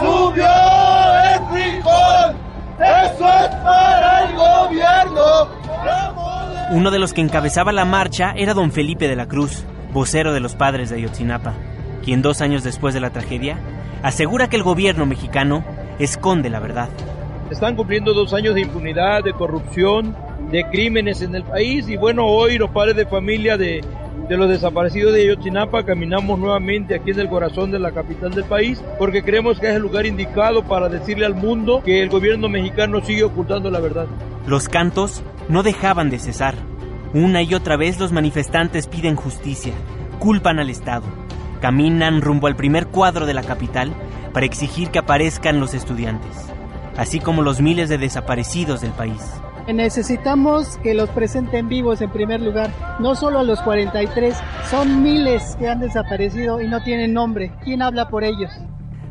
Subió 0.00 0.44
el 0.44 1.40
frijol, 1.50 2.34
eso 2.78 3.28
es 3.28 3.54
para 3.62 4.24
el 4.24 4.36
gobierno. 4.36 5.22
Uno 6.72 6.90
de 6.90 6.98
los 6.98 7.12
que 7.12 7.20
encabezaba 7.20 7.72
la 7.72 7.84
marcha 7.84 8.32
era 8.36 8.54
don 8.54 8.72
Felipe 8.72 9.06
de 9.06 9.16
la 9.16 9.28
Cruz, 9.28 9.64
vocero 9.92 10.32
de 10.32 10.40
los 10.40 10.54
padres 10.54 10.90
de 10.90 10.96
Ayotzinapa, 10.96 11.54
quien 12.04 12.22
dos 12.22 12.40
años 12.40 12.64
después 12.64 12.94
de 12.94 13.00
la 13.00 13.10
tragedia 13.10 13.58
asegura 14.02 14.48
que 14.48 14.56
el 14.56 14.62
gobierno 14.62 15.06
mexicano 15.06 15.64
esconde 15.98 16.50
la 16.50 16.58
verdad. 16.58 16.88
Están 17.50 17.76
cumpliendo 17.76 18.14
dos 18.14 18.32
años 18.34 18.54
de 18.54 18.62
impunidad, 18.62 19.22
de 19.22 19.34
corrupción, 19.34 20.16
de 20.50 20.64
crímenes 20.64 21.22
en 21.22 21.34
el 21.34 21.44
país 21.44 21.88
y 21.88 21.96
bueno, 21.96 22.26
hoy 22.26 22.58
los 22.58 22.70
padres 22.70 22.96
de 22.96 23.06
familia 23.06 23.56
de, 23.56 23.82
de 24.28 24.36
los 24.36 24.48
desaparecidos 24.48 25.12
de 25.12 25.22
Ayotzinapa 25.22 25.84
caminamos 25.84 26.38
nuevamente 26.38 26.94
aquí 26.94 27.10
en 27.10 27.20
el 27.20 27.28
corazón 27.28 27.70
de 27.70 27.78
la 27.78 27.92
capital 27.92 28.32
del 28.32 28.44
país 28.44 28.82
porque 28.98 29.22
creemos 29.22 29.58
que 29.58 29.68
es 29.68 29.74
el 29.74 29.82
lugar 29.82 30.06
indicado 30.06 30.62
para 30.64 30.88
decirle 30.88 31.26
al 31.26 31.34
mundo 31.34 31.82
que 31.84 32.02
el 32.02 32.08
gobierno 32.08 32.48
mexicano 32.48 33.04
sigue 33.04 33.24
ocultando 33.24 33.70
la 33.70 33.80
verdad. 33.80 34.06
Los 34.46 34.68
cantos 34.68 35.22
no 35.48 35.62
dejaban 35.62 36.10
de 36.10 36.18
cesar. 36.18 36.54
Una 37.14 37.42
y 37.42 37.54
otra 37.54 37.76
vez 37.76 37.98
los 37.98 38.12
manifestantes 38.12 38.86
piden 38.86 39.16
justicia, 39.16 39.74
culpan 40.18 40.58
al 40.58 40.70
Estado, 40.70 41.04
caminan 41.60 42.22
rumbo 42.22 42.46
al 42.46 42.56
primer 42.56 42.86
cuadro 42.86 43.26
de 43.26 43.34
la 43.34 43.42
capital 43.42 43.92
para 44.32 44.46
exigir 44.46 44.88
que 44.88 44.98
aparezcan 44.98 45.60
los 45.60 45.74
estudiantes, 45.74 46.30
así 46.96 47.20
como 47.20 47.42
los 47.42 47.60
miles 47.60 47.88
de 47.88 47.98
desaparecidos 47.98 48.80
del 48.80 48.92
país. 48.92 49.20
Necesitamos 49.68 50.76
que 50.78 50.92
los 50.94 51.08
presenten 51.10 51.68
vivos 51.68 52.00
en 52.00 52.10
primer 52.10 52.40
lugar, 52.40 52.70
no 52.98 53.14
solo 53.14 53.38
a 53.38 53.44
los 53.44 53.60
43, 53.62 54.34
son 54.68 55.02
miles 55.02 55.56
que 55.58 55.68
han 55.68 55.80
desaparecido 55.80 56.60
y 56.60 56.68
no 56.68 56.82
tienen 56.82 57.12
nombre. 57.12 57.52
¿Quién 57.62 57.80
habla 57.80 58.08
por 58.08 58.24
ellos? 58.24 58.50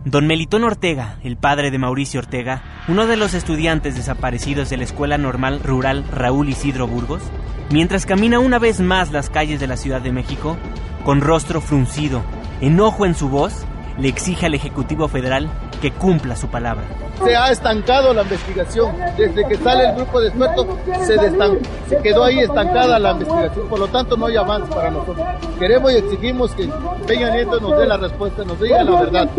Don 0.03 0.27
Melitón 0.27 0.63
Ortega, 0.63 1.17
el 1.23 1.37
padre 1.37 1.71
de 1.71 1.77
Mauricio 1.77 2.19
Ortega, 2.19 2.63
uno 2.87 3.05
de 3.05 3.17
los 3.17 3.33
estudiantes 3.33 3.95
desaparecidos 3.95 4.69
de 4.69 4.77
la 4.77 4.83
Escuela 4.83 5.17
Normal 5.17 5.61
Rural 5.63 6.03
Raúl 6.11 6.49
Isidro 6.49 6.87
Burgos, 6.87 7.21
mientras 7.69 8.05
camina 8.05 8.39
una 8.39 8.59
vez 8.59 8.81
más 8.81 9.11
las 9.11 9.29
calles 9.29 9.59
de 9.59 9.67
la 9.67 9.77
Ciudad 9.77 10.01
de 10.01 10.11
México, 10.11 10.57
con 11.05 11.21
rostro 11.21 11.61
fruncido, 11.61 12.23
enojo 12.61 13.05
en 13.05 13.15
su 13.15 13.29
voz, 13.29 13.65
le 13.97 14.07
exige 14.07 14.45
al 14.45 14.53
Ejecutivo 14.53 15.07
Federal 15.07 15.49
que 15.81 15.91
cumpla 15.91 16.35
su 16.35 16.47
palabra. 16.47 16.83
Se 17.23 17.35
ha 17.35 17.51
estancado 17.51 18.13
la 18.13 18.23
investigación. 18.23 18.95
Desde 19.17 19.47
que 19.47 19.55
sale 19.57 19.89
el 19.89 19.95
grupo 19.95 20.19
de 20.21 20.27
expertos 20.29 20.65
se, 21.05 21.17
destan- 21.17 21.59
se 21.87 21.97
quedó 21.97 22.23
ahí 22.23 22.39
estancada 22.39 22.97
la 22.97 23.11
investigación. 23.11 23.67
Por 23.67 23.79
lo 23.79 23.87
tanto, 23.87 24.17
no 24.17 24.25
hay 24.25 24.37
avance 24.37 24.73
para 24.73 24.89
nosotros. 24.89 25.25
Queremos 25.59 25.91
y 25.91 25.97
exigimos 25.97 26.51
que 26.55 26.67
Peña 27.05 27.29
Nieto 27.31 27.59
nos 27.59 27.77
dé 27.77 27.85
la 27.85 27.97
respuesta, 27.97 28.43
nos 28.43 28.59
diga 28.59 28.83
la 28.83 29.01
verdad. 29.01 29.29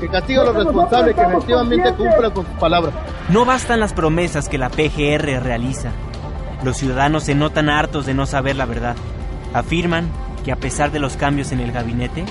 Que 0.00 0.08
castigue 0.08 0.40
a 0.40 0.44
los 0.44 0.56
responsables, 0.56 1.14
que 1.14 1.22
efectivamente 1.22 1.92
cumpla 1.94 2.30
con 2.30 2.46
su 2.46 2.52
palabra. 2.58 2.90
No 3.28 3.44
bastan 3.44 3.78
las 3.80 3.92
promesas 3.92 4.48
que 4.48 4.58
la 4.58 4.68
PGR 4.70 5.40
realiza. 5.42 5.90
Los 6.64 6.76
ciudadanos 6.78 7.24
se 7.24 7.34
notan 7.36 7.68
hartos 7.70 8.06
de 8.06 8.14
no 8.14 8.26
saber 8.26 8.56
la 8.56 8.66
verdad. 8.66 8.96
Afirman 9.54 10.08
que 10.44 10.52
a 10.52 10.56
pesar 10.56 10.90
de 10.90 10.98
los 10.98 11.16
cambios 11.16 11.52
en 11.52 11.60
el 11.60 11.70
gabinete, 11.72 12.24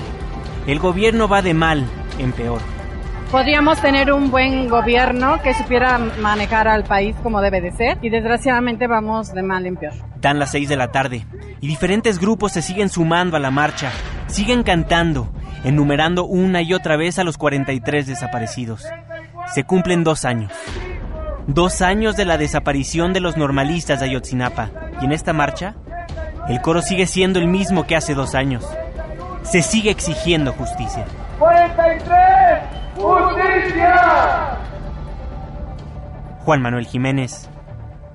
el 0.66 0.78
gobierno 0.78 1.28
va 1.28 1.42
de 1.42 1.54
mal 1.54 1.86
en 2.18 2.32
peor. 2.32 2.60
Podríamos 3.30 3.80
tener 3.80 4.12
un 4.12 4.32
buen 4.32 4.68
gobierno 4.68 5.40
que 5.40 5.54
supiera 5.54 5.98
manejar 5.98 6.66
al 6.66 6.82
país 6.82 7.14
como 7.22 7.40
debe 7.40 7.60
de 7.60 7.70
ser 7.70 7.98
y 8.02 8.10
desgraciadamente 8.10 8.88
vamos 8.88 9.32
de 9.32 9.42
mal 9.44 9.66
en 9.66 9.76
peor. 9.76 9.94
Dan 10.20 10.40
las 10.40 10.50
6 10.50 10.68
de 10.68 10.76
la 10.76 10.90
tarde 10.90 11.24
y 11.60 11.68
diferentes 11.68 12.18
grupos 12.18 12.50
se 12.52 12.60
siguen 12.60 12.88
sumando 12.88 13.36
a 13.36 13.40
la 13.40 13.52
marcha, 13.52 13.92
siguen 14.26 14.64
cantando, 14.64 15.32
enumerando 15.62 16.24
una 16.24 16.60
y 16.62 16.74
otra 16.74 16.96
vez 16.96 17.20
a 17.20 17.24
los 17.24 17.38
43 17.38 18.08
desaparecidos. 18.08 18.84
Se 19.54 19.62
cumplen 19.62 20.02
dos 20.02 20.24
años. 20.24 20.52
Dos 21.46 21.82
años 21.82 22.16
de 22.16 22.24
la 22.24 22.36
desaparición 22.36 23.12
de 23.12 23.20
los 23.20 23.36
normalistas 23.36 24.00
de 24.00 24.06
Ayotzinapa. 24.06 24.70
Y 25.00 25.04
en 25.04 25.12
esta 25.12 25.32
marcha, 25.32 25.76
el 26.48 26.60
coro 26.60 26.82
sigue 26.82 27.06
siendo 27.06 27.38
el 27.38 27.46
mismo 27.46 27.86
que 27.86 27.96
hace 27.96 28.14
dos 28.14 28.34
años. 28.34 28.66
Se 29.42 29.62
sigue 29.62 29.90
exigiendo 29.90 30.52
justicia. 30.52 31.06
43, 31.38 32.08
justicia. 32.96 34.58
Juan 36.44 36.62
Manuel 36.62 36.86
Jiménez, 36.86 37.48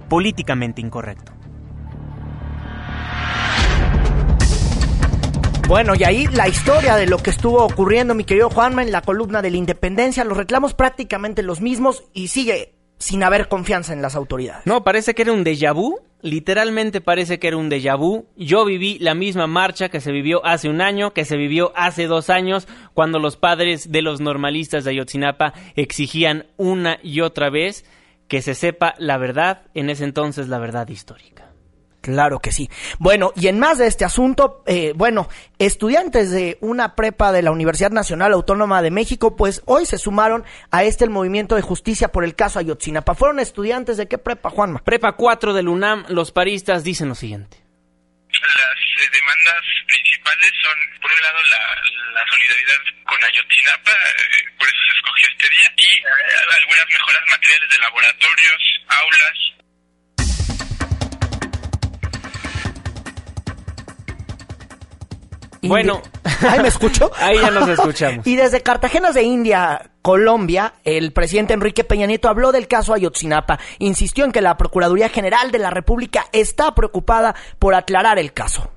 políticamente 0.09 0.81
incorrecto. 0.81 1.31
Bueno, 5.67 5.93
y 5.95 6.03
ahí 6.03 6.27
la 6.27 6.47
historia 6.47 6.95
de 6.95 7.07
lo 7.07 7.17
que 7.17 7.31
estuvo 7.31 7.63
ocurriendo, 7.63 8.13
mi 8.13 8.23
querido 8.23 8.51
Juanma, 8.51 8.83
en 8.83 8.91
la 8.91 9.01
columna 9.01 9.41
de 9.41 9.49
la 9.49 9.57
independencia, 9.57 10.23
los 10.23 10.37
reclamos 10.37 10.75
prácticamente 10.75 11.41
los 11.41 11.59
mismos 11.59 12.03
y 12.13 12.27
sigue 12.27 12.75
sin 12.99 13.23
haber 13.23 13.47
confianza 13.47 13.91
en 13.91 14.01
las 14.01 14.15
autoridades. 14.15 14.65
No, 14.65 14.83
parece 14.83 15.15
que 15.15 15.23
era 15.23 15.33
un 15.33 15.43
déjà 15.43 15.73
vu. 15.73 15.99
Literalmente 16.25 17.01
parece 17.01 17.37
que 17.37 17.49
era 17.49 17.57
un 17.57 17.69
déjà 17.69 17.95
vu. 17.95 18.25
Yo 18.35 18.65
viví 18.65 18.97
la 18.97 19.13
misma 19.13 19.45
marcha 19.45 19.89
que 19.89 20.01
se 20.01 20.11
vivió 20.11 20.43
hace 20.43 20.67
un 20.67 20.81
año, 20.81 21.13
que 21.13 21.23
se 21.23 21.37
vivió 21.37 21.71
hace 21.75 22.07
dos 22.07 22.31
años, 22.31 22.67
cuando 22.95 23.19
los 23.19 23.37
padres 23.37 23.91
de 23.91 24.01
los 24.01 24.21
normalistas 24.21 24.83
de 24.83 24.89
Ayotzinapa 24.89 25.53
exigían 25.75 26.47
una 26.57 26.97
y 27.03 27.21
otra 27.21 27.51
vez 27.51 27.85
que 28.27 28.41
se 28.41 28.55
sepa 28.55 28.95
la 28.97 29.19
verdad, 29.19 29.67
en 29.75 29.91
ese 29.91 30.03
entonces 30.03 30.47
la 30.47 30.57
verdad 30.57 30.87
histórica. 30.87 31.44
Claro 32.05 32.37
que 32.37 32.51
sí. 32.51 32.69
Bueno, 32.99 33.33
y 33.35 33.47
en 33.47 33.57
más 33.57 33.79
de 33.79 33.87
este 33.87 34.05
asunto, 34.05 34.61
eh, 34.67 34.93
bueno, 34.95 35.27
estudiantes 35.57 36.29
de 36.29 36.59
una 36.61 36.93
prepa 36.93 37.31
de 37.31 37.41
la 37.41 37.49
Universidad 37.49 37.89
Nacional 37.89 38.31
Autónoma 38.33 38.83
de 38.83 38.91
México, 38.91 39.35
pues 39.35 39.63
hoy 39.65 39.87
se 39.87 39.97
sumaron 39.97 40.45
a 40.69 40.83
este 40.83 41.03
el 41.03 41.09
movimiento 41.09 41.55
de 41.55 41.63
justicia 41.63 42.09
por 42.09 42.23
el 42.23 42.35
caso 42.35 42.59
Ayotzinapa. 42.59 43.15
¿Fueron 43.15 43.39
estudiantes 43.39 43.97
de 43.97 44.07
qué 44.07 44.19
prepa, 44.19 44.51
Juanma? 44.51 44.83
Prepa 44.83 45.13
4 45.13 45.55
del 45.55 45.67
UNAM, 45.67 46.05
los 46.09 46.31
paristas 46.31 46.83
dicen 46.83 47.09
lo 47.09 47.15
siguiente. 47.15 47.57
Las 48.29 48.77
eh, 49.01 49.09
demandas 49.11 49.65
principales 49.87 50.51
son, 50.61 50.77
por 51.01 51.11
un 51.11 51.21
lado, 51.21 51.41
la, 51.41 52.21
la 52.21 52.25
solidaridad 52.29 52.81
con 53.09 53.17
Ayotzinapa, 53.17 53.91
eh, 53.91 54.53
por 54.59 54.67
eso 54.67 54.77
se 54.77 54.95
escogió 54.95 55.29
este 55.33 55.49
día, 55.49 55.73
y 55.75 55.97
eh, 55.97 56.61
algunas 56.61 56.85
mejoras 56.85 57.23
materiales 57.31 57.69
de 57.71 57.77
laboratorios, 57.79 58.61
aulas. 58.89 59.54
Bueno, 65.67 66.01
¿Ahí 66.49 66.59
me 66.61 66.67
escucho? 66.67 67.11
Ahí 67.19 67.37
ya 67.39 67.51
nos 67.51 67.67
escuchamos. 67.69 68.25
Y 68.27 68.35
desde 68.35 68.61
Cartagena 68.61 69.11
de 69.11 69.23
India, 69.23 69.91
Colombia, 70.01 70.73
el 70.83 71.13
presidente 71.13 71.53
Enrique 71.53 71.83
Peña 71.83 72.07
Nieto 72.07 72.29
habló 72.29 72.51
del 72.51 72.67
caso 72.67 72.93
Ayotzinapa. 72.93 73.59
Insistió 73.79 74.25
en 74.25 74.31
que 74.31 74.41
la 74.41 74.57
Procuraduría 74.57 75.09
General 75.09 75.51
de 75.51 75.59
la 75.59 75.69
República 75.69 76.25
está 76.31 76.73
preocupada 76.73 77.35
por 77.59 77.75
aclarar 77.75 78.19
el 78.19 78.33
caso. 78.33 78.69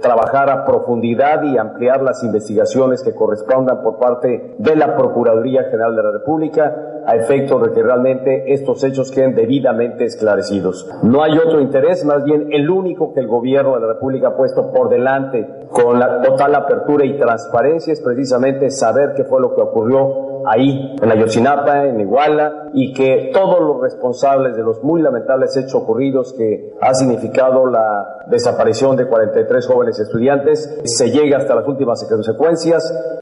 trabajar 0.00 0.48
a 0.48 0.64
profundidad 0.64 1.42
y 1.42 1.58
ampliar 1.58 2.02
las 2.02 2.22
investigaciones 2.24 3.02
que 3.02 3.14
correspondan 3.14 3.82
por 3.82 3.98
parte 3.98 4.54
de 4.58 4.76
la 4.76 4.96
Procuraduría 4.96 5.64
General 5.64 5.94
de 5.94 6.02
la 6.02 6.10
República 6.12 6.74
a 7.10 7.16
efecto 7.16 7.58
de 7.58 7.72
que 7.72 7.82
realmente 7.82 8.52
estos 8.52 8.84
hechos 8.84 9.10
queden 9.10 9.34
debidamente 9.34 10.04
esclarecidos. 10.04 10.88
No 11.02 11.24
hay 11.24 11.36
otro 11.38 11.60
interés, 11.60 12.04
más 12.04 12.22
bien 12.22 12.48
el 12.52 12.70
único 12.70 13.12
que 13.12 13.20
el 13.20 13.26
gobierno 13.26 13.74
de 13.74 13.80
la 13.80 13.94
República 13.94 14.28
ha 14.28 14.36
puesto 14.36 14.70
por 14.72 14.88
delante 14.88 15.66
con 15.70 15.98
la 15.98 16.22
total 16.22 16.54
apertura 16.54 17.04
y 17.04 17.18
transparencia 17.18 17.92
es 17.92 18.00
precisamente 18.00 18.70
saber 18.70 19.14
qué 19.16 19.24
fue 19.24 19.40
lo 19.40 19.56
que 19.56 19.60
ocurrió 19.60 20.42
ahí, 20.46 20.96
en 21.02 21.10
Ayotzinapa, 21.10 21.86
en 21.86 22.00
Iguala, 22.00 22.70
y 22.74 22.92
que 22.92 23.30
todos 23.32 23.60
los 23.60 23.80
responsables 23.80 24.56
de 24.56 24.62
los 24.62 24.82
muy 24.82 25.02
lamentables 25.02 25.56
hechos 25.56 25.74
ocurridos 25.74 26.32
que 26.34 26.74
ha 26.80 26.94
significado 26.94 27.66
la 27.66 28.24
desaparición 28.28 28.96
de 28.96 29.06
43 29.06 29.66
jóvenes 29.66 29.98
estudiantes 29.98 30.80
se 30.84 31.10
llegue 31.10 31.34
hasta 31.34 31.56
las 31.56 31.66
últimas 31.66 32.06
consecuencias. 32.08 33.20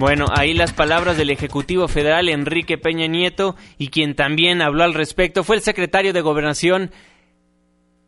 Bueno, 0.00 0.24
ahí 0.34 0.54
las 0.54 0.72
palabras 0.72 1.18
del 1.18 1.28
Ejecutivo 1.28 1.86
Federal, 1.86 2.30
Enrique 2.30 2.78
Peña 2.78 3.06
Nieto, 3.06 3.54
y 3.76 3.88
quien 3.88 4.14
también 4.14 4.62
habló 4.62 4.84
al 4.84 4.94
respecto 4.94 5.44
fue 5.44 5.56
el 5.56 5.62
secretario 5.62 6.14
de 6.14 6.22
Gobernación, 6.22 6.90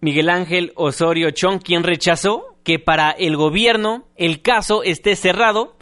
Miguel 0.01 0.30
Ángel 0.30 0.72
Osorio 0.74 1.32
Chong, 1.32 1.61
quien 1.62 1.82
rechazó 1.82 2.57
que 2.64 2.78
para 2.78 3.11
el 3.11 3.36
gobierno 3.36 4.09
el 4.16 4.40
caso 4.40 4.82
esté 4.82 5.16
cerrado 5.16 5.76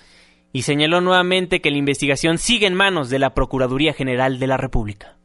y 0.52 0.62
señaló 0.62 1.00
nuevamente 1.00 1.60
que 1.60 1.70
la 1.70 1.78
investigación 1.78 2.38
sigue 2.38 2.66
en 2.66 2.74
manos 2.74 3.08
de 3.08 3.20
la 3.20 3.32
Procuraduría 3.32 3.92
General 3.92 4.40
de 4.40 4.46
la 4.48 4.56
República. 4.56 5.19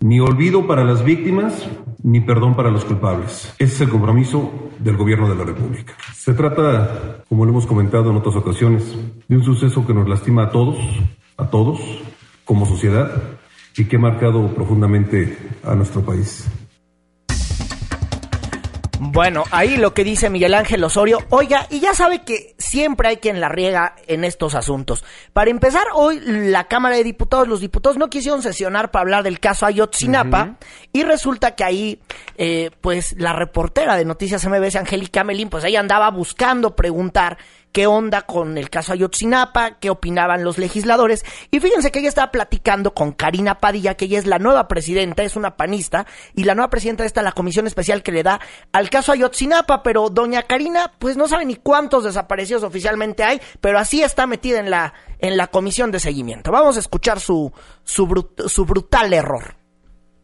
Ni 0.00 0.20
olvido 0.20 0.64
para 0.66 0.84
las 0.84 1.04
víctimas, 1.04 1.68
ni 2.04 2.20
perdón 2.20 2.54
para 2.54 2.70
los 2.70 2.84
culpables. 2.84 3.52
Ese 3.58 3.74
es 3.74 3.80
el 3.80 3.88
compromiso 3.88 4.70
del 4.78 4.96
gobierno 4.96 5.28
de 5.28 5.34
la 5.34 5.44
República. 5.44 5.94
Se 6.14 6.34
trata, 6.34 7.24
como 7.28 7.44
lo 7.44 7.50
hemos 7.50 7.66
comentado 7.66 8.10
en 8.10 8.16
otras 8.16 8.36
ocasiones, 8.36 8.96
de 9.26 9.36
un 9.36 9.42
suceso 9.42 9.84
que 9.84 9.94
nos 9.94 10.08
lastima 10.08 10.44
a 10.44 10.50
todos, 10.50 10.78
a 11.36 11.50
todos, 11.50 11.80
como 12.44 12.64
sociedad, 12.64 13.10
y 13.76 13.86
que 13.86 13.96
ha 13.96 14.00
marcado 14.00 14.54
profundamente 14.54 15.36
a 15.64 15.74
nuestro 15.74 16.02
país. 16.02 16.48
Bueno, 19.00 19.44
ahí 19.50 19.76
lo 19.76 19.94
que 19.94 20.04
dice 20.04 20.28
Miguel 20.28 20.54
Ángel 20.54 20.82
Osorio. 20.82 21.18
Oiga, 21.30 21.66
y 21.70 21.80
ya 21.80 21.94
sabe 21.94 22.22
que 22.22 22.54
siempre 22.58 23.08
hay 23.08 23.16
quien 23.18 23.40
la 23.40 23.48
riega 23.48 23.94
en 24.06 24.24
estos 24.24 24.54
asuntos. 24.54 25.04
Para 25.32 25.50
empezar, 25.50 25.84
hoy 25.94 26.20
la 26.20 26.64
Cámara 26.64 26.96
de 26.96 27.04
Diputados, 27.04 27.46
los 27.46 27.60
diputados 27.60 27.96
no 27.96 28.10
quisieron 28.10 28.42
sesionar 28.42 28.90
para 28.90 29.02
hablar 29.02 29.22
del 29.22 29.40
caso 29.40 29.66
Ayotzinapa. 29.66 30.56
Y 30.92 31.04
resulta 31.04 31.54
que 31.54 31.64
ahí, 31.64 32.00
eh, 32.36 32.70
pues, 32.80 33.14
la 33.18 33.32
reportera 33.32 33.96
de 33.96 34.04
Noticias 34.04 34.44
MBS, 34.46 34.76
Angélica 34.76 35.22
Melín, 35.22 35.48
pues 35.48 35.64
ella 35.64 35.80
andaba 35.80 36.10
buscando 36.10 36.74
preguntar 36.74 37.38
qué 37.72 37.86
onda 37.86 38.22
con 38.22 38.58
el 38.58 38.70
caso 38.70 38.92
Ayotzinapa, 38.92 39.78
qué 39.78 39.90
opinaban 39.90 40.44
los 40.44 40.58
legisladores. 40.58 41.24
Y 41.50 41.60
fíjense 41.60 41.90
que 41.90 42.00
ella 42.00 42.08
estaba 42.08 42.30
platicando 42.30 42.94
con 42.94 43.12
Karina 43.12 43.58
Padilla, 43.58 43.94
que 43.94 44.06
ella 44.06 44.18
es 44.18 44.26
la 44.26 44.38
nueva 44.38 44.68
presidenta, 44.68 45.22
es 45.22 45.36
una 45.36 45.56
panista, 45.56 46.06
y 46.34 46.44
la 46.44 46.54
nueva 46.54 46.70
presidenta 46.70 47.04
está 47.04 47.22
la 47.22 47.32
comisión 47.32 47.66
especial 47.66 48.02
que 48.02 48.12
le 48.12 48.22
da 48.22 48.40
al 48.72 48.90
caso 48.90 49.12
Ayotzinapa, 49.12 49.82
pero 49.82 50.10
doña 50.10 50.42
Karina, 50.42 50.92
pues 50.98 51.16
no 51.16 51.28
sabe 51.28 51.44
ni 51.44 51.56
cuántos 51.56 52.04
desaparecidos 52.04 52.62
oficialmente 52.62 53.24
hay, 53.24 53.40
pero 53.60 53.78
así 53.78 54.02
está 54.02 54.26
metida 54.26 54.60
en 54.60 54.70
la, 54.70 54.94
en 55.18 55.36
la 55.36 55.48
comisión 55.48 55.90
de 55.90 56.00
seguimiento. 56.00 56.50
Vamos 56.50 56.76
a 56.76 56.80
escuchar 56.80 57.20
su, 57.20 57.52
su, 57.84 58.28
su 58.46 58.64
brutal 58.64 59.12
error. 59.12 59.57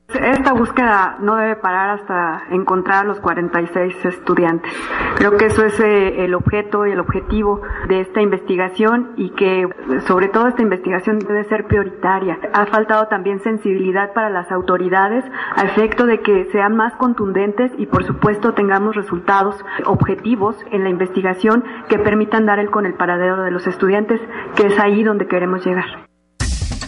Es 0.08 0.16
esta 0.16 0.52
búsqueda 0.52 1.16
no 1.20 1.36
debe 1.36 1.56
parar 1.56 1.98
hasta 1.98 2.42
encontrar 2.50 3.04
a 3.04 3.08
los 3.08 3.20
46 3.20 4.04
estudiantes. 4.04 4.70
Creo 5.16 5.36
que 5.38 5.46
eso 5.46 5.64
es 5.64 5.80
eh, 5.80 6.24
el 6.24 6.34
objeto 6.34 6.86
y 6.86 6.92
el 6.92 7.00
objetivo 7.00 7.62
de 7.88 8.00
esta 8.00 8.20
investigación 8.20 9.12
y 9.16 9.30
que 9.30 9.66
sobre 10.06 10.28
todo 10.28 10.46
esta 10.48 10.60
investigación 10.60 11.18
debe 11.18 11.44
ser 11.44 11.66
prioritaria. 11.66 12.38
Ha 12.52 12.66
faltado 12.66 13.08
también 13.08 13.40
sensibilidad 13.40 14.12
para 14.12 14.28
las 14.28 14.52
autoridades 14.52 15.24
a 15.56 15.64
efecto 15.64 16.04
de 16.04 16.20
que 16.20 16.44
sean 16.52 16.76
más 16.76 16.94
contundentes 16.96 17.72
y 17.78 17.86
por 17.86 18.04
supuesto 18.04 18.52
tengamos 18.52 18.94
resultados 18.96 19.64
objetivos 19.86 20.56
en 20.70 20.84
la 20.84 20.90
investigación 20.90 21.64
que 21.88 21.98
permitan 21.98 22.44
dar 22.44 22.58
el 22.58 22.70
con 22.70 22.84
el 22.84 22.94
paradero 22.94 23.42
de 23.42 23.50
los 23.50 23.66
estudiantes, 23.66 24.20
que 24.54 24.66
es 24.66 24.78
ahí 24.78 25.02
donde 25.02 25.26
queremos 25.26 25.64
llegar. 25.64 26.13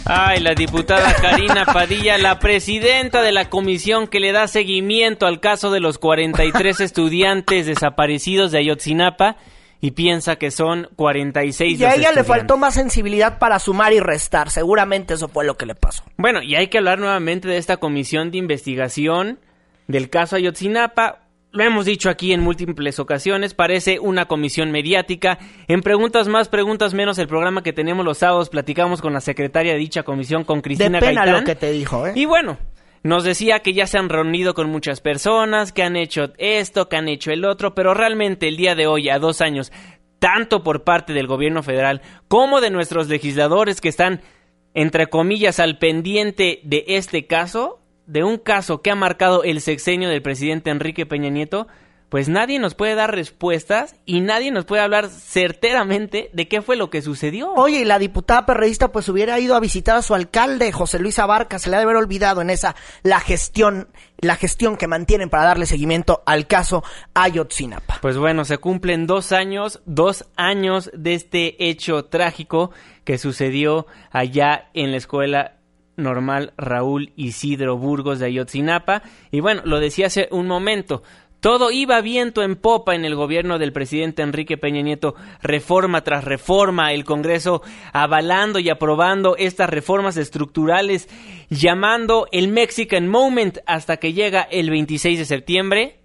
Ay, 0.09 0.39
la 0.39 0.53
diputada 0.53 1.13
Karina 1.15 1.65
Padilla, 1.65 2.17
la 2.17 2.39
presidenta 2.39 3.21
de 3.21 3.33
la 3.33 3.49
comisión 3.49 4.07
que 4.07 4.21
le 4.21 4.31
da 4.31 4.47
seguimiento 4.47 5.25
al 5.25 5.41
caso 5.41 5.69
de 5.69 5.81
los 5.81 5.97
43 5.97 6.79
estudiantes 6.79 7.65
desaparecidos 7.65 8.53
de 8.53 8.59
Ayotzinapa 8.59 9.35
y 9.81 9.91
piensa 9.91 10.37
que 10.37 10.49
son 10.49 10.87
46 10.95 11.79
Y 11.79 11.83
a 11.83 11.95
ella 11.95 12.13
le 12.13 12.23
faltó 12.23 12.55
más 12.55 12.75
sensibilidad 12.75 13.37
para 13.37 13.59
sumar 13.59 13.91
y 13.91 13.99
restar. 13.99 14.49
Seguramente 14.49 15.15
eso 15.15 15.27
fue 15.27 15.45
lo 15.45 15.57
que 15.57 15.65
le 15.65 15.75
pasó. 15.75 16.03
Bueno, 16.15 16.41
y 16.41 16.55
hay 16.55 16.67
que 16.67 16.77
hablar 16.77 16.99
nuevamente 16.99 17.49
de 17.49 17.57
esta 17.57 17.75
comisión 17.75 18.31
de 18.31 18.37
investigación 18.37 19.39
del 19.87 20.09
caso 20.09 20.37
Ayotzinapa 20.37 21.26
lo 21.57 21.63
hemos 21.63 21.85
dicho 21.85 22.09
aquí 22.09 22.33
en 22.33 22.41
múltiples 22.41 22.99
ocasiones, 22.99 23.53
parece 23.53 23.99
una 23.99 24.25
comisión 24.25 24.71
mediática. 24.71 25.39
En 25.67 25.81
preguntas 25.81 26.27
más, 26.27 26.49
preguntas 26.49 26.93
menos, 26.93 27.17
el 27.17 27.27
programa 27.27 27.63
que 27.63 27.73
tenemos 27.73 28.05
los 28.05 28.19
sábados, 28.19 28.49
platicamos 28.49 29.01
con 29.01 29.13
la 29.13 29.21
secretaria 29.21 29.73
de 29.73 29.79
dicha 29.79 30.03
comisión, 30.03 30.43
con 30.43 30.61
Cristina 30.61 30.99
de 30.99 31.05
pena 31.05 31.25
Gaitán. 31.25 31.41
lo 31.41 31.45
que 31.45 31.55
te 31.55 31.71
dijo, 31.71 32.07
¿eh? 32.07 32.13
Y 32.15 32.25
bueno, 32.25 32.57
nos 33.03 33.23
decía 33.23 33.59
que 33.59 33.73
ya 33.73 33.87
se 33.87 33.97
han 33.97 34.09
reunido 34.09 34.53
con 34.53 34.69
muchas 34.69 35.01
personas, 35.01 35.71
que 35.71 35.83
han 35.83 35.95
hecho 35.95 36.33
esto, 36.37 36.89
que 36.89 36.97
han 36.97 37.07
hecho 37.07 37.31
el 37.31 37.43
otro, 37.45 37.73
pero 37.73 37.93
realmente 37.93 38.47
el 38.47 38.57
día 38.57 38.75
de 38.75 38.85
hoy, 38.85 39.09
a 39.09 39.17
dos 39.17 39.41
años, 39.41 39.71
tanto 40.19 40.63
por 40.63 40.83
parte 40.83 41.13
del 41.13 41.27
gobierno 41.27 41.63
federal 41.63 42.01
como 42.27 42.61
de 42.61 42.69
nuestros 42.69 43.07
legisladores 43.07 43.81
que 43.81 43.89
están, 43.89 44.21
entre 44.73 45.07
comillas, 45.07 45.59
al 45.59 45.77
pendiente 45.77 46.59
de 46.63 46.85
este 46.87 47.25
caso, 47.25 47.79
de 48.07 48.23
un 48.23 48.37
caso 48.37 48.81
que 48.81 48.91
ha 48.91 48.95
marcado 48.95 49.43
el 49.43 49.61
sexenio 49.61 50.09
del 50.09 50.21
presidente 50.21 50.69
Enrique 50.69 51.05
Peña 51.05 51.29
Nieto, 51.29 51.67
pues 52.09 52.29
nadie 52.29 52.57
nos 52.57 52.73
puede 52.73 52.95
dar 52.95 53.13
respuestas 53.13 53.95
y 54.05 54.21
nadie 54.21 54.51
nos 54.51 54.63
puede 54.63 54.81
hablar 54.81 55.09
certeramente 55.09 56.29
de 56.31 56.47
qué 56.47 56.61
fue 56.61 56.77
lo 56.77 56.89
que 56.89 57.01
sucedió. 57.01 57.53
Oye, 57.53 57.81
y 57.81 57.85
la 57.85 57.99
diputada 57.99 58.45
perredista 58.45 58.93
pues 58.93 59.09
hubiera 59.09 59.39
ido 59.39 59.55
a 59.55 59.59
visitar 59.59 59.97
a 59.97 60.01
su 60.01 60.15
alcalde, 60.15 60.71
José 60.71 60.99
Luis 60.99 61.19
Abarca, 61.19 61.59
se 61.59 61.69
le 61.69 61.75
ha 61.75 61.79
de 61.79 61.83
haber 61.83 61.97
olvidado 61.97 62.41
en 62.41 62.49
esa 62.49 62.75
la 63.03 63.19
gestión, 63.19 63.89
la 64.19 64.37
gestión 64.37 64.77
que 64.77 64.87
mantienen 64.87 65.29
para 65.29 65.43
darle 65.43 65.65
seguimiento 65.65 66.23
al 66.25 66.47
caso 66.47 66.81
Ayotzinapa. 67.13 67.99
Pues 68.01 68.17
bueno, 68.17 68.45
se 68.45 68.57
cumplen 68.57 69.05
dos 69.05 69.33
años, 69.33 69.81
dos 69.85 70.25
años 70.37 70.89
de 70.93 71.13
este 71.13 71.67
hecho 71.67 72.05
trágico 72.05 72.71
que 73.03 73.17
sucedió 73.17 73.85
allá 74.11 74.69
en 74.73 74.91
la 74.91 74.97
escuela 74.97 75.56
normal 75.97 76.53
Raúl 76.57 77.11
Isidro 77.15 77.77
Burgos 77.77 78.19
de 78.19 78.27
Ayotzinapa. 78.27 79.03
Y 79.31 79.41
bueno, 79.41 79.61
lo 79.65 79.79
decía 79.79 80.07
hace 80.07 80.29
un 80.31 80.47
momento. 80.47 81.03
Todo 81.39 81.69
iba 81.69 82.01
viento 82.01 82.41
en 82.41 82.55
popa 82.55 82.95
en 82.95 83.05
el 83.05 83.13
gobierno 83.13 83.59
del 83.59 83.71
presidente 83.71 84.23
Enrique 84.23 84.57
Peña 84.57 84.81
Nieto, 84.81 85.13
reforma 85.41 86.03
tras 86.03 86.23
reforma, 86.23 86.93
el 86.93 87.05
Congreso 87.05 87.61
avalando 87.93 88.57
y 88.57 88.69
aprobando 88.69 89.35
estas 89.37 89.69
reformas 89.69 90.17
estructurales, 90.17 91.07
llamando 91.49 92.27
el 92.31 92.47
Mexican 92.47 93.07
Moment 93.07 93.59
hasta 93.67 93.97
que 93.97 94.13
llega 94.13 94.41
el 94.41 94.71
26 94.71 95.19
de 95.19 95.25
septiembre. 95.25 95.99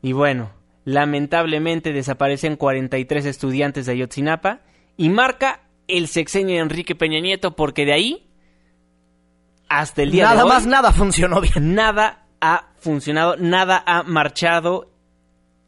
Y 0.00 0.12
bueno, 0.12 0.50
lamentablemente 0.84 1.92
desaparecen 1.92 2.56
43 2.56 3.26
estudiantes 3.26 3.84
de 3.84 3.92
Ayotzinapa 3.92 4.60
y 4.96 5.10
marca 5.10 5.60
el 5.88 6.08
sexenio 6.08 6.54
de 6.54 6.62
Enrique 6.62 6.94
Peña 6.94 7.20
Nieto 7.20 7.54
porque 7.54 7.84
de 7.84 7.92
ahí 7.92 8.29
hasta 9.70 10.02
el 10.02 10.10
día 10.10 10.24
nada 10.24 10.36
de 10.36 10.42
hoy. 10.42 10.48
más 10.48 10.66
nada 10.66 10.92
funcionó 10.92 11.40
bien. 11.40 11.74
Nada 11.74 12.26
ha 12.40 12.66
funcionado, 12.78 13.36
nada 13.36 13.82
ha 13.86 14.02
marchado 14.02 14.90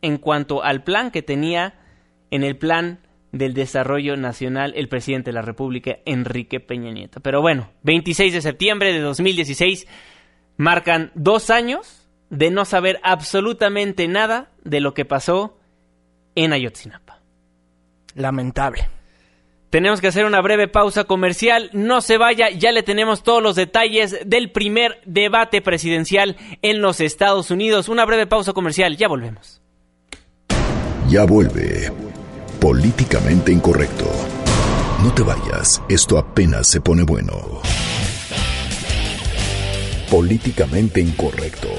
en 0.02 0.18
cuanto 0.18 0.62
al 0.62 0.82
plan 0.82 1.10
que 1.10 1.22
tenía 1.22 1.74
en 2.30 2.42
el 2.42 2.58
plan 2.58 2.98
del 3.30 3.54
desarrollo 3.54 4.16
nacional 4.16 4.74
el 4.76 4.88
presidente 4.88 5.30
de 5.30 5.34
la 5.34 5.42
República, 5.42 5.98
Enrique 6.04 6.60
Peña 6.60 6.90
Nieto. 6.90 7.20
Pero 7.20 7.40
bueno, 7.40 7.70
26 7.84 8.34
de 8.34 8.42
septiembre 8.42 8.92
de 8.92 9.00
2016 9.00 9.86
marcan 10.56 11.12
dos 11.14 11.48
años 11.48 12.08
de 12.28 12.50
no 12.50 12.64
saber 12.64 12.98
absolutamente 13.04 14.08
nada 14.08 14.50
de 14.64 14.80
lo 14.80 14.94
que 14.94 15.04
pasó 15.04 15.58
en 16.34 16.52
Ayotzinapa. 16.52 17.20
Lamentable. 18.14 18.88
Tenemos 19.72 20.02
que 20.02 20.08
hacer 20.08 20.26
una 20.26 20.42
breve 20.42 20.68
pausa 20.68 21.04
comercial. 21.04 21.70
No 21.72 22.02
se 22.02 22.18
vaya, 22.18 22.50
ya 22.50 22.72
le 22.72 22.82
tenemos 22.82 23.22
todos 23.22 23.42
los 23.42 23.56
detalles 23.56 24.18
del 24.26 24.50
primer 24.50 25.00
debate 25.06 25.62
presidencial 25.62 26.36
en 26.60 26.82
los 26.82 27.00
Estados 27.00 27.50
Unidos. 27.50 27.88
Una 27.88 28.04
breve 28.04 28.26
pausa 28.26 28.52
comercial, 28.52 28.98
ya 28.98 29.08
volvemos. 29.08 29.62
Ya 31.08 31.24
vuelve. 31.24 31.90
Políticamente 32.60 33.50
incorrecto. 33.50 34.04
No 35.02 35.10
te 35.14 35.22
vayas, 35.22 35.80
esto 35.88 36.18
apenas 36.18 36.66
se 36.66 36.82
pone 36.82 37.04
bueno. 37.04 37.62
Políticamente 40.10 41.00
incorrecto. 41.00 41.70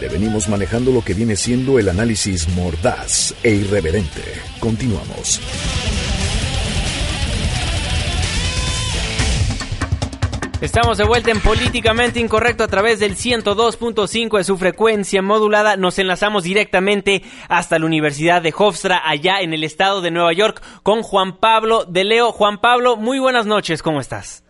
Le 0.00 0.08
venimos 0.08 0.48
manejando 0.48 0.92
lo 0.92 1.02
que 1.02 1.14
viene 1.14 1.34
siendo 1.34 1.80
el 1.80 1.88
análisis 1.88 2.48
mordaz 2.50 3.34
e 3.42 3.50
irreverente. 3.50 4.22
Continuamos. 4.60 5.40
Estamos 10.62 10.96
de 10.96 11.04
vuelta 11.04 11.32
en 11.32 11.40
Políticamente 11.40 12.20
Incorrecto 12.20 12.62
a 12.62 12.68
través 12.68 13.00
del 13.00 13.16
102.5 13.16 14.38
de 14.38 14.44
su 14.44 14.56
frecuencia 14.56 15.20
modulada. 15.20 15.76
Nos 15.76 15.98
enlazamos 15.98 16.44
directamente 16.44 17.22
hasta 17.48 17.80
la 17.80 17.86
Universidad 17.86 18.40
de 18.42 18.54
Hofstra, 18.56 19.00
allá 19.04 19.40
en 19.40 19.54
el 19.54 19.64
estado 19.64 20.00
de 20.02 20.12
Nueva 20.12 20.32
York, 20.32 20.62
con 20.84 21.02
Juan 21.02 21.38
Pablo 21.40 21.84
de 21.84 22.04
Leo. 22.04 22.30
Juan 22.30 22.58
Pablo, 22.58 22.96
muy 22.96 23.18
buenas 23.18 23.44
noches, 23.44 23.82
¿cómo 23.82 23.98
estás? 23.98 24.46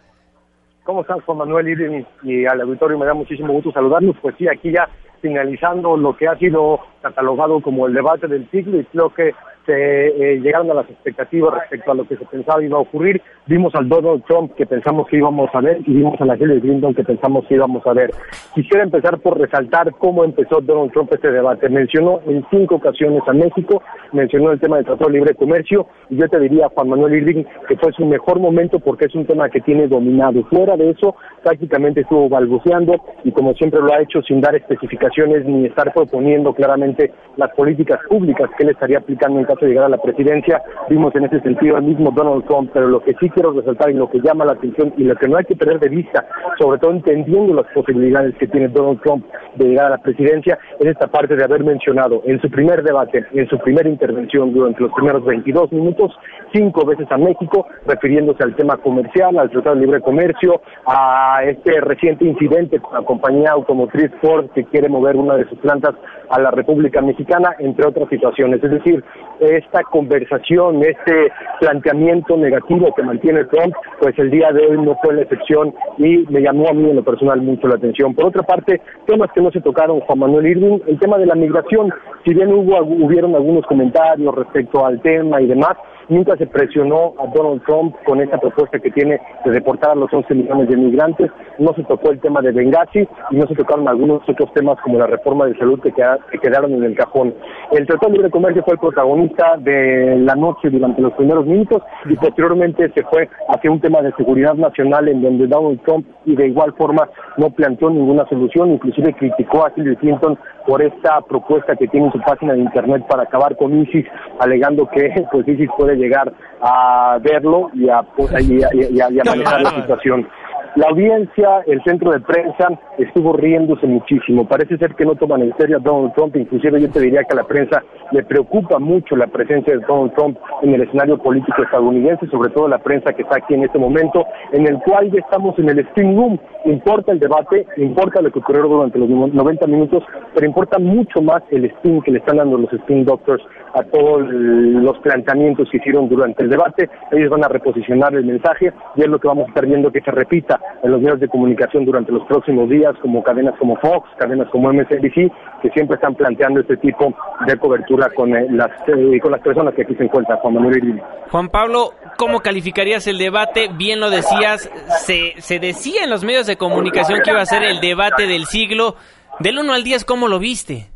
¿Cómo 0.85 1.01
estás, 1.01 1.25
Juan 1.25 1.39
Manuel 1.39 1.71
Irving? 1.71 2.05
Y 2.25 2.45
al 2.45 2.61
auditorio 2.61 2.99
me 2.99 3.07
da 3.07 3.15
muchísimo 3.15 3.55
gusto 3.55 3.73
saludarlos. 3.73 4.15
Pues 4.21 4.35
sí, 4.37 4.47
aquí 4.47 4.71
ya 4.71 4.87
finalizando 5.23 5.97
lo 5.97 6.15
que 6.15 6.29
ha 6.29 6.37
sido 6.37 6.79
catalogado 7.01 7.63
como 7.63 7.87
el 7.87 7.95
debate 7.95 8.29
del 8.29 8.51
siglo 8.51 8.79
y 8.79 8.85
creo 8.85 9.09
que 9.15 9.33
se 9.67 10.07
eh, 10.07 10.41
llegaron 10.41 10.71
a 10.71 10.75
las 10.75 10.91
expectativas 10.91 11.55
respecto 11.55 11.93
a 11.93 11.95
lo 11.95 12.07
que 12.07 12.17
se 12.17 12.25
pensaba 12.25 12.63
iba 12.63 12.79
a 12.79 12.83
ocurrir. 12.83 13.21
Vimos 13.47 13.75
al 13.75 13.89
Donald 13.89 14.25
Trump 14.25 14.55
que 14.55 14.67
pensamos 14.67 15.07
que 15.09 15.17
íbamos 15.17 15.51
a 15.55 15.61
ver 15.61 15.79
y 15.87 15.95
vimos 15.95 16.21
a 16.21 16.25
la 16.25 16.37
Hillary 16.37 16.61
Clinton 16.61 16.95
que 16.95 17.05
pensamos 17.05 17.47
que 17.47 17.55
íbamos 17.55 17.87
a 17.87 17.93
ver. 17.93 18.11
Quisiera 18.55 18.85
empezar 18.85 19.19
por 19.19 19.39
resaltar 19.39 19.93
cómo 19.99 20.25
empezó 20.25 20.61
Donald 20.61 20.93
Trump 20.93 21.13
este 21.13 21.31
debate. 21.31 21.69
Mencionó 21.69 22.21
en 22.27 22.45
cinco 22.51 22.77
ocasiones 22.77 23.23
a 23.27 23.33
México, 23.33 23.83
mencionó 24.13 24.53
el 24.53 24.61
tema 24.61 24.77
del 24.77 24.87
Tratado 24.87 25.11
de 25.11 25.19
Libre 25.19 25.35
Comercio 25.35 25.87
y 26.11 26.17
yo 26.17 26.29
te 26.29 26.39
diría, 26.41 26.69
Juan 26.75 26.89
Manuel 26.89 27.15
Irving, 27.15 27.45
que 27.69 27.77
fue 27.77 27.93
su 27.93 28.05
mejor 28.05 28.41
momento 28.41 28.79
porque 28.79 29.07
es 29.07 29.15
un 29.15 29.27
tema 29.27 29.49
que 29.49 29.61
tiene 29.61 29.89
dominado. 29.89 30.43
Fuera 30.45 30.77
de 30.77 30.91
eso, 30.91 31.15
prácticamente 31.43 32.03
estuvo 32.03 32.29
balbuceando 32.29 33.01
y 33.25 33.33
como 33.33 33.55
siempre 33.55 33.81
lo 33.81 33.93
ha 33.93 34.01
hecho 34.01 34.23
sin 34.23 34.41
dar 34.41 34.55
especificaciones 34.55 35.45
ni 35.45 35.67
estar 35.67 35.93
proponiendo 35.93 36.55
claramente 36.55 37.13
las 37.37 37.51
políticas 37.55 38.01
públicas 38.09 38.51
que 38.57 38.65
él 38.65 38.71
estaría 38.71 38.99
aplicando 38.99 39.39
en 39.39 39.47
de 39.61 39.69
llegar 39.69 39.85
a 39.85 39.89
la 39.89 39.99
presidencia. 39.99 40.63
Vimos 40.89 41.15
en 41.15 41.25
ese 41.25 41.41
sentido 41.41 41.77
al 41.77 41.83
mismo 41.83 42.11
Donald 42.11 42.45
Trump, 42.47 42.71
pero 42.73 42.89
lo 42.89 43.01
que 43.01 43.15
sí 43.21 43.29
quiero 43.31 43.53
resaltar 43.53 43.91
y 43.91 43.95
lo 43.95 44.11
que 44.11 44.21
llama 44.21 44.45
la 44.45 44.53
atención 44.53 44.93
y 44.97 45.05
lo 45.05 45.15
que 45.17 45.29
no 45.29 45.37
hay 45.37 45.45
que 45.45 45.57
perder 45.57 45.81
de 45.81 45.89
vista, 45.89 46.27
sobre 46.59 46.79
todo 46.79 46.93
entendiendo 46.93 47.55
las 47.55 47.67
posibilidades 47.73 48.35
que 48.37 48.47
tiene 48.47 48.69
Donald 48.69 49.01
Trump 49.03 49.25
de 49.57 49.67
llegar 49.67 49.87
a 49.87 49.91
la 49.91 49.99
presidencia, 49.99 50.59
es 50.79 50.87
esta 50.87 51.07
parte 51.07 51.37
de 51.37 51.45
haber 51.45 51.65
mencionado 51.65 52.23
en 52.25 52.41
su 52.41 52.51
primer 52.51 52.83
debate, 52.83 53.25
en 53.33 53.49
su 53.49 53.59
primera 53.59 53.89
intervención 53.89 54.53
durante 54.53 54.81
los 54.81 54.93
primeros 54.93 55.25
22 55.25 55.73
minutos, 55.73 56.13
cinco 56.53 56.85
veces 56.85 57.07
a 57.11 57.19
México, 57.19 57.67
refiriéndose 57.87 58.43
al 58.43 58.55
tema 58.57 58.77
comercial, 58.77 59.39
al 59.39 59.51
Tratado 59.51 59.77
de 59.77 59.83
Libre 59.83 60.01
Comercio, 60.01 60.61
a 60.87 61.41
este 61.45 61.81
reciente 61.81 62.25
incidente 62.25 62.79
con 62.81 62.95
la 62.95 63.03
compañía 63.03 63.53
automotriz 63.53 64.11
Ford 64.21 64.51
que 64.55 64.65
quiere 64.65 64.89
mover 64.89 65.17
una 65.17 65.37
de 65.37 65.49
sus 65.49 65.59
plantas 65.59 65.95
a 66.29 66.41
la 66.41 66.51
República 66.51 67.01
Mexicana, 67.01 67.55
entre 67.59 67.87
otras 67.87 68.09
situaciones. 68.09 68.63
Es 68.63 68.71
decir, 68.71 69.05
esta 69.43 69.82
conversación, 69.84 70.82
este 70.82 71.32
planteamiento 71.61 72.36
negativo 72.36 72.93
que 72.95 73.03
mantiene 73.03 73.45
Trump, 73.47 73.74
pues 74.01 74.18
el 74.18 74.30
día 74.30 74.53
de 74.53 74.66
hoy 74.66 74.78
no 74.78 74.97
fue 75.03 75.14
la 75.14 75.22
excepción 75.22 75.74
y 75.99 76.18
me 76.30 76.40
llamó 76.40 76.68
a 76.68 76.72
mí 76.72 76.88
en 76.88 76.97
lo 76.97 77.05
personal 77.05 77.40
mucho 77.40 77.68
la 77.68 77.76
atención. 77.76 78.14
Por 78.14 78.26
otra 78.26 78.43
parte, 78.43 78.80
temas 79.07 79.30
que 79.32 79.40
no 79.40 79.51
se 79.51 79.61
tocaron, 79.61 80.01
Juan 80.01 80.18
Manuel 80.18 80.47
Irving, 80.47 80.78
el 80.86 80.99
tema 80.99 81.18
de 81.18 81.26
la 81.26 81.34
migración, 81.34 81.93
si 82.24 82.34
bien 82.34 82.53
hubo 82.53 82.78
hubieron 82.82 83.34
algunos 83.34 83.66
comentarios 83.66 84.34
respecto 84.34 84.84
al 84.84 85.01
tema 85.01 85.40
y 85.40 85.47
demás, 85.47 85.76
Nunca 86.09 86.37
se 86.37 86.47
presionó 86.47 87.15
a 87.19 87.27
Donald 87.35 87.63
Trump 87.65 87.95
con 88.05 88.21
esa 88.21 88.39
propuesta 88.39 88.79
que 88.79 88.91
tiene 88.91 89.21
de 89.45 89.51
deportar 89.51 89.91
a 89.91 89.95
los 89.95 90.13
11 90.13 90.35
millones 90.35 90.69
de 90.69 90.77
migrantes. 90.77 91.31
No 91.59 91.73
se 91.75 91.85
tocó 91.85 92.11
el 92.11 92.21
tema 92.21 92.41
de 92.41 92.53
Benghazi 92.53 93.07
y 93.31 93.37
no 93.37 93.47
se 93.47 93.55
tocaron 93.55 93.89
algunos 93.89 94.23
otros 94.29 94.53
temas 94.55 94.79
como 94.83 94.99
la 94.99 95.07
reforma 95.07 95.47
de 95.47 95.57
salud 95.57 95.81
que, 95.81 95.93
que 95.93 96.39
quedaron 96.39 96.73
en 96.73 96.85
el 96.85 96.97
cajón. 96.97 97.35
El 97.73 97.87
Tratado 97.87 98.13
de 98.13 98.19
Libre 98.19 98.31
Comercio 98.31 98.63
fue 98.65 98.75
el 98.75 98.81
protagonista 98.81 99.57
de 99.59 100.19
la 100.19 100.35
noche 100.35 100.71
durante 100.71 101.03
los 101.03 101.13
primeros 101.15 101.47
minutos 101.47 101.83
y 102.07 102.17
posteriormente 102.17 102.91
se 102.95 103.03
fue 103.05 103.29
hacia 103.49 103.71
un 103.71 103.81
tema 103.81 104.03
de 104.03 104.13
seguridad 104.13 104.55
nacional 104.55 105.09
en 105.09 105.23
donde 105.23 105.47
Donald 105.47 105.81
Trump 105.83 106.07
y 106.25 106.37
de 106.37 106.49
igual 106.49 106.73
forma 106.75 107.09
no 107.37 107.51
planteó 107.51 107.91
ninguna 107.91 108.27
solución, 108.29 108.73
inclusive 108.73 109.15
criticó 109.15 109.67
a 109.67 109.73
Hillary 109.75 109.97
Clinton 109.97 110.39
por 110.67 110.83
esta 110.83 111.21
propuesta 111.23 111.75
que 111.77 111.89
tiene 111.89 112.07
en 112.07 112.13
su 112.13 112.21
página 112.21 112.55
de 112.55 112.61
internet 112.61 113.05
para 113.09 113.25
acabar 113.25 113.57
con 113.57 113.77
ISIS, 113.83 114.07
alegando 114.39 114.89
que 114.89 115.13
pues 115.31 115.47
ISIS 115.49 115.69
puede 115.77 115.91
llegar 115.95 116.32
a 116.61 117.18
verlo 117.22 117.70
y 117.74 117.88
a, 117.88 118.05
y 118.40 118.62
a, 118.62 119.11
y 119.11 119.18
a 119.18 119.24
manejar 119.24 119.62
la 119.62 119.70
situación. 119.70 120.26
La 120.74 120.88
audiencia, 120.88 121.61
el 121.66 121.82
centro 121.84 122.12
de 122.12 122.20
prensa, 122.20 122.66
estuvo 122.97 123.34
riéndose 123.34 123.86
muchísimo. 123.86 124.49
Parece 124.49 124.78
ser 124.78 124.95
que 124.95 125.05
no 125.05 125.14
toman 125.16 125.43
en 125.43 125.55
serio 125.59 125.76
a 125.76 125.80
Donald 125.80 126.14
Trump. 126.14 126.34
Inclusive 126.34 126.80
yo 126.80 126.88
te 126.88 127.01
diría 127.01 127.24
que 127.24 127.34
a 127.34 127.43
la 127.43 127.45
prensa 127.45 127.82
le 128.11 128.22
preocupa 128.22 128.78
mucho 128.78 129.14
la 129.14 129.26
presencia 129.26 129.74
de 129.74 129.84
Donald 129.86 130.14
Trump 130.14 130.38
en 130.62 130.72
el 130.72 130.80
escenario 130.80 131.18
político 131.18 131.62
estadounidense, 131.62 132.26
sobre 132.28 132.49
todo 132.49 132.68
la 132.68 132.78
prensa 132.78 133.12
que 133.12 133.20
está 133.20 133.36
aquí 133.36 133.53
en 133.53 133.64
este 133.64 133.78
momento, 133.78 134.24
en 134.53 134.66
el 134.66 134.78
cual 134.78 135.11
ya 135.11 135.20
estamos 135.20 135.59
en 135.59 135.68
el 135.68 135.78
spin 135.80 136.16
room. 136.16 136.38
Importa 136.64 137.12
el 137.12 137.18
debate, 137.18 137.66
importa 137.76 138.22
lo 138.22 138.32
que 138.32 138.38
ocurrió 138.38 138.66
durante 138.66 138.99
los 138.99 139.11
90 139.11 139.66
minutos, 139.66 140.03
pero 140.32 140.47
importa 140.47 140.78
mucho 140.78 141.20
más 141.20 141.43
el 141.51 141.66
spin 141.66 142.01
que 142.01 142.12
le 142.12 142.18
están 142.20 142.38
dando 142.38 142.57
los 142.57 142.72
spin 142.72 143.05
doctors 143.05 143.43
a 143.75 143.83
todos 143.85 144.23
los 144.29 144.99
planteamientos 144.99 145.68
que 145.70 145.79
hicieron 145.79 146.09
durante 146.09 146.43
el 146.43 146.51
debate. 146.51 146.89
Ellos 147.11 147.31
van 147.31 147.45
a 147.45 147.49
reposicionar 147.49 148.14
el 148.14 148.25
mensaje 148.25 148.73
y 148.97 149.03
es 149.03 149.09
lo 149.09 149.18
que 149.18 149.29
vamos 149.29 149.47
a 149.47 149.49
estar 149.49 149.66
viendo 149.66 149.91
que 149.91 150.01
se 150.01 150.11
repita 150.11 150.61
en 150.83 150.91
los 150.91 151.01
medios 151.01 151.20
de 151.20 151.29
comunicación 151.29 151.85
durante 151.85 152.12
los 152.12 152.27
próximos 152.27 152.68
días, 152.68 152.95
como 153.01 153.23
cadenas 153.23 153.55
como 153.59 153.77
Fox, 153.77 154.09
cadenas 154.18 154.49
como 154.51 154.73
MSNBC, 154.73 155.33
que 155.62 155.70
siempre 155.75 155.97
están 155.97 156.14
planteando 156.14 156.61
este 156.61 156.77
tipo 156.77 157.14
de 157.47 157.57
cobertura 157.57 158.09
con, 158.14 158.35
eh, 158.35 158.47
las, 158.51 158.70
eh, 158.89 159.20
con 159.20 159.33
las 159.33 159.41
personas 159.41 159.75
que 159.75 159.83
aquí 159.83 159.95
se 159.95 160.05
encuentran, 160.05 160.39
Juan 160.39 160.55
Manuel 160.55 161.03
Juan 161.31 161.49
Pablo, 161.49 161.91
¿cómo 162.16 162.41
calificarías 162.41 163.07
el 163.07 163.18
debate? 163.18 163.68
Bien 163.77 164.01
lo 164.01 164.11
decías, 164.11 164.70
se, 165.05 165.35
se 165.39 165.59
decía 165.59 166.05
en 166.05 166.11
los 166.11 166.25
medios 166.25 166.47
de 166.47 166.57
comunicación 166.57 167.20
que 167.25 167.31
iba 167.31 167.41
a 167.41 167.47
ser 167.47 167.62
el 167.62 167.81
debate 167.81 168.27
del 168.27 168.45
siglo. 168.47 168.97
Del 169.41 169.59
1 169.59 169.73
al 169.73 169.83
10, 169.83 170.05
¿cómo 170.05 170.29
lo 170.29 170.39
viste? 170.39 170.91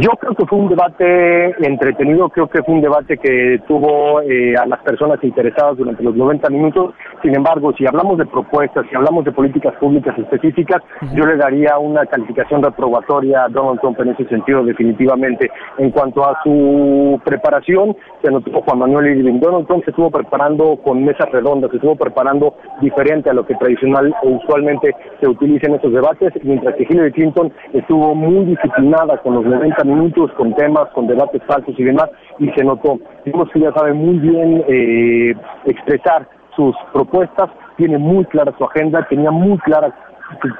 Yo 0.00 0.10
creo 0.18 0.34
que 0.34 0.46
fue 0.46 0.58
un 0.58 0.68
debate 0.68 1.54
entretenido, 1.66 2.30
creo 2.30 2.48
que 2.48 2.62
fue 2.62 2.74
un 2.74 2.80
debate 2.80 3.18
que 3.18 3.60
tuvo 3.68 4.22
eh, 4.22 4.54
a 4.56 4.64
las 4.64 4.80
personas 4.80 5.22
interesadas 5.22 5.76
durante 5.76 6.02
los 6.02 6.16
90 6.16 6.48
minutos. 6.48 6.94
Sin 7.20 7.36
embargo, 7.36 7.74
si 7.76 7.86
hablamos 7.86 8.16
de 8.16 8.24
propuestas, 8.24 8.86
si 8.88 8.96
hablamos 8.96 9.26
de 9.26 9.32
políticas 9.32 9.74
públicas 9.74 10.18
específicas, 10.18 10.82
yo 11.14 11.26
le 11.26 11.36
daría 11.36 11.76
una 11.78 12.06
calificación 12.06 12.62
reprobatoria 12.62 13.44
a 13.44 13.48
Donald 13.48 13.80
Trump 13.80 14.00
en 14.00 14.08
ese 14.08 14.24
sentido, 14.28 14.64
definitivamente. 14.64 15.50
En 15.76 15.90
cuanto 15.90 16.24
a 16.24 16.40
su 16.42 17.20
preparación, 17.22 17.94
se 18.22 18.30
notó 18.30 18.62
Juan 18.62 18.78
Manuel 18.78 19.18
Irving. 19.18 19.40
Donald 19.40 19.66
Trump 19.66 19.84
se 19.84 19.90
estuvo 19.90 20.10
preparando 20.10 20.78
con 20.82 21.04
mesas 21.04 21.30
redondas, 21.30 21.70
se 21.70 21.76
estuvo 21.76 21.96
preparando 21.96 22.54
diferente 22.80 23.28
a 23.28 23.34
lo 23.34 23.44
que 23.44 23.56
tradicional 23.56 24.14
o 24.22 24.28
usualmente 24.30 24.94
se 25.20 25.28
utiliza 25.28 25.66
en 25.66 25.74
estos 25.74 25.92
debates, 25.92 26.32
mientras 26.44 26.76
que 26.76 26.86
Hillary 26.88 27.12
Clinton 27.12 27.52
estuvo 27.74 28.14
muy 28.14 28.46
disciplinada 28.46 29.18
con 29.18 29.34
los 29.34 29.44
90 29.44 29.81
minutos 29.84 30.30
con 30.36 30.54
temas, 30.54 30.88
con 30.94 31.06
debates 31.06 31.42
falsos 31.46 31.74
y 31.78 31.84
demás, 31.84 32.10
y 32.38 32.48
se 32.50 32.64
notó. 32.64 32.98
Vimos 33.24 33.48
que 33.50 33.58
ella 33.58 33.72
sabe 33.74 33.92
muy 33.92 34.18
bien 34.18 34.64
eh, 34.68 35.34
expresar 35.64 36.28
sus 36.56 36.74
propuestas, 36.92 37.50
tiene 37.76 37.98
muy 37.98 38.24
clara 38.26 38.54
su 38.58 38.64
agenda, 38.64 39.06
tenía 39.08 39.30
muy 39.30 39.58
clara 39.58 39.94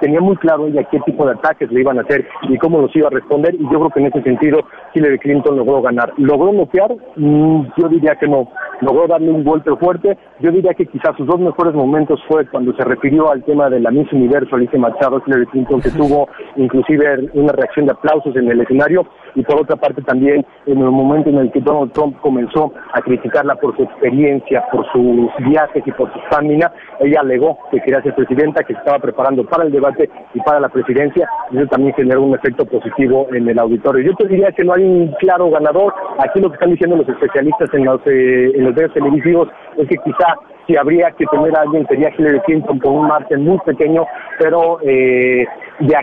tenía 0.00 0.20
muy 0.20 0.36
claro 0.36 0.66
ella 0.66 0.84
qué 0.84 1.00
tipo 1.00 1.26
de 1.26 1.32
ataques 1.32 1.70
le 1.70 1.80
iban 1.80 1.98
a 1.98 2.02
hacer 2.02 2.26
y 2.48 2.56
cómo 2.58 2.80
los 2.80 2.94
iba 2.96 3.08
a 3.08 3.10
responder 3.10 3.54
y 3.54 3.62
yo 3.64 3.78
creo 3.78 3.90
que 3.90 4.00
en 4.00 4.06
ese 4.06 4.22
sentido 4.22 4.60
Hillary 4.94 5.18
Clinton 5.18 5.56
logró 5.56 5.82
ganar. 5.82 6.12
¿Logró 6.16 6.52
bloquear? 6.52 6.94
Mm, 7.16 7.62
yo 7.76 7.88
diría 7.88 8.16
que 8.16 8.28
no. 8.28 8.48
Logró 8.80 9.06
darle 9.06 9.30
un 9.30 9.44
golpe 9.44 9.74
fuerte. 9.76 10.18
Yo 10.40 10.50
diría 10.50 10.74
que 10.74 10.86
quizás 10.86 11.16
sus 11.16 11.26
dos 11.26 11.40
mejores 11.40 11.74
momentos 11.74 12.20
fue 12.28 12.46
cuando 12.46 12.74
se 12.74 12.84
refirió 12.84 13.30
al 13.30 13.44
tema 13.44 13.70
de 13.70 13.80
la 13.80 13.90
Miss 13.90 14.12
Universo, 14.12 14.56
Alicia 14.56 14.78
Machado, 14.78 15.22
Hillary 15.26 15.46
Clinton, 15.46 15.80
que 15.80 15.90
tuvo 15.90 16.28
inclusive 16.56 17.30
una 17.34 17.52
reacción 17.52 17.86
de 17.86 17.92
aplausos 17.92 18.34
en 18.36 18.50
el 18.50 18.60
escenario 18.60 19.06
y 19.34 19.42
por 19.42 19.60
otra 19.60 19.76
parte 19.76 20.02
también 20.02 20.44
en 20.66 20.78
el 20.78 20.90
momento 20.90 21.30
en 21.30 21.38
el 21.38 21.50
que 21.50 21.60
Donald 21.60 21.92
Trump 21.92 22.18
comenzó 22.20 22.72
a 22.92 23.00
criticarla 23.00 23.54
por 23.56 23.76
su 23.76 23.82
experiencia, 23.84 24.64
por 24.70 24.90
sus 24.92 25.30
viajes 25.38 25.82
y 25.86 25.92
por 25.92 26.12
su 26.12 26.18
estamina, 26.18 26.72
ella 27.00 27.20
alegó 27.20 27.58
que 27.70 27.80
quería 27.80 28.02
ser 28.02 28.14
presidenta, 28.14 28.64
que 28.64 28.74
estaba 28.74 28.98
preparando 28.98 29.44
para 29.44 29.61
el 29.62 29.72
debate 29.72 30.10
y 30.34 30.40
para 30.40 30.60
la 30.60 30.68
presidencia, 30.68 31.28
eso 31.52 31.66
también 31.66 31.94
generó 31.94 32.22
un 32.22 32.34
efecto 32.34 32.64
positivo 32.64 33.26
en 33.32 33.48
el 33.48 33.58
auditorio. 33.58 34.10
Yo 34.10 34.16
te 34.16 34.28
diría 34.28 34.52
que 34.52 34.64
no 34.64 34.74
hay 34.74 34.84
un 34.84 35.12
claro 35.18 35.50
ganador, 35.50 35.94
aquí 36.18 36.40
lo 36.40 36.48
que 36.48 36.54
están 36.54 36.70
diciendo 36.70 36.96
los 36.96 37.08
especialistas 37.08 37.68
en 37.72 37.84
los, 37.84 38.00
eh, 38.06 38.52
en 38.54 38.64
los 38.64 38.74
medios 38.74 38.92
televisivos 38.94 39.48
es 39.76 39.88
que 39.88 39.96
quizá 40.04 40.34
si 40.66 40.76
habría 40.76 41.10
que 41.12 41.26
tener 41.26 41.56
a 41.56 41.62
alguien 41.62 41.86
sería 41.86 42.12
Hillary 42.16 42.40
Clinton 42.40 42.78
con 42.78 42.92
un 42.94 43.06
margen 43.08 43.44
muy 43.44 43.58
pequeño, 43.64 44.06
pero 44.38 44.78
eh, 44.82 45.44
de, 45.80 45.96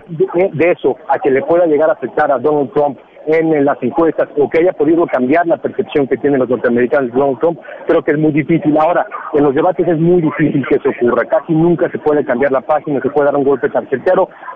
de, 0.54 0.72
eso 0.72 0.98
a 1.08 1.18
que 1.20 1.32
le 1.32 1.42
pueda 1.44 1.66
llegar 1.66 1.90
a 1.90 1.94
afectar 1.94 2.32
a 2.32 2.40
Donald 2.40 2.72
Trump 2.74 2.98
en 3.28 3.66
las 3.66 3.78
encuestas 3.82 4.30
o 4.38 4.50
que 4.50 4.60
haya 4.60 4.74
podido 4.74 5.06
cambiar 5.08 5.46
la 5.48 5.58
percepción 5.58 6.08
que 6.08 6.18
tienen 6.18 6.40
los 6.40 6.50
norteamericanos 6.50 7.12
de 7.12 7.20
Donald 7.20 7.40
Trump, 7.40 7.60
creo 7.88 8.04
que 8.04 8.12
es 8.12 8.18
muy 8.18 8.32
difícil. 8.32 8.78
Ahora, 8.78 9.06
en 9.34 9.44
los 9.44 9.54
debates 9.54 9.88
es 9.88 10.00
muy 10.00 10.22
difícil 10.22 10.66
que 10.68 10.76
eso 10.76 10.90
ocurra. 10.90 11.26
Casi 11.26 11.54
nunca 11.54 11.90
se 11.92 12.00
puede 12.00 12.24
cambiar 12.26 12.52
la 12.52 12.62
página, 12.62 13.02
se 13.02 13.10
puede 13.10 13.26
dar 13.26 13.36
un 13.36 13.44
golpe 13.44 13.70
tan. 13.70 13.88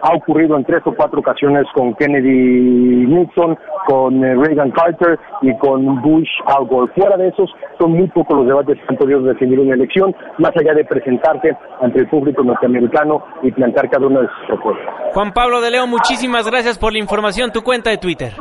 Ha 0.02 0.16
ocurrido 0.16 0.58
en 0.58 0.66
tres 0.66 0.82
o 0.86 0.94
cuatro 0.94 1.20
ocasiones 1.20 1.66
con 1.74 1.94
Kennedy 1.96 3.06
Nixon, 3.08 3.58
con 3.88 4.24
eh, 4.24 4.36
Reagan 4.36 4.72
Carter 4.72 5.20
y 5.42 5.58
con 5.58 6.02
Bush 6.02 6.30
Al 6.46 6.66
Gore. 6.66 6.92
Fuera 6.94 7.18
de 7.18 7.30
esos, 7.30 7.52
son 7.80 7.92
muy 7.92 8.08
pocos 8.08 8.38
los 8.38 8.48
debates 8.48 8.78
que 8.78 8.86
han 8.90 8.98
podido 8.98 9.22
definir 9.22 9.60
una 9.60 9.76
elección, 9.76 10.16
más 10.38 10.52
allá 10.56 10.74
de 10.74 10.86
presentarte 10.86 11.56
ante 11.82 12.00
el 12.00 12.08
público 12.08 12.44
norteamericano 12.44 13.24
y 13.42 13.52
plantear 13.52 13.90
cada 13.90 14.08
una 14.08 14.22
de 14.22 14.28
sus 14.28 14.48
propuestas. 14.48 14.94
Juan 15.14 15.32
Pablo 15.34 15.62
de 15.62 15.72
Leo, 15.72 15.88
muchísimas 15.88 16.50
gracias 16.50 16.78
por 16.78 16.94
la 16.94 17.00
información. 17.00 17.52
Tu 17.52 17.62
cuenta 17.62 17.90
de 17.90 17.98
Twitter 17.98 18.34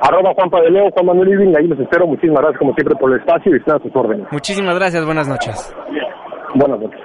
arroba 0.00 0.32
Juan 0.34 0.50
de 0.62 0.70
Leo, 0.70 0.90
Juan 0.90 1.06
Manuel 1.06 1.28
Irving, 1.28 1.54
ahí 1.58 1.66
los 1.66 1.78
espero. 1.78 2.06
Muchísimas 2.06 2.40
gracias 2.40 2.58
como 2.58 2.74
siempre 2.74 2.96
por 2.96 3.12
el 3.12 3.20
espacio 3.20 3.54
y 3.54 3.58
están 3.58 3.76
a 3.76 3.82
sus 3.82 3.94
órdenes. 3.94 4.26
Muchísimas 4.30 4.74
gracias, 4.74 5.04
buenas 5.04 5.28
noches. 5.28 5.74
Buenas 6.54 6.80
noches. 6.80 7.00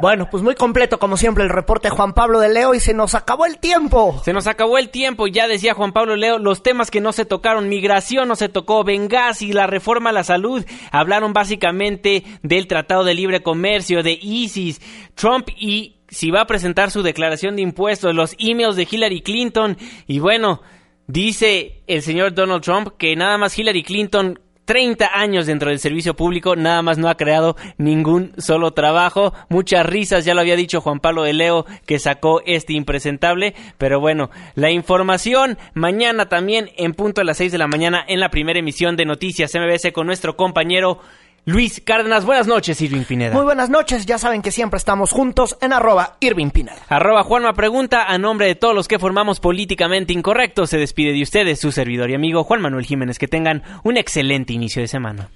Bueno, 0.00 0.28
pues 0.30 0.44
muy 0.44 0.54
completo 0.54 1.00
como 1.00 1.16
siempre 1.16 1.42
el 1.42 1.50
reporte 1.50 1.90
Juan 1.90 2.12
Pablo 2.12 2.38
de 2.38 2.48
Leo 2.48 2.72
y 2.72 2.78
se 2.78 2.94
nos 2.94 3.16
acabó 3.16 3.46
el 3.46 3.58
tiempo. 3.58 4.20
Se 4.22 4.32
nos 4.32 4.46
acabó 4.46 4.78
el 4.78 4.90
tiempo, 4.90 5.26
ya 5.26 5.48
decía 5.48 5.74
Juan 5.74 5.92
Pablo 5.92 6.12
de 6.12 6.18
Leo, 6.18 6.38
los 6.38 6.62
temas 6.62 6.92
que 6.92 7.00
no 7.00 7.10
se 7.10 7.24
tocaron, 7.24 7.68
migración 7.68 8.28
no 8.28 8.36
se 8.36 8.48
tocó, 8.48 8.84
y 8.88 9.52
la 9.52 9.66
reforma 9.66 10.10
a 10.10 10.12
la 10.12 10.22
salud, 10.22 10.64
hablaron 10.92 11.32
básicamente 11.32 12.22
del 12.44 12.68
Tratado 12.68 13.02
de 13.02 13.14
Libre 13.14 13.42
Comercio, 13.42 14.04
de 14.04 14.16
ISIS, 14.22 14.80
Trump 15.16 15.48
y 15.56 15.96
si 16.06 16.30
va 16.30 16.42
a 16.42 16.46
presentar 16.46 16.92
su 16.92 17.02
declaración 17.02 17.56
de 17.56 17.62
impuestos, 17.62 18.14
los 18.14 18.36
emails 18.38 18.76
de 18.76 18.86
Hillary 18.88 19.20
Clinton 19.20 19.76
y 20.06 20.20
bueno, 20.20 20.60
Dice 21.08 21.80
el 21.86 22.02
señor 22.02 22.34
Donald 22.34 22.62
Trump 22.62 22.90
que 22.98 23.16
nada 23.16 23.38
más 23.38 23.58
Hillary 23.58 23.82
Clinton 23.82 24.38
30 24.66 25.18
años 25.18 25.46
dentro 25.46 25.70
del 25.70 25.78
servicio 25.78 26.12
público, 26.14 26.54
nada 26.54 26.82
más 26.82 26.98
no 26.98 27.08
ha 27.08 27.16
creado 27.16 27.56
ningún 27.78 28.34
solo 28.36 28.72
trabajo. 28.72 29.32
Muchas 29.48 29.86
risas, 29.86 30.26
ya 30.26 30.34
lo 30.34 30.42
había 30.42 30.56
dicho 30.56 30.82
Juan 30.82 31.00
Pablo 31.00 31.22
de 31.22 31.32
Leo 31.32 31.64
que 31.86 31.98
sacó 31.98 32.42
este 32.44 32.74
impresentable. 32.74 33.54
Pero 33.78 34.00
bueno, 34.00 34.28
la 34.54 34.70
información 34.70 35.56
mañana 35.72 36.28
también 36.28 36.68
en 36.76 36.92
punto 36.92 37.22
a 37.22 37.24
las 37.24 37.38
6 37.38 37.52
de 37.52 37.58
la 37.58 37.68
mañana 37.68 38.04
en 38.06 38.20
la 38.20 38.28
primera 38.28 38.58
emisión 38.58 38.94
de 38.94 39.06
Noticias 39.06 39.54
MBS 39.54 39.90
con 39.94 40.06
nuestro 40.06 40.36
compañero 40.36 41.00
Luis 41.48 41.80
Cárdenas, 41.82 42.26
buenas 42.26 42.46
noches, 42.46 42.78
Irving 42.82 43.04
Pineda. 43.04 43.32
Muy 43.32 43.42
buenas 43.42 43.70
noches, 43.70 44.04
ya 44.04 44.18
saben 44.18 44.42
que 44.42 44.52
siempre 44.52 44.76
estamos 44.76 45.12
juntos 45.12 45.56
en 45.62 45.72
arroba 45.72 46.18
Irving 46.20 46.50
Pineda. 46.50 46.76
Arroba 46.90 47.22
Juanma 47.22 47.54
Pregunta, 47.54 48.04
a 48.04 48.18
nombre 48.18 48.46
de 48.46 48.54
todos 48.54 48.74
los 48.74 48.86
que 48.86 48.98
formamos 48.98 49.40
Políticamente 49.40 50.12
Incorrecto, 50.12 50.66
se 50.66 50.76
despide 50.76 51.14
de 51.14 51.22
ustedes 51.22 51.58
su 51.58 51.72
servidor 51.72 52.10
y 52.10 52.14
amigo 52.14 52.44
Juan 52.44 52.60
Manuel 52.60 52.84
Jiménez. 52.84 53.18
Que 53.18 53.28
tengan 53.28 53.62
un 53.82 53.96
excelente 53.96 54.52
inicio 54.52 54.82
de 54.82 54.88
semana. 54.88 55.30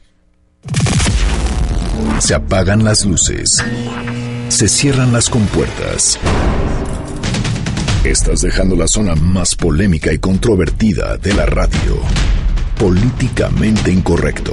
Se 2.19 2.35
apagan 2.35 2.85
las 2.85 3.07
luces. 3.07 3.65
Se 4.49 4.69
cierran 4.69 5.15
las 5.15 5.31
compuertas. 5.31 6.21
Estás 8.05 8.43
dejando 8.43 8.77
la 8.77 8.87
zona 8.87 9.15
más 9.15 9.55
polémica 9.55 10.13
y 10.13 10.19
controvertida 10.19 11.17
de 11.17 11.33
la 11.33 11.47
radio. 11.47 12.03
Políticamente 12.79 13.91
Incorrecto 13.91 14.53